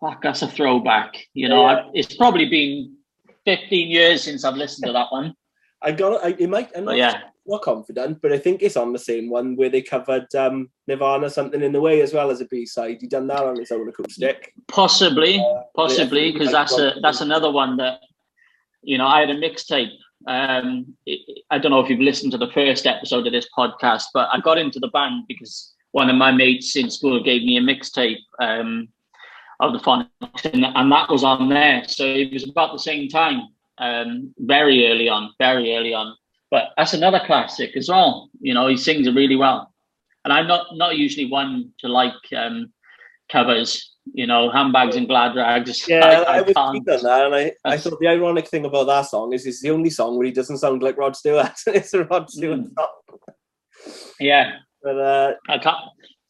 "Fuck, 0.00 0.22
that's 0.22 0.42
a 0.42 0.48
throwback." 0.48 1.16
You 1.34 1.48
know, 1.48 1.62
Yeah. 1.62 1.74
I, 1.76 1.90
it's 1.94 2.14
probably 2.16 2.48
been 2.48 2.96
fifteen 3.44 3.88
years 3.88 4.22
since 4.24 4.44
I've 4.44 4.56
listened 4.56 4.86
to 4.86 4.92
that 4.92 5.10
one. 5.10 5.34
I 5.82 5.92
got 5.92 6.24
it. 6.26 6.40
It 6.40 6.48
might. 6.50 6.70
I'm 6.76 6.84
But 6.84 6.92
not, 6.92 6.96
yeah. 6.96 7.20
not 7.46 7.62
confident, 7.62 8.20
but 8.20 8.32
I 8.32 8.38
think 8.38 8.62
it's 8.62 8.76
on 8.76 8.92
the 8.92 8.98
same 8.98 9.30
one 9.30 9.54
where 9.56 9.70
they 9.70 9.80
covered 9.80 10.26
um, 10.34 10.68
Nirvana 10.88 11.30
something 11.30 11.62
in 11.62 11.72
the 11.72 11.80
way 11.80 12.00
as 12.02 12.12
well 12.12 12.30
as 12.30 12.40
a 12.40 12.46
B 12.46 12.66
side. 12.66 12.98
You 13.00 13.08
done 13.08 13.28
that 13.28 13.44
on 13.44 13.56
his 13.58 13.70
own 13.70 13.88
acoustic. 13.88 14.52
Possibly, 14.66 15.38
Uh, 15.38 15.62
possibly, 15.76 16.26
yeah, 16.26 16.32
because 16.32 16.50
that's 16.52 16.76
a 16.78 16.94
that's 17.00 17.20
another 17.20 17.50
one 17.50 17.76
that 17.76 18.00
you 18.82 18.98
know 18.98 19.06
I 19.06 19.20
had 19.20 19.30
a 19.30 19.36
mixtape. 19.40 19.92
Um, 20.26 20.96
it- 21.06 21.20
I 21.50 21.58
don't 21.58 21.70
know 21.72 21.80
if 21.80 21.88
you've 21.88 22.00
listened 22.00 22.32
to 22.32 22.38
the 22.38 22.50
first 22.52 22.86
episode 22.86 23.26
of 23.26 23.32
this 23.32 23.48
podcast, 23.56 24.04
but 24.12 24.28
I 24.32 24.40
got 24.40 24.58
into 24.58 24.78
the 24.78 24.88
band 24.88 25.24
because 25.28 25.74
one 25.92 26.10
of 26.10 26.16
my 26.16 26.30
mates 26.30 26.76
in 26.76 26.90
school 26.90 27.22
gave 27.22 27.42
me 27.42 27.56
a 27.56 27.60
mixtape 27.60 28.18
um, 28.38 28.88
of 29.60 29.72
the 29.72 29.78
phonics, 29.78 30.44
and, 30.52 30.64
and 30.64 30.92
that 30.92 31.08
was 31.08 31.24
on 31.24 31.48
there. 31.48 31.84
So 31.86 32.04
it 32.04 32.32
was 32.32 32.48
about 32.48 32.72
the 32.72 32.78
same 32.78 33.08
time, 33.08 33.48
um, 33.78 34.34
very 34.38 34.88
early 34.88 35.08
on, 35.08 35.32
very 35.38 35.74
early 35.74 35.94
on. 35.94 36.14
But 36.50 36.70
that's 36.76 36.92
another 36.92 37.20
classic 37.24 37.76
as 37.76 37.88
well. 37.88 38.30
You 38.40 38.54
know, 38.54 38.66
he 38.68 38.76
sings 38.76 39.06
it 39.06 39.14
really 39.14 39.36
well, 39.36 39.72
and 40.24 40.32
I'm 40.32 40.46
not 40.46 40.76
not 40.76 40.96
usually 40.96 41.30
one 41.30 41.72
to 41.78 41.88
like 41.88 42.12
um, 42.36 42.72
covers. 43.30 43.94
You 44.14 44.26
know, 44.26 44.50
handbags 44.50 44.96
and 44.96 45.06
glad 45.08 45.36
rags. 45.36 45.84
Yeah, 45.88 46.04
I, 46.06 46.12
I, 46.22 46.36
I 46.38 46.40
was 46.42 46.54
can't. 46.54 46.72
thinking 46.72 46.94
on 46.94 47.02
that, 47.02 47.26
and 47.26 47.34
I, 47.34 47.52
I 47.64 47.76
thought 47.76 47.98
the 48.00 48.08
ironic 48.08 48.48
thing 48.48 48.64
about 48.64 48.84
that 48.86 49.02
song 49.02 49.32
is 49.32 49.46
it's 49.46 49.60
the 49.62 49.70
only 49.70 49.90
song 49.90 50.16
where 50.16 50.26
he 50.26 50.32
doesn't 50.32 50.58
sound 50.58 50.82
like 50.82 50.96
Rod 50.96 51.16
Stewart. 51.16 51.52
it's 51.66 51.94
a 51.94 52.04
Rod 52.04 52.30
Stewart 52.30 52.60
Mm. 52.60 52.74
song. 52.74 53.18
Yeah, 54.20 54.52
But 54.82 54.98
uh, 54.98 55.34
I 55.48 55.58
can't. 55.58 55.76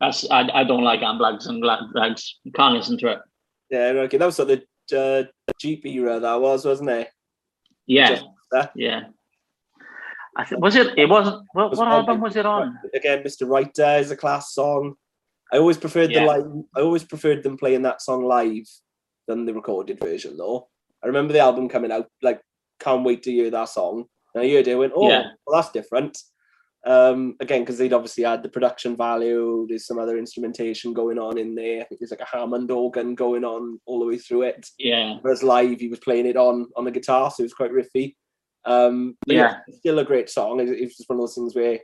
That's 0.01 0.29
I, 0.31 0.49
I 0.55 0.65
don't 0.65 0.85
like 0.85 1.01
handbags 1.01 1.47
and 1.47 1.61
glad 1.63 1.81
rags. 1.95 2.39
You 2.45 2.53
can't 2.53 2.75
listen 2.75 2.99
to 2.99 3.09
it. 3.09 3.19
yeah, 3.71 3.79
okay, 4.05 4.17
that 4.19 4.27
was 4.27 4.37
sort 4.37 4.51
of 4.51 4.61
the 4.91 4.99
uh, 4.99 5.53
Jeep 5.61 5.85
era 5.87 6.21
that 6.21 6.41
was, 6.41 6.65
wasn't 6.65 6.91
it? 6.91 7.09
Yeah, 7.87 8.11
Just 8.11 8.25
yeah. 8.77 9.01
I 10.37 10.45
th- 10.45 10.61
was 10.61 10.77
it? 10.77 10.97
It 10.99 11.09
wasn't. 11.09 11.43
What, 11.53 11.71
Was 11.71 11.79
what 11.79 11.89
album 11.89 12.21
was 12.21 12.37
it 12.37 12.47
on? 12.47 12.79
Again, 12.95 13.23
Mr. 13.25 13.49
Writer 13.49 13.99
is 13.99 14.11
a 14.11 14.17
class 14.17 14.53
song. 14.55 14.95
I 15.53 15.59
always 15.59 15.79
preferred 15.79 16.11
Yeah. 16.11 16.21
the 16.21 16.27
live. 16.27 16.65
I 16.77 16.81
always 16.81 17.05
preferred 17.05 17.43
them 17.43 17.57
playing 17.57 17.83
that 17.83 18.03
song 18.03 18.25
live 18.25 18.69
than 19.27 19.47
the 19.47 19.55
recorded 19.55 19.99
version, 20.01 20.37
though. 20.37 20.69
I 21.03 21.07
remember 21.07 21.33
the 21.33 21.39
album 21.41 21.69
coming 21.69 21.93
out. 21.93 22.09
Like, 22.23 22.41
can't 22.81 23.05
wait 23.05 23.23
to 23.25 23.33
hear 23.33 23.51
that 23.51 23.69
song. 23.69 24.07
And 24.35 24.45
I 24.45 24.49
heard 24.51 24.69
it, 24.69 24.73
I 24.73 24.77
went, 24.77 24.93
oh, 24.95 25.09
Yeah. 25.09 25.31
well, 25.47 25.61
that's 25.61 25.73
different. 25.73 26.19
Um, 26.87 27.35
again, 27.41 27.63
because 27.63 27.77
they'd 27.77 27.93
obviously 27.93 28.25
had 28.25 28.43
the 28.43 28.49
production 28.49 28.97
value. 28.97 29.67
There's 29.69 29.87
some 29.87 29.99
other 29.99 30.17
instrumentation 30.17 30.93
going 30.93 31.19
on 31.19 31.37
in 31.37 31.55
there. 31.55 31.81
I 31.81 31.85
think 31.85 31.99
there's 32.01 32.13
like 32.13 32.21
a 32.21 32.25
Hammond 32.37 32.71
organ 32.71 33.15
going 33.15 33.45
on 33.45 33.81
all 33.85 33.99
the 33.99 34.07
way 34.07 34.17
through 34.17 34.43
it. 34.43 34.67
Yeah, 34.79 35.19
Whereas 35.21 35.43
live, 35.43 35.81
he 35.81 35.89
was 35.89 35.99
playing 35.99 36.27
it 36.27 36.37
on 36.37 36.69
on 36.77 36.85
the 36.85 36.91
guitar, 36.93 37.31
so 37.31 37.43
it 37.43 37.45
was 37.47 37.55
quite 37.55 37.73
riffy. 37.73 38.15
Um, 38.65 39.17
but 39.27 39.35
yeah, 39.37 39.59
Yeah. 39.67 39.75
still 39.75 39.99
a 39.99 40.05
great 40.05 40.31
song. 40.31 40.61
It, 40.61 40.69
it's 40.69 40.97
just 40.97 41.09
one 41.09 41.19
of 41.19 41.23
those 41.23 41.35
things 41.35 41.55
where, 41.55 41.75
a 41.75 41.81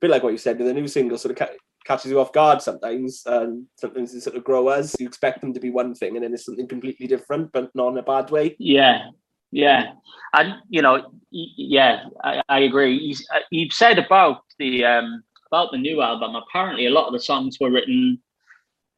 bit 0.00 0.10
like 0.10 0.22
what 0.22 0.32
you 0.32 0.38
said, 0.38 0.58
with 0.58 0.66
the 0.66 0.74
new 0.74 0.88
single 0.88 1.16
sort 1.18 1.32
of 1.32 1.48
catches 1.88 2.10
you 2.10 2.20
off 2.20 2.32
guard 2.32 2.60
sometimes. 2.62 3.22
And 3.26 3.66
sometimes 3.76 4.12
they 4.12 4.20
sort 4.20 4.36
of 4.36 4.44
grow 4.44 4.68
as 4.68 4.94
you 5.00 5.06
expect 5.06 5.40
them 5.40 5.54
to 5.54 5.60
be 5.60 5.70
one 5.70 5.94
thing, 5.94 6.14
and 6.14 6.24
then 6.24 6.34
it's 6.34 6.44
something 6.44 6.68
completely 6.68 7.06
different, 7.06 7.50
but 7.52 7.74
not 7.74 7.88
in 7.88 7.98
a 7.98 8.02
bad 8.02 8.30
way. 8.30 8.54
yeah, 8.58 9.08
yeah. 9.50 9.92
And 10.34 10.54
you 10.68 10.82
know, 10.82 11.10
yeah, 11.30 12.04
I, 12.22 12.42
I 12.48 12.58
agree. 12.60 12.98
He's, 12.98 13.26
uh, 13.34 13.40
you've 13.50 13.72
said 13.72 13.98
about 13.98 14.42
the 14.58 14.84
um 14.84 15.22
about 15.50 15.72
the 15.72 15.78
new 15.78 16.02
album. 16.02 16.36
Apparently, 16.36 16.86
a 16.86 16.90
lot 16.90 17.06
of 17.06 17.14
the 17.14 17.20
songs 17.20 17.56
were 17.58 17.70
written 17.70 18.20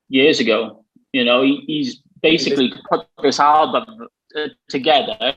years 0.08 0.40
ago. 0.40 0.84
You 1.12 1.24
know, 1.24 1.42
he, 1.42 1.62
he's 1.66 2.02
basically 2.22 2.72
put 2.90 3.06
this 3.22 3.40
album 3.40 4.08
uh, 4.36 4.48
together. 4.68 5.34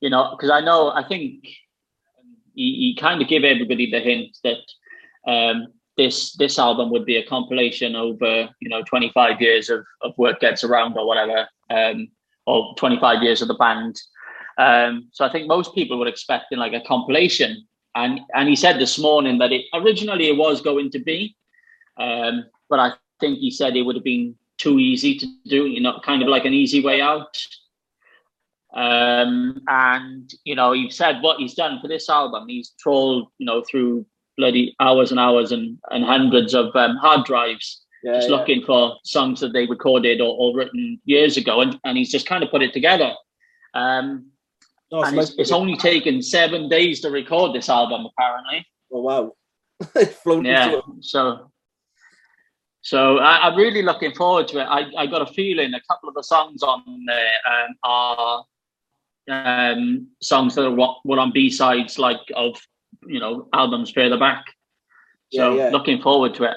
You 0.00 0.10
know, 0.10 0.36
because 0.36 0.50
I 0.50 0.60
know, 0.60 0.90
I 0.90 1.02
think 1.08 1.46
he, 2.54 2.94
he 2.94 2.96
kind 2.98 3.22
of 3.22 3.28
gave 3.28 3.44
everybody 3.44 3.90
the 3.90 4.00
hint 4.00 4.36
that 4.44 5.30
um, 5.30 5.68
this 5.96 6.32
this 6.36 6.58
album 6.58 6.90
would 6.90 7.04
be 7.04 7.16
a 7.16 7.26
compilation 7.26 7.96
over 7.96 8.48
you 8.60 8.68
know 8.68 8.82
25 8.82 9.40
years 9.40 9.70
of, 9.70 9.84
of 10.02 10.12
Word 10.18 10.36
Gets 10.40 10.64
Around 10.64 10.96
or 10.96 11.06
whatever, 11.06 11.48
um, 11.70 12.08
or 12.46 12.74
25 12.76 13.22
years 13.22 13.42
of 13.42 13.48
the 13.48 13.54
band. 13.54 14.00
Um, 14.58 15.08
so 15.12 15.24
I 15.24 15.32
think 15.32 15.46
most 15.46 15.74
people 15.74 15.98
were 15.98 16.08
expecting 16.08 16.58
like 16.58 16.72
a 16.72 16.86
compilation, 16.86 17.66
and 17.94 18.20
and 18.34 18.48
he 18.48 18.56
said 18.56 18.78
this 18.78 18.98
morning 18.98 19.38
that 19.38 19.52
it 19.52 19.64
originally 19.74 20.28
it 20.28 20.36
was 20.36 20.60
going 20.60 20.90
to 20.90 20.98
be, 20.98 21.36
um, 21.98 22.44
but 22.68 22.78
I 22.78 22.92
think 23.20 23.38
he 23.38 23.50
said 23.50 23.76
it 23.76 23.82
would 23.82 23.96
have 23.96 24.04
been 24.04 24.34
too 24.58 24.78
easy 24.78 25.18
to 25.18 25.26
do, 25.46 25.66
you 25.66 25.80
know, 25.80 26.00
kind 26.04 26.22
of 26.22 26.28
like 26.28 26.44
an 26.44 26.54
easy 26.54 26.82
way 26.82 27.00
out. 27.00 27.36
Um, 28.74 29.62
and 29.68 30.30
you 30.44 30.54
know, 30.54 30.72
he 30.72 30.90
said 30.90 31.22
what 31.22 31.38
he's 31.38 31.54
done 31.54 31.80
for 31.80 31.88
this 31.88 32.10
album. 32.10 32.48
He's 32.48 32.74
trolled, 32.78 33.28
you 33.38 33.46
know, 33.46 33.62
through 33.62 34.06
bloody 34.36 34.74
hours 34.80 35.10
and 35.10 35.20
hours 35.20 35.52
and, 35.52 35.78
and 35.90 36.04
hundreds 36.04 36.54
of 36.54 36.74
um, 36.76 36.96
hard 36.96 37.24
drives, 37.24 37.82
Yeah, 38.02 38.14
just 38.14 38.28
yeah. 38.28 38.36
looking 38.36 38.62
for 38.64 38.96
songs 39.04 39.40
that 39.40 39.52
they 39.52 39.66
recorded 39.66 40.20
or, 40.20 40.36
or 40.38 40.56
written 40.56 41.00
years 41.04 41.36
ago, 41.36 41.60
and, 41.60 41.78
and 41.84 41.96
he's 41.96 42.10
just 42.10 42.26
kind 42.26 42.44
of 42.44 42.50
put 42.50 42.62
it 42.62 42.72
together. 42.72 43.12
Um, 43.74 44.30
and 44.92 45.18
it's, 45.18 45.34
it's 45.36 45.52
only 45.52 45.76
taken 45.76 46.22
seven 46.22 46.68
days 46.68 47.00
to 47.00 47.10
record 47.10 47.54
this 47.54 47.68
album, 47.68 48.06
apparently. 48.06 48.64
Oh 48.92 49.00
wow! 49.00 49.32
yeah. 50.42 50.80
So, 51.00 51.50
so 52.82 53.18
I, 53.18 53.48
am 53.48 53.56
really 53.56 53.82
looking 53.82 54.14
forward 54.14 54.46
to 54.48 54.60
it. 54.60 54.64
I, 54.64 54.86
I 54.96 55.06
got 55.06 55.22
a 55.22 55.32
feeling 55.32 55.74
a 55.74 55.80
couple 55.90 56.08
of 56.08 56.14
the 56.14 56.22
songs 56.22 56.62
on 56.62 56.82
there 57.06 57.32
um, 57.50 57.74
are 57.82 58.44
um, 59.28 60.06
songs 60.22 60.54
that 60.54 60.64
are 60.64 60.74
what 60.74 60.98
what 61.02 61.18
on 61.18 61.32
B 61.32 61.50
sides 61.50 61.98
like 61.98 62.20
of 62.34 62.56
you 63.08 63.20
know 63.20 63.48
albums 63.52 63.90
further 63.90 64.18
back. 64.18 64.44
So 65.32 65.54
yeah, 65.54 65.64
yeah. 65.64 65.70
looking 65.70 66.00
forward 66.00 66.34
to 66.34 66.44
it. 66.44 66.56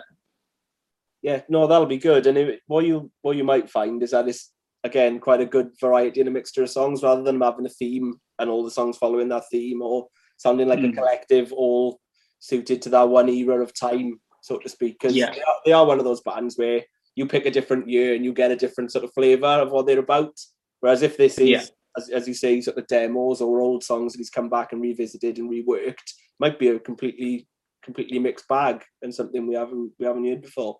Yeah, 1.21 1.41
no, 1.49 1.67
that'll 1.67 1.85
be 1.85 1.97
good. 1.97 2.27
And 2.27 2.37
it, 2.37 2.61
what 2.67 2.85
you 2.85 3.11
what 3.21 3.35
you 3.35 3.43
might 3.43 3.69
find 3.69 4.01
is 4.03 4.11
that 4.11 4.27
it's 4.27 4.51
again 4.83 5.19
quite 5.19 5.41
a 5.41 5.45
good 5.45 5.71
variety 5.79 6.21
and 6.21 6.29
a 6.29 6.31
mixture 6.31 6.63
of 6.63 6.69
songs 6.69 7.03
rather 7.03 7.23
than 7.23 7.41
having 7.41 7.65
a 7.65 7.69
theme 7.69 8.15
and 8.37 8.49
all 8.49 8.63
the 8.63 8.71
songs 8.71 8.97
following 8.97 9.27
that 9.29 9.43
theme 9.51 9.81
or 9.81 10.07
sounding 10.37 10.67
like 10.67 10.79
mm. 10.79 10.85
a 10.85 10.87
hmm. 10.87 10.93
collective 10.93 11.51
all 11.51 11.99
suited 12.39 12.81
to 12.81 12.89
that 12.89 13.09
one 13.09 13.29
era 13.29 13.61
of 13.61 13.73
time, 13.73 14.19
so 14.41 14.57
to 14.57 14.69
speak. 14.69 14.97
Because 14.99 15.15
yeah. 15.15 15.31
they, 15.31 15.41
they, 15.65 15.71
are 15.73 15.85
one 15.85 15.99
of 15.99 16.05
those 16.05 16.21
bands 16.21 16.57
where 16.57 16.81
you 17.15 17.25
pick 17.27 17.45
a 17.45 17.51
different 17.51 17.89
year 17.89 18.15
and 18.15 18.23
you 18.23 18.33
get 18.33 18.51
a 18.51 18.55
different 18.55 18.91
sort 18.91 19.03
of 19.03 19.13
flavour 19.13 19.45
of 19.45 19.71
what 19.71 19.85
they're 19.85 19.99
about. 19.99 20.33
Whereas 20.79 21.01
if 21.01 21.17
this 21.17 21.37
is, 21.37 21.49
yeah. 21.49 21.63
as, 21.97 22.09
as 22.09 22.27
you 22.27 22.33
say, 22.33 22.61
sort 22.61 22.77
of 22.77 22.87
demos 22.87 23.41
or 23.41 23.59
old 23.59 23.83
songs 23.83 24.13
that 24.13 24.19
he's 24.19 24.29
come 24.29 24.49
back 24.49 24.71
and 24.71 24.81
revisited 24.81 25.37
and 25.37 25.51
reworked, 25.51 26.13
might 26.39 26.59
be 26.59 26.69
a 26.69 26.79
completely 26.79 27.47
completely 27.83 28.19
mixed 28.19 28.47
bag 28.47 28.83
and 29.01 29.13
something 29.13 29.47
we 29.47 29.55
haven't 29.55 29.91
we 29.99 30.05
haven't 30.05 30.27
heard 30.27 30.41
before. 30.41 30.79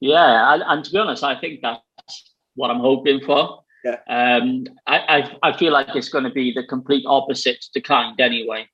Yeah, 0.00 0.54
and, 0.54 0.62
and 0.66 0.84
to 0.84 0.90
be 0.90 0.98
honest, 0.98 1.24
I 1.24 1.38
think 1.38 1.60
that's 1.62 1.80
what 2.54 2.70
I'm 2.70 2.80
hoping 2.80 3.20
for. 3.24 3.60
Yeah. 3.84 3.98
Um, 4.08 4.66
I, 4.86 4.98
I, 4.98 5.50
I 5.50 5.56
feel 5.56 5.72
like 5.72 5.94
it's 5.94 6.08
going 6.08 6.24
to 6.24 6.30
be 6.30 6.52
the 6.52 6.64
complete 6.64 7.04
opposite 7.06 7.62
to 7.74 7.80
kind 7.80 8.18
anyway. 8.20 8.66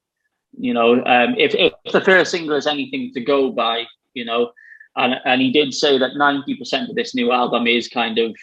You 0.57 0.75
know, 0.75 0.95
um, 1.05 1.35
if, 1.37 1.55
if 1.55 1.73
the 1.93 2.01
first 2.01 2.31
single 2.31 2.57
is 2.57 2.67
anything 2.67 3.13
to 3.15 3.21
go 3.21 3.51
by, 3.51 3.85
you 4.15 4.25
know, 4.25 4.53
and 4.97 5.15
and 5.25 5.41
he 5.41 5.53
did 5.53 5.73
say 5.73 5.99
that 5.99 6.13
90% 6.13 6.89
of 6.89 6.97
this 6.97 7.15
new 7.15 7.33
album 7.33 7.67
is 7.67 7.89
kind 7.89 8.19
of, 8.19 8.35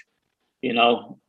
you 0.62 0.74
know, 0.74 1.20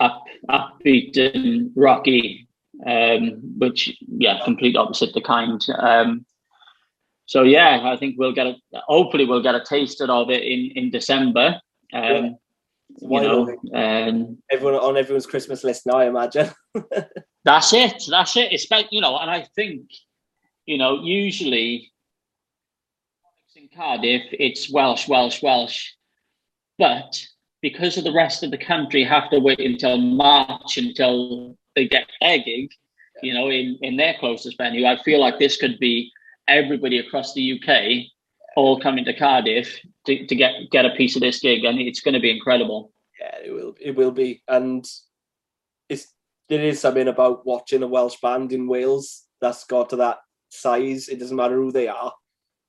up 0.00 0.24
upbeat 0.50 1.16
and 1.16 1.70
rocky, 1.76 2.43
um, 2.86 3.58
which 3.58 3.96
yeah, 4.06 4.40
complete 4.44 4.76
opposite 4.76 5.14
the 5.14 5.20
kind. 5.20 5.64
Um, 5.78 6.26
so 7.26 7.42
yeah, 7.42 7.80
I 7.84 7.96
think 7.96 8.16
we'll 8.18 8.32
get 8.32 8.46
a 8.46 8.56
hopefully 8.86 9.24
we'll 9.24 9.42
get 9.42 9.54
a 9.54 9.64
taste 9.64 10.00
of 10.00 10.30
it 10.30 10.42
in 10.42 10.72
in 10.74 10.90
December. 10.90 11.60
Um, 11.92 12.02
yeah. 12.02 12.30
You 13.00 13.20
know, 13.22 13.48
um, 13.74 14.38
everyone 14.50 14.74
on 14.74 14.96
everyone's 14.96 15.26
Christmas 15.26 15.64
list 15.64 15.86
now, 15.86 15.94
I 15.94 16.06
imagine. 16.06 16.50
that's 17.44 17.72
it. 17.72 18.04
That's 18.08 18.36
it. 18.36 18.52
It's 18.52 18.66
you 18.90 19.00
know, 19.00 19.16
and 19.18 19.30
I 19.30 19.46
think 19.56 19.86
you 20.66 20.78
know 20.78 21.02
usually 21.02 21.90
in 23.64 23.68
Cardiff 23.74 24.22
it's 24.32 24.70
Welsh, 24.70 25.08
Welsh, 25.08 25.42
Welsh, 25.42 25.92
but 26.78 27.20
because 27.62 27.96
of 27.96 28.04
the 28.04 28.12
rest 28.12 28.42
of 28.42 28.50
the 28.50 28.58
country 28.58 29.04
have 29.04 29.30
to 29.30 29.38
wait 29.38 29.60
until 29.60 29.96
March 29.96 30.76
until 30.76 31.56
they 31.74 31.88
get 31.88 32.08
their 32.20 32.38
gig, 32.38 32.70
you 33.22 33.34
know, 33.34 33.50
in 33.50 33.78
in 33.82 33.96
their 33.96 34.14
closest 34.18 34.58
venue. 34.58 34.86
I 34.86 34.96
feel 35.02 35.20
like 35.20 35.38
this 35.38 35.56
could 35.56 35.78
be 35.78 36.10
everybody 36.48 36.98
across 36.98 37.34
the 37.34 37.60
UK 37.60 38.10
all 38.56 38.78
coming 38.80 39.04
to 39.04 39.12
Cardiff 39.12 39.80
to, 40.06 40.26
to 40.26 40.34
get 40.34 40.52
get 40.70 40.86
a 40.86 40.94
piece 40.96 41.16
of 41.16 41.22
this 41.22 41.40
gig, 41.40 41.64
and 41.64 41.78
it's 41.80 42.00
going 42.00 42.14
to 42.14 42.20
be 42.20 42.30
incredible. 42.30 42.92
Yeah, 43.20 43.36
it 43.46 43.52
will. 43.52 43.74
It 43.80 43.96
will 43.96 44.12
be, 44.12 44.42
and 44.48 44.86
it's 45.88 46.12
there 46.48 46.62
is 46.62 46.80
something 46.80 47.08
about 47.08 47.46
watching 47.46 47.82
a 47.82 47.86
Welsh 47.86 48.16
band 48.20 48.52
in 48.52 48.68
Wales 48.68 49.24
that's 49.40 49.64
got 49.64 49.90
to 49.90 49.96
that 49.96 50.18
size. 50.50 51.08
It 51.08 51.18
doesn't 51.18 51.36
matter 51.36 51.56
who 51.56 51.72
they 51.72 51.88
are. 51.88 52.12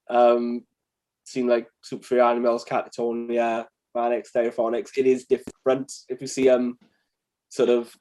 Um, 0.09 0.63
seem 1.25 1.47
like 1.47 1.67
Super 1.81 2.03
Furry 2.03 2.21
Animals, 2.21 2.65
Catatonia, 2.65 3.65
Manic, 3.93 4.25
Stereophonics. 4.29 4.97
It 4.97 5.07
is 5.07 5.25
different 5.25 5.91
if 6.09 6.21
you 6.21 6.27
see 6.27 6.45
them 6.45 6.61
um, 6.61 6.79
sort 7.49 7.69
of 7.69 7.95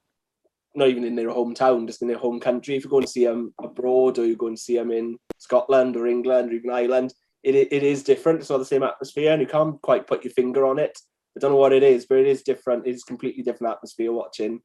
not 0.74 0.88
even 0.88 1.04
in 1.04 1.14
their 1.14 1.28
hometown, 1.28 1.86
just 1.86 2.02
in 2.02 2.08
their 2.08 2.18
home 2.18 2.40
country. 2.40 2.76
If 2.76 2.84
you're 2.84 2.90
going 2.90 3.04
to 3.04 3.10
see 3.10 3.24
them 3.24 3.54
abroad 3.62 4.18
or 4.18 4.26
you're 4.26 4.36
going 4.36 4.56
to 4.56 4.62
see 4.62 4.76
them 4.76 4.90
in 4.90 5.18
Scotland 5.38 5.96
or 5.96 6.06
England 6.06 6.50
or 6.50 6.54
even 6.54 6.70
Ireland, 6.70 7.14
it, 7.42 7.54
it 7.54 7.82
is 7.82 8.02
different. 8.02 8.40
It's 8.40 8.50
not 8.50 8.58
the 8.58 8.64
same 8.64 8.82
atmosphere 8.82 9.32
and 9.32 9.40
you 9.40 9.46
can't 9.46 9.80
quite 9.82 10.06
put 10.06 10.24
your 10.24 10.32
finger 10.32 10.66
on 10.66 10.78
it. 10.78 10.98
I 11.36 11.40
don't 11.40 11.52
know 11.52 11.58
what 11.58 11.72
it 11.72 11.82
is, 11.82 12.06
but 12.06 12.18
it 12.18 12.26
is 12.26 12.42
different. 12.42 12.86
It's 12.86 13.04
completely 13.04 13.42
different 13.42 13.74
atmosphere 13.74 14.12
watching 14.12 14.60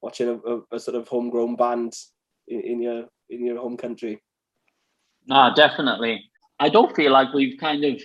watching 0.00 0.28
a, 0.28 0.34
a, 0.34 0.60
a 0.72 0.80
sort 0.80 0.96
of 0.96 1.08
homegrown 1.08 1.56
band 1.56 1.92
in, 2.46 2.60
in, 2.60 2.82
your 2.82 3.04
in 3.30 3.44
your 3.44 3.58
home 3.58 3.76
country. 3.76 4.20
No, 5.26 5.52
definitely. 5.54 6.24
I 6.60 6.68
don't 6.68 6.94
feel 6.96 7.12
like 7.12 7.32
we've 7.34 7.58
kind 7.58 7.84
of 7.84 8.00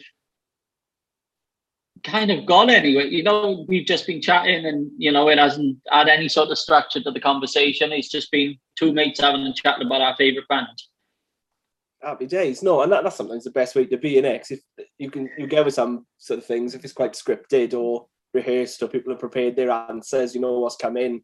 kind 2.04 2.32
of 2.32 2.46
gone 2.46 2.70
anywhere. 2.70 3.06
You 3.06 3.24
know, 3.24 3.66
we've 3.68 3.86
just 3.86 4.06
been 4.06 4.22
chatting 4.22 4.66
and, 4.66 4.92
you 4.98 5.12
know, 5.12 5.30
it 5.30 5.38
hasn't 5.38 5.78
had 5.90 6.08
any 6.08 6.28
sort 6.28 6.50
of 6.50 6.58
structure 6.58 7.02
to 7.02 7.12
the 7.12 7.20
conversation. 7.20 7.92
It's 7.92 8.10
just 8.10 8.32
been 8.32 8.58
two 8.78 8.94
mates 8.94 9.22
having 9.22 9.42
a 9.42 9.54
chat 9.54 9.82
about 9.82 10.02
our 10.02 10.16
favourite 10.16 10.48
band. 10.48 10.68
Happy 12.02 12.28
days. 12.28 12.62
No, 12.62 12.82
and 12.82 12.92
that, 12.92 13.04
that's 13.04 13.16
sometimes 13.16 13.46
the 13.46 13.52
best 13.52 13.76
way 13.76 13.86
to 13.86 13.98
be 13.98 14.18
in 14.18 14.26
X. 14.26 14.52
If 14.52 14.60
you 14.98 15.10
can, 15.10 15.30
you 15.38 15.48
get 15.48 15.64
with 15.64 15.74
some 15.74 16.06
sort 16.18 16.40
of 16.40 16.46
things, 16.46 16.76
if 16.76 16.84
it's 16.84 16.94
quite 16.94 17.14
scripted 17.14 17.74
or 17.74 18.08
rehearsed 18.34 18.84
or 18.84 18.90
people 18.90 19.14
have 19.14 19.22
prepared 19.22 19.56
their 19.56 19.72
answers, 19.72 20.36
you 20.36 20.42
know 20.42 20.60
what's 20.60 20.76
coming, 20.76 21.24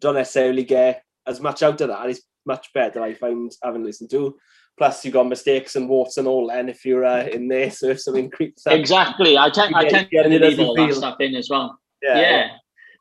don't 0.00 0.14
necessarily 0.14 0.62
get 0.62 1.02
as 1.26 1.40
much 1.40 1.62
out 1.62 1.80
of 1.80 1.88
that. 1.88 2.10
It's 2.10 2.22
much 2.46 2.72
better, 2.72 3.02
I 3.02 3.14
find, 3.14 3.50
having 3.62 3.82
listened 3.82 4.10
to 4.10 4.36
plus 4.78 5.04
you've 5.04 5.14
got 5.14 5.28
mistakes 5.28 5.76
and 5.76 5.88
warts 5.88 6.16
and 6.16 6.26
all 6.26 6.50
And 6.50 6.70
if 6.70 6.84
you're 6.84 7.04
uh, 7.04 7.24
in 7.26 7.48
there 7.48 7.70
so 7.70 7.88
if 7.88 8.00
something 8.00 8.30
creeps 8.30 8.66
up 8.66 8.72
exactly. 8.72 9.36
I 9.38 9.50
tend, 9.50 9.74
I 9.74 9.88
tend 9.88 10.08
to 10.10 10.28
leave 10.28 10.60
all 10.60 10.74
that 10.74 10.94
stuff 10.94 11.20
in 11.20 11.34
as 11.34 11.48
well. 11.50 11.78
Yeah, 12.02 12.16
yeah. 12.16 12.30
yeah, 12.30 12.48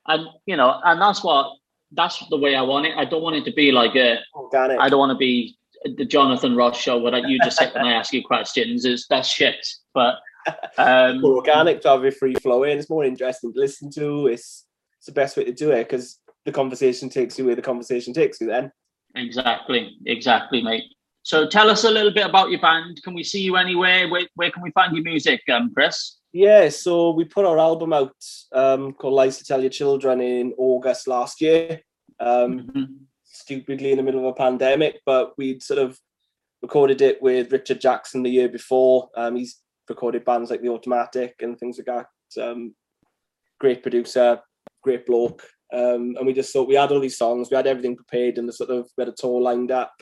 and 0.08 0.28
you 0.46 0.58
know 0.58 0.80
and 0.84 1.02
that's 1.02 1.24
what 1.24 1.54
that's 1.94 2.24
the 2.30 2.38
way 2.38 2.56
i 2.56 2.62
want 2.62 2.86
it. 2.86 2.96
I 2.96 3.06
don't 3.06 3.24
want 3.24 3.36
it 3.36 3.46
to 3.46 3.54
be 3.54 3.72
like 3.72 3.96
a 3.96 4.20
Organic. 4.36 4.80
i 4.80 4.90
don't 4.90 5.00
want 5.00 5.12
to 5.12 5.18
be 5.18 5.58
the 5.84 6.06
jonathan 6.06 6.56
ross 6.56 6.80
show 6.80 7.00
where 7.00 7.18
you 7.28 7.40
just 7.40 7.58
sit 7.58 7.74
and 7.74 7.88
i 7.88 7.94
ask 7.94 8.14
you 8.14 8.24
questions. 8.24 8.86
Is 8.86 9.08
that's 9.10 9.28
shit. 9.28 9.66
But 9.94 10.16
um 10.78 11.22
more 11.22 11.36
organic 11.38 11.82
to 11.82 11.90
have 11.90 12.06
it 12.06 12.18
free 12.18 12.36
flowing 12.36 12.78
it's 12.78 12.90
more 12.90 13.04
interesting 13.04 13.54
to 13.54 13.60
listen 13.60 13.90
to. 13.92 14.28
It's 14.28 14.66
it's 14.98 15.08
the 15.08 15.12
best 15.14 15.36
way 15.36 15.46
to 15.46 15.52
do 15.52 15.72
it 15.72 15.90
because 15.90 16.20
the 16.46 16.52
conversation 16.52 17.10
takes 17.10 17.40
you 17.40 17.46
where 17.46 17.56
the 17.56 17.62
conversation 17.62 18.14
takes 18.14 18.40
you 18.40 18.48
then. 18.48 18.72
Exactly. 19.16 19.98
Exactly 20.06 20.62
mate 20.62 20.84
so 21.24 21.48
tell 21.48 21.70
us 21.70 21.84
a 21.84 21.92
little 21.92 22.12
bit 22.12 22.26
about 22.26 22.50
your 22.50 22.62
band. 22.62 23.02
Can 23.04 23.14
we 23.14 23.24
see 23.24 23.42
you 23.42 23.56
anywhere? 23.56 24.10
Where, 24.10 24.28
where 24.36 24.52
can 24.52 24.64
we 24.64 24.72
find 24.72 24.96
your 24.96 25.04
music, 25.04 25.42
um, 25.52 25.72
Chris? 25.74 26.18
Yeah, 26.34 26.70
so 26.70 27.12
we 27.12 27.26
put 27.26 27.46
our 27.46 27.60
album 27.60 27.94
out 27.94 28.16
um, 28.54 28.94
called 28.94 29.14
Lies 29.14 29.38
to 29.38 29.44
Tell 29.44 29.62
Your 29.62 29.70
Children 29.70 30.22
in 30.22 30.54
August 30.58 31.08
last 31.08 31.42
year. 31.42 31.82
Um, 32.20 32.60
mm-hmm. 32.60 32.84
Stupidly 33.24 33.92
in 33.92 33.98
the 33.98 34.04
middle 34.04 34.22
of 34.22 34.28
a 34.28 34.34
pandemic, 34.34 35.02
but 35.06 35.38
we'd 35.38 35.64
sort 35.64 35.80
of 35.80 36.00
recorded 36.62 37.02
it 37.02 37.22
with 37.22 37.52
Richard 37.52 37.82
Jackson 37.82 38.24
the 38.24 38.30
year 38.30 38.50
before. 38.50 39.10
Um, 39.16 39.36
he's 39.36 39.62
recorded 39.90 40.24
bands 40.26 40.50
like 40.50 40.62
The 40.62 40.70
Automatic 40.70 41.36
and 41.42 41.58
things 41.58 41.80
like 41.80 41.88
that. 41.88 42.42
Um, 42.42 42.76
great 43.60 43.82
producer, 43.82 44.40
great 44.84 45.06
bloke. 45.06 45.44
Um, 45.74 46.16
and 46.18 46.26
we 46.26 46.34
just 46.34 46.52
thought 46.52 46.68
we 46.68 46.76
had 46.76 46.92
all 46.92 47.00
these 47.00 47.18
songs, 47.18 47.50
we 47.50 47.58
had 47.58 47.68
everything 47.68 47.96
prepared 47.96 48.38
and 48.38 48.48
the 48.48 48.54
sort 48.54 48.70
of 48.70 48.90
we 48.98 49.02
had 49.04 49.10
a 49.10 49.16
tour 49.18 49.42
lined 49.42 49.72
up. 49.72 49.94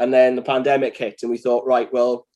And 0.00 0.12
then 0.12 0.34
the 0.34 0.42
pandemic 0.42 0.96
hit, 0.96 1.20
and 1.22 1.30
we 1.30 1.38
thought, 1.38 1.66
right, 1.66 1.92
well, 1.92 2.26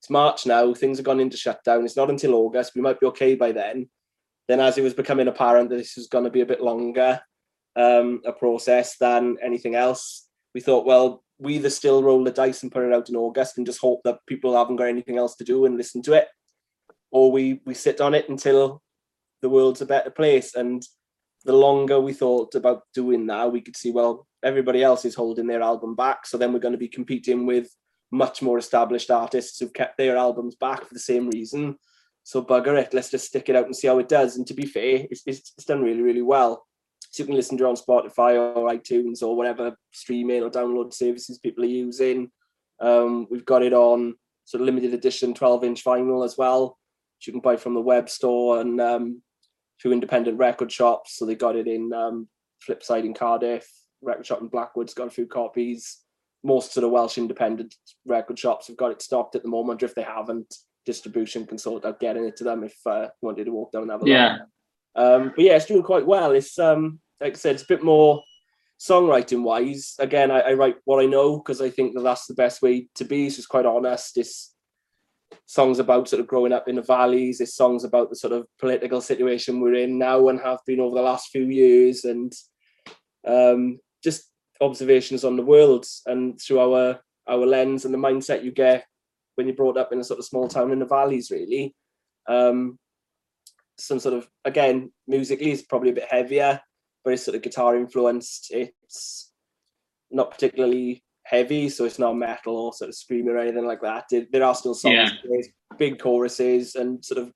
it's 0.00 0.10
March 0.10 0.44
now, 0.44 0.74
things 0.74 0.98
have 0.98 1.06
gone 1.06 1.20
into 1.20 1.36
shutdown. 1.36 1.84
It's 1.84 1.96
not 1.96 2.10
until 2.10 2.34
August. 2.34 2.72
We 2.74 2.82
might 2.82 3.00
be 3.00 3.06
okay 3.06 3.36
by 3.36 3.52
then. 3.52 3.88
Then, 4.48 4.60
as 4.60 4.76
it 4.76 4.82
was 4.82 4.92
becoming 4.92 5.28
apparent 5.28 5.70
that 5.70 5.76
this 5.76 5.96
was 5.96 6.08
going 6.08 6.24
to 6.24 6.30
be 6.30 6.42
a 6.42 6.46
bit 6.46 6.60
longer 6.60 7.20
um, 7.76 8.20
a 8.26 8.32
process 8.32 8.98
than 8.98 9.36
anything 9.42 9.74
else, 9.74 10.28
we 10.54 10.60
thought, 10.60 10.84
well, 10.84 11.24
we 11.38 11.54
either 11.54 11.70
still 11.70 12.02
roll 12.02 12.22
the 12.22 12.30
dice 12.30 12.62
and 12.62 12.70
put 12.70 12.84
it 12.84 12.92
out 12.92 13.08
in 13.08 13.16
August 13.16 13.56
and 13.56 13.66
just 13.66 13.80
hope 13.80 14.00
that 14.04 14.18
people 14.26 14.56
haven't 14.56 14.76
got 14.76 14.88
anything 14.88 15.16
else 15.16 15.36
to 15.36 15.44
do 15.44 15.64
and 15.64 15.76
listen 15.76 16.02
to 16.02 16.12
it, 16.12 16.28
or 17.10 17.32
we 17.32 17.60
we 17.64 17.74
sit 17.74 18.00
on 18.00 18.14
it 18.14 18.28
until 18.28 18.82
the 19.40 19.48
world's 19.48 19.80
a 19.80 19.86
better 19.86 20.10
place. 20.10 20.54
And 20.54 20.82
the 21.44 21.52
longer 21.52 22.00
we 22.00 22.12
thought 22.12 22.54
about 22.54 22.82
doing 22.94 23.26
that, 23.26 23.52
we 23.52 23.60
could 23.60 23.76
see, 23.76 23.90
well, 23.90 24.26
everybody 24.42 24.82
else 24.82 25.04
is 25.04 25.14
holding 25.14 25.46
their 25.46 25.62
album 25.62 25.94
back. 25.94 26.26
So 26.26 26.38
then 26.38 26.52
we're 26.52 26.58
going 26.58 26.72
to 26.72 26.78
be 26.78 26.88
competing 26.88 27.46
with 27.46 27.68
much 28.10 28.42
more 28.42 28.58
established 28.58 29.10
artists 29.10 29.58
who've 29.58 29.72
kept 29.72 29.98
their 29.98 30.16
albums 30.16 30.54
back 30.54 30.84
for 30.84 30.94
the 30.94 31.00
same 31.00 31.28
reason. 31.30 31.76
So 32.22 32.42
bugger 32.42 32.78
it, 32.80 32.94
let's 32.94 33.10
just 33.10 33.26
stick 33.26 33.48
it 33.48 33.56
out 33.56 33.66
and 33.66 33.76
see 33.76 33.88
how 33.88 33.98
it 33.98 34.08
does. 34.08 34.36
And 34.36 34.46
to 34.46 34.54
be 34.54 34.64
fair, 34.64 35.06
it's, 35.10 35.22
it's, 35.26 35.52
it's 35.56 35.66
done 35.66 35.82
really, 35.82 36.00
really 36.00 36.22
well. 36.22 36.64
So 37.10 37.22
you 37.22 37.26
can 37.26 37.36
listen 37.36 37.58
to 37.58 37.64
it 37.64 37.68
on 37.68 37.76
Spotify 37.76 38.56
or 38.56 38.70
iTunes 38.70 39.22
or 39.22 39.36
whatever 39.36 39.76
streaming 39.92 40.42
or 40.42 40.50
download 40.50 40.94
services 40.94 41.38
people 41.38 41.64
are 41.64 41.68
using. 41.68 42.30
Um, 42.80 43.26
we've 43.30 43.44
got 43.44 43.62
it 43.62 43.72
on 43.72 44.14
sort 44.46 44.62
of 44.62 44.66
limited 44.66 44.94
edition 44.94 45.34
12 45.34 45.64
inch 45.64 45.84
vinyl 45.84 46.24
as 46.24 46.36
well, 46.38 46.78
which 47.18 47.26
you 47.26 47.32
can 47.32 47.40
buy 47.40 47.56
from 47.56 47.74
the 47.74 47.80
web 47.80 48.08
store 48.08 48.60
and 48.60 48.80
um, 48.80 49.22
through 49.80 49.92
independent 49.92 50.38
record 50.38 50.70
shops. 50.72 51.16
So 51.16 51.26
they 51.26 51.34
got 51.34 51.56
it 51.56 51.66
in 51.66 51.92
um, 51.92 52.28
Flipside 52.66 53.04
in 53.04 53.14
Cardiff, 53.14 53.68
record 54.02 54.26
shop 54.26 54.40
in 54.40 54.48
Blackwood's 54.48 54.94
got 54.94 55.08
a 55.08 55.10
few 55.10 55.26
copies. 55.26 56.00
most 56.42 56.76
of 56.76 56.82
the 56.82 56.88
Welsh 56.88 57.16
independent 57.18 57.74
record 58.04 58.38
shops 58.38 58.66
have 58.68 58.76
got 58.76 58.90
it 58.92 59.00
stocked 59.02 59.34
at 59.34 59.42
the 59.42 59.48
moment. 59.48 59.82
If 59.82 59.94
they 59.94 60.02
haven't, 60.02 60.54
distribution 60.86 61.46
can 61.46 61.56
sort 61.58 61.84
out 61.86 62.00
getting 62.00 62.24
it 62.24 62.36
to 62.36 62.44
them 62.44 62.62
if 62.64 62.76
uh, 62.86 63.02
you 63.02 63.26
wanted 63.26 63.44
to 63.46 63.52
walk 63.52 63.72
down 63.72 63.82
and 63.82 63.90
have 63.90 64.02
a 64.02 64.06
Yeah. 64.08 64.32
look. 64.32 64.42
Um, 64.96 65.32
but 65.34 65.44
yeah, 65.44 65.56
it's 65.56 65.66
doing 65.66 65.82
quite 65.82 66.06
well. 66.06 66.32
It's 66.32 66.58
um, 66.58 67.00
like 67.20 67.32
I 67.32 67.36
said, 67.36 67.54
it's 67.54 67.64
a 67.64 67.68
bit 67.68 67.82
more 67.82 68.22
songwriting 68.78 69.42
wise. 69.42 69.94
Again, 69.98 70.30
I, 70.30 70.40
I 70.40 70.52
write 70.52 70.76
what 70.84 71.02
I 71.02 71.06
know 71.06 71.38
because 71.38 71.60
I 71.60 71.70
think 71.70 71.94
that 71.94 72.02
that's 72.02 72.26
the 72.26 72.34
best 72.34 72.62
way 72.62 72.88
to 72.96 73.04
be. 73.04 73.26
It's 73.26 73.36
just 73.36 73.48
quite 73.48 73.66
honest. 73.66 74.16
It's 74.18 74.53
songs 75.46 75.78
about 75.78 76.08
sort 76.08 76.20
of 76.20 76.26
growing 76.26 76.52
up 76.52 76.68
in 76.68 76.76
the 76.76 76.82
valleys. 76.82 77.40
It's 77.40 77.56
songs 77.56 77.84
about 77.84 78.10
the 78.10 78.16
sort 78.16 78.32
of 78.32 78.46
political 78.58 79.00
situation 79.00 79.60
we're 79.60 79.74
in 79.74 79.98
now 79.98 80.28
and 80.28 80.40
have 80.40 80.60
been 80.66 80.80
over 80.80 80.94
the 80.94 81.02
last 81.02 81.30
few 81.30 81.44
years, 81.44 82.04
and 82.04 82.32
um, 83.26 83.78
just 84.02 84.30
observations 84.60 85.24
on 85.24 85.36
the 85.36 85.44
world 85.44 85.84
and 86.06 86.40
through 86.40 86.60
our 86.60 87.00
our 87.26 87.46
lens 87.46 87.84
and 87.84 87.92
the 87.92 87.98
mindset 87.98 88.44
you 88.44 88.52
get 88.52 88.84
when 89.34 89.46
you're 89.46 89.56
brought 89.56 89.76
up 89.76 89.92
in 89.92 89.98
a 89.98 90.04
sort 90.04 90.18
of 90.18 90.24
small 90.24 90.48
town 90.48 90.70
in 90.70 90.78
the 90.78 90.86
valleys. 90.86 91.30
Really, 91.30 91.74
um, 92.28 92.78
some 93.78 93.98
sort 93.98 94.14
of 94.14 94.28
again 94.44 94.92
musically 95.06 95.50
is 95.50 95.62
probably 95.62 95.90
a 95.90 95.94
bit 95.94 96.08
heavier, 96.10 96.60
but 97.04 97.12
it's 97.12 97.24
sort 97.24 97.36
of 97.36 97.42
guitar 97.42 97.76
influenced. 97.76 98.48
It's 98.50 99.32
not 100.10 100.30
particularly 100.30 101.02
heavy, 101.24 101.68
so 101.68 101.84
it's 101.84 101.98
not 101.98 102.16
metal 102.16 102.56
or 102.56 102.72
sort 102.72 102.90
of 102.90 102.94
screaming 102.94 103.34
or 103.34 103.38
anything 103.38 103.66
like 103.66 103.80
that. 103.82 104.04
There- 104.10 104.44
are 104.44 104.54
still 104.54 104.74
songs, 104.74 104.94
Yeah. 105.24 105.40
big 105.78 105.98
choruses 105.98 106.74
and 106.76 107.04
sort 107.04 107.18
of 107.18 107.32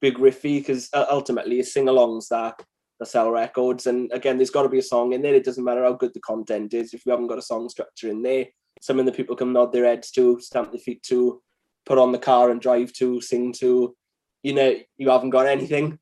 big 0.00 0.16
riffy 0.18 0.60
because 0.60 0.88
ultimately 0.94 1.60
it's 1.60 1.72
sing-alongs 1.72 2.28
that 2.28 2.62
that 3.00 3.06
sell 3.06 3.30
records. 3.30 3.86
And 3.86 4.10
again, 4.12 4.38
there's 4.38 4.50
got 4.50 4.62
to 4.64 4.68
be 4.68 4.78
a 4.80 4.82
song 4.82 5.12
in 5.12 5.22
there. 5.22 5.34
It 5.34 5.44
doesn't 5.44 5.62
matter 5.62 5.84
how 5.84 5.92
good 5.92 6.12
the 6.14 6.20
content 6.20 6.74
is 6.74 6.92
if 6.92 7.06
you 7.06 7.12
haven't 7.12 7.28
got 7.28 7.38
a 7.38 7.42
song 7.42 7.68
structure 7.68 8.08
in 8.08 8.22
there. 8.22 8.46
Something 8.80 9.06
that 9.06 9.14
people 9.16 9.36
can 9.36 9.52
nod 9.52 9.72
their 9.72 9.84
heads 9.84 10.10
to, 10.12 10.40
stamp 10.40 10.72
their 10.72 10.80
feet 10.80 11.02
to, 11.04 11.40
put 11.86 11.98
on 11.98 12.10
the 12.10 12.18
car 12.18 12.50
and 12.50 12.60
drive 12.60 12.92
to, 12.94 13.20
sing 13.20 13.52
to. 13.52 13.94
You 14.42 14.52
know, 14.52 14.74
you 14.96 15.10
haven't 15.10 15.30
got 15.30 15.46
anything. 15.46 15.98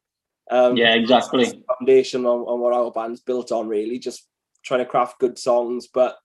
Um, 0.51 0.77
Yeah, 0.77 0.95
exactly. 0.95 1.63
Foundation 1.79 2.25
on, 2.25 2.41
on 2.41 2.61
what 2.61 2.73
our 2.73 2.91
band's 2.91 3.21
built 3.21 3.53
on, 3.53 3.69
really, 3.69 3.99
just 3.99 4.27
trying 4.65 4.81
to 4.81 4.87
craft 4.87 5.19
good 5.19 5.39
songs, 5.39 5.89
but 5.93 6.17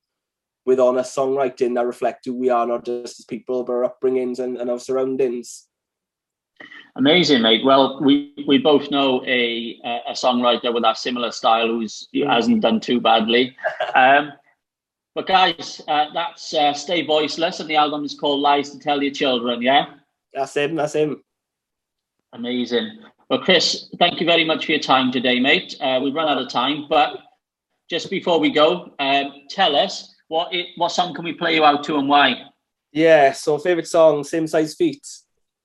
with 0.65 0.79
honest 0.79 1.15
songwriting 1.15 1.75
that 1.75 1.85
reflect 1.85 2.25
who 2.25 2.33
we 2.33 2.49
are, 2.49 2.67
not 2.67 2.85
just 2.85 3.19
as 3.19 3.25
people, 3.25 3.63
but 3.63 3.73
our 3.73 3.89
upbringings 3.89 4.39
and, 4.39 4.57
and 4.57 4.69
our 4.69 4.79
surroundings. 4.79 5.67
Amazing, 6.95 7.41
mate. 7.41 7.63
Well, 7.65 7.99
we, 8.01 8.33
we 8.47 8.57
both 8.57 8.91
know 8.91 9.23
a 9.25 9.79
a 10.07 10.11
songwriter 10.11 10.73
with 10.73 10.83
a 10.83 10.93
similar 10.93 11.31
style 11.31 11.67
who's 11.67 12.07
who 12.13 12.27
hasn't 12.27 12.61
done 12.61 12.79
too 12.79 12.99
badly. 12.99 13.55
Um, 13.95 14.33
but 15.15 15.27
guys, 15.27 15.81
uh, 15.89 16.05
that's 16.13 16.53
uh, 16.53 16.73
Stay 16.73 17.05
Voiceless, 17.05 17.59
and 17.59 17.69
the 17.69 17.75
album 17.75 18.05
is 18.05 18.17
called 18.17 18.39
Lies 18.39 18.69
to 18.71 18.79
Tell 18.79 19.01
Your 19.03 19.11
Children. 19.11 19.61
Yeah, 19.61 19.85
That's 20.33 20.55
him. 20.55 20.75
That's 20.75 20.93
him. 20.95 21.21
amazing. 22.33 22.99
Well, 23.29 23.39
Chris, 23.39 23.89
thank 23.99 24.19
you 24.21 24.25
very 24.25 24.45
much 24.45 24.65
for 24.65 24.71
your 24.71 24.79
time 24.81 25.11
today, 25.11 25.39
mate. 25.39 25.75
Uh, 25.81 25.99
we've 26.01 26.13
run 26.15 26.29
out 26.29 26.41
of 26.41 26.49
time, 26.49 26.85
but 26.89 27.17
just 27.89 28.09
before 28.09 28.39
we 28.39 28.49
go, 28.51 28.93
um, 28.99 29.33
tell 29.49 29.75
us 29.75 30.15
what 30.31 30.53
it, 30.53 30.67
what 30.77 30.93
song 30.93 31.13
can 31.13 31.25
we 31.25 31.33
play 31.33 31.55
you 31.55 31.65
out 31.65 31.83
to 31.83 31.97
and 31.97 32.07
why? 32.07 32.45
Yeah. 32.93 33.33
So 33.33 33.57
favorite 33.57 33.87
song, 33.87 34.23
same 34.23 34.47
size 34.47 34.75
feet, 34.75 35.05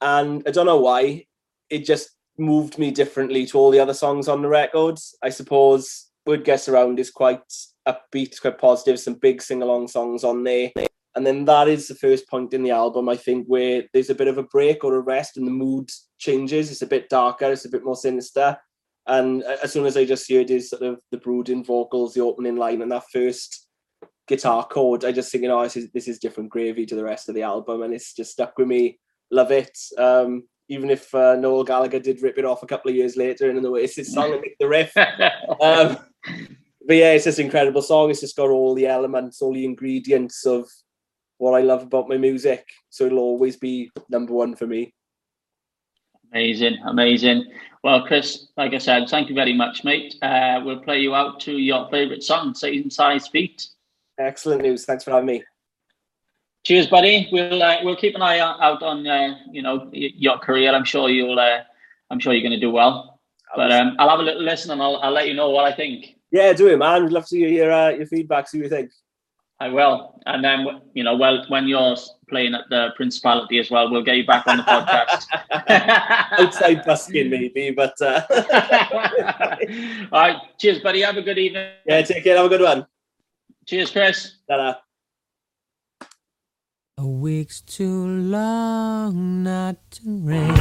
and 0.01 0.43
I 0.45 0.51
don't 0.51 0.67
know 0.67 0.81
why 0.81 1.27
it 1.71 1.87
just 1.87 2.11
moved 2.37 2.77
me 2.77 2.91
differently 2.91 3.47
to 3.47 3.59
all 3.59 3.71
the 3.71 3.79
other 3.79 3.95
songs 3.95 4.27
on 4.27 4.43
the 4.43 4.49
records. 4.49 5.17
I 5.23 5.29
suppose 5.29 6.11
Word 6.27 6.45
Gets 6.45 6.69
Around 6.69 6.99
is 6.99 7.13
quite 7.13 7.47
upbeat, 7.87 8.41
quite 8.41 8.59
positive, 8.59 8.99
some 8.99 9.15
big 9.15 9.41
sing 9.41 9.63
along 9.63 9.87
songs 9.87 10.25
on 10.25 10.43
there. 10.43 10.73
And 11.15 11.25
then 11.25 11.45
that 11.45 11.69
is 11.69 11.87
the 11.87 11.95
first 11.95 12.29
point 12.29 12.53
in 12.53 12.65
the 12.65 12.73
album, 12.73 13.09
I 13.09 13.17
think, 13.17 13.47
where 13.47 13.85
there's 13.95 14.11
a 14.11 14.17
bit 14.17 14.29
of 14.29 14.37
a 14.37 14.43
break 14.43 14.83
or 14.85 14.97
a 14.97 15.01
rest 15.01 15.37
and 15.37 15.47
the 15.47 15.53
mood 15.53 15.89
changes. 16.19 16.73
It's 16.73 16.83
a 16.83 16.87
bit 16.87 17.09
darker, 17.09 17.53
it's 17.53 17.65
a 17.65 17.71
bit 17.71 17.85
more 17.85 17.97
sinister. 17.97 18.59
And 19.07 19.45
as 19.45 19.73
soon 19.73 19.87
as 19.87 19.97
I 19.97 20.05
just 20.05 20.31
heard 20.31 20.49
his 20.49 20.71
sort 20.71 20.83
of 20.83 21.01
the 21.13 21.19
brooding 21.19 21.65
vocals, 21.65 22.15
the 22.15 22.23
opening 22.23 22.57
line, 22.57 22.83
and 22.83 22.91
that 22.91 23.05
first 23.13 23.66
guitar 24.27 24.67
chord, 24.67 25.05
I 25.05 25.13
just 25.13 25.31
think, 25.31 25.43
you 25.43 25.49
know, 25.49 25.63
this 25.63 25.77
is, 25.77 25.91
this 25.93 26.09
is 26.09 26.19
different 26.19 26.51
gravy 26.51 26.87
to 26.87 26.95
the 26.95 27.05
rest 27.05 27.29
of 27.29 27.35
the 27.35 27.43
album. 27.43 27.83
And 27.83 27.95
it's 27.95 28.15
just 28.15 28.33
stuck 28.33 28.59
with 28.59 28.69
me. 28.69 28.99
Love 29.31 29.53
it. 29.53 29.77
Um, 29.99 30.45
even 30.69 30.91
if 30.91 31.15
uh, 31.15 31.37
Noel 31.37 31.65
Gallagher 31.65 32.01
did 32.01 32.23
rip 32.23 32.39
it 32.39 32.45
off 32.45 32.63
a 32.63 32.67
couple 32.67 32.91
of 32.91 32.97
years 32.97 33.17
later 33.17 33.49
in 33.49 33.63
the 33.63 33.69
Oasis 33.69 34.13
song 34.13 34.33
and 34.33 34.45
the 34.59 34.69
riff. 34.69 34.93
Um, 35.61 35.97
but 36.87 36.97
yeah, 36.97 37.13
it's 37.13 37.25
just 37.25 37.39
an 37.39 37.47
incredible 37.47 37.83
song. 37.83 38.11
It's 38.11 38.21
just 38.21 38.37
got 38.37 38.51
all 38.51 38.75
the 38.75 38.87
elements, 38.87 39.43
all 39.43 39.53
the 39.53 39.65
ingredients 39.65 40.47
of 40.47 40.69
what 41.39 41.53
I 41.53 41.63
love 41.63 41.83
about 41.83 42.09
my 42.09 42.17
music. 42.17 42.65
So 42.91 43.07
it'll 43.07 43.19
always 43.19 43.57
be 43.57 43.91
number 44.09 44.33
one 44.33 44.55
for 44.55 44.67
me. 44.67 44.95
Amazing, 46.33 46.79
amazing. 46.87 47.45
Well, 47.83 48.05
Chris, 48.07 48.49
like 48.57 48.75
I 48.75 48.79
said, 48.79 49.09
thank 49.09 49.29
you 49.29 49.35
very 49.35 49.53
much, 49.53 49.85
mate. 49.85 50.15
Uh, 50.23 50.61
we'll 50.65 50.81
play 50.81 50.99
you 50.99 51.15
out 51.15 51.41
to 51.41 51.53
your 51.53 51.89
favourite 51.91 52.23
song, 52.23 52.55
Same 52.55 52.91
Size 52.91 53.29
Feet. 53.29 53.69
Excellent 54.19 54.63
news. 54.63 54.85
Thanks 54.85 55.05
for 55.05 55.11
having 55.11 55.27
me. 55.27 55.45
Cheers, 56.65 56.89
buddy. 56.89 57.29
We'll 57.31 57.63
uh, 57.63 57.77
we'll 57.85 57.97
keep 57.97 58.15
an 58.17 58.23
eye 58.23 58.41
out 58.41 58.83
on 58.83 59.07
uh, 59.07 59.37
you 59.53 59.63
know 59.63 59.89
your 59.93 60.39
career. 60.39 60.73
I'm 60.73 60.85
sure 60.85 61.09
you'll 61.09 61.39
uh, 61.39 61.59
I'm 62.11 62.19
sure 62.19 62.33
you're 62.33 62.43
going 62.43 62.59
to 62.59 62.67
do 62.67 62.71
well. 62.71 63.21
But 63.55 63.71
um, 63.73 63.95
I'll 63.99 64.11
have 64.11 64.19
a 64.19 64.23
little 64.23 64.43
listen 64.43 64.71
and 64.73 64.83
I'll 64.83 64.97
I'll 64.97 65.13
let 65.13 65.29
you 65.29 65.35
know 65.35 65.51
what 65.51 65.65
I 65.65 65.73
think. 65.75 66.17
yeah, 66.33 66.53
do 66.53 66.69
it, 66.69 66.77
man. 66.79 67.05
We'd 67.05 67.13
love 67.13 67.27
to 67.29 67.37
hear 67.37 67.49
your, 67.49 67.73
uh, 67.73 67.91
your 67.91 68.07
feedback, 68.07 68.49
see 68.49 68.59
what 68.59 68.65
you 68.65 68.71
think. 68.71 68.91
I 69.61 69.69
will. 69.69 70.21
And 70.27 70.45
then 70.45 70.67
you 70.93 71.05
know, 71.05 71.17
well, 71.17 71.45
when 71.49 71.69
you're 71.69 71.97
playing 72.29 72.55
at 72.55 72.65
the 72.69 72.89
Principality 72.97 73.59
as 73.59 73.71
well, 73.71 73.91
we'll 73.91 74.03
get 74.03 74.17
you 74.17 74.27
back 74.27 74.47
on 74.49 74.57
the 74.57 74.63
podcast. 74.65 75.25
Outside 76.39 76.85
busking, 76.85 77.31
maybe, 77.31 77.71
but 77.71 77.95
uh, 78.03 78.23
All 80.13 80.21
right. 80.21 80.37
Cheers, 80.59 80.81
buddy. 80.81 81.03
Have 81.03 81.17
a 81.17 81.23
good 81.23 81.39
evening. 81.39 81.71
yeah, 81.87 82.03
take 82.03 82.25
care. 82.25 82.37
Have 82.37 82.47
a 82.47 82.49
good 82.49 82.61
one. 82.61 82.87
Cheers, 83.67 83.91
Chris. 83.91 84.33
Ta-da. 84.49 84.75
A 86.99 87.05
week's 87.05 87.61
too 87.63 88.07
long 88.07 89.43
not 89.43 89.75
to 89.91 90.03
rain. 90.05 90.55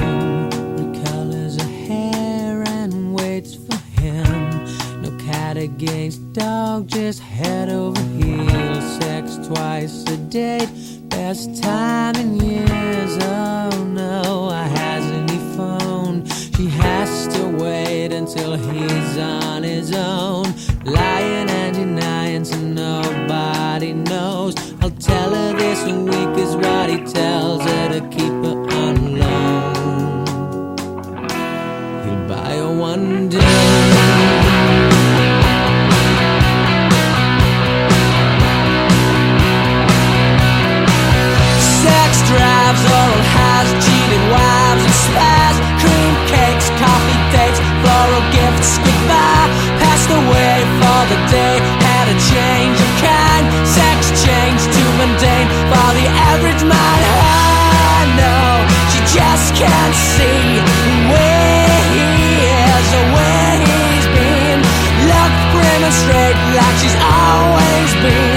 Recolors 0.50 1.62
her 1.62 1.86
hair 1.86 2.64
and 2.66 3.14
waits 3.14 3.54
for 3.54 3.78
him. 4.02 5.04
No 5.04 5.16
cat 5.24 5.56
against 5.56 6.34
dog, 6.34 6.88
just 6.88 7.20
head 7.22 7.70
over 7.70 8.02
heels. 8.02 8.98
Sex 8.98 9.38
twice 9.48 10.04
a 10.10 10.18
date, 10.18 10.70
best 11.10 11.62
time 11.62 12.16
in 12.16 12.40
years. 12.40 13.18
Oh 13.22 13.84
no, 13.88 14.50
I 14.50 14.64
hasn't 14.64 15.30
he 15.30 15.38
phoned? 15.56 16.28
She 16.58 16.70
has 16.70 17.28
to 17.36 17.50
wait 17.50 18.12
until 18.12 18.56
he's 18.56 19.18
on 19.20 19.62
his 19.62 19.94
own. 19.94 20.46
Lying 20.86 21.50
and 21.50 21.76
denying 21.76 22.46
so 22.46 22.58
nobody 22.60 23.92
knows. 23.94 24.54
I'll 24.82 24.92
tell 24.92 25.34
her 25.34 25.54
this 25.58 25.84
week 25.84 26.38
is 26.38 26.56
what 26.56 26.90
he 26.92 26.98
tells 26.98 27.64
her 27.64 27.90
to 27.90 28.02
keep 28.10 28.32
her 28.46 28.58
on 28.84 29.18
loan. 29.18 30.26
He'll 32.06 32.28
buy 32.28 32.52
her 32.58 32.78
one 32.78 33.30
day. 33.30 33.40
Sex 41.82 42.12
drives, 42.30 42.84
oral 42.86 43.24
has 43.34 43.68
cheated 43.84 44.24
wives 44.30 44.84
and 44.86 44.96
spies, 45.06 45.58
cream 45.82 46.14
cakes, 46.30 46.70
coffee 46.78 47.20
dates, 47.34 47.60
floral 47.82 48.24
gifts, 48.32 48.78
goodbye. 48.78 49.45
Change 52.32 52.78
of 52.80 52.92
kind. 53.02 53.46
Sex 53.66 53.98
changed 54.26 54.68
to 54.72 54.84
mundane 54.98 55.50
for 55.70 55.90
the 56.00 56.08
average 56.34 56.64
man. 56.64 57.00
I 57.94 58.02
know 58.20 58.50
she 58.92 59.00
just 59.18 59.48
can't 59.54 59.96
see 59.96 60.62
where 61.12 61.82
he 61.94 62.06
is 62.42 62.88
or 63.00 63.06
where 63.16 63.56
he's 63.70 64.08
been. 64.18 64.60
Looked 65.12 65.42
prim 65.54 65.82
and 65.86 65.96
straight 66.04 66.38
like 66.58 66.76
she's 66.82 66.98
always 66.98 67.92
been. 68.04 68.35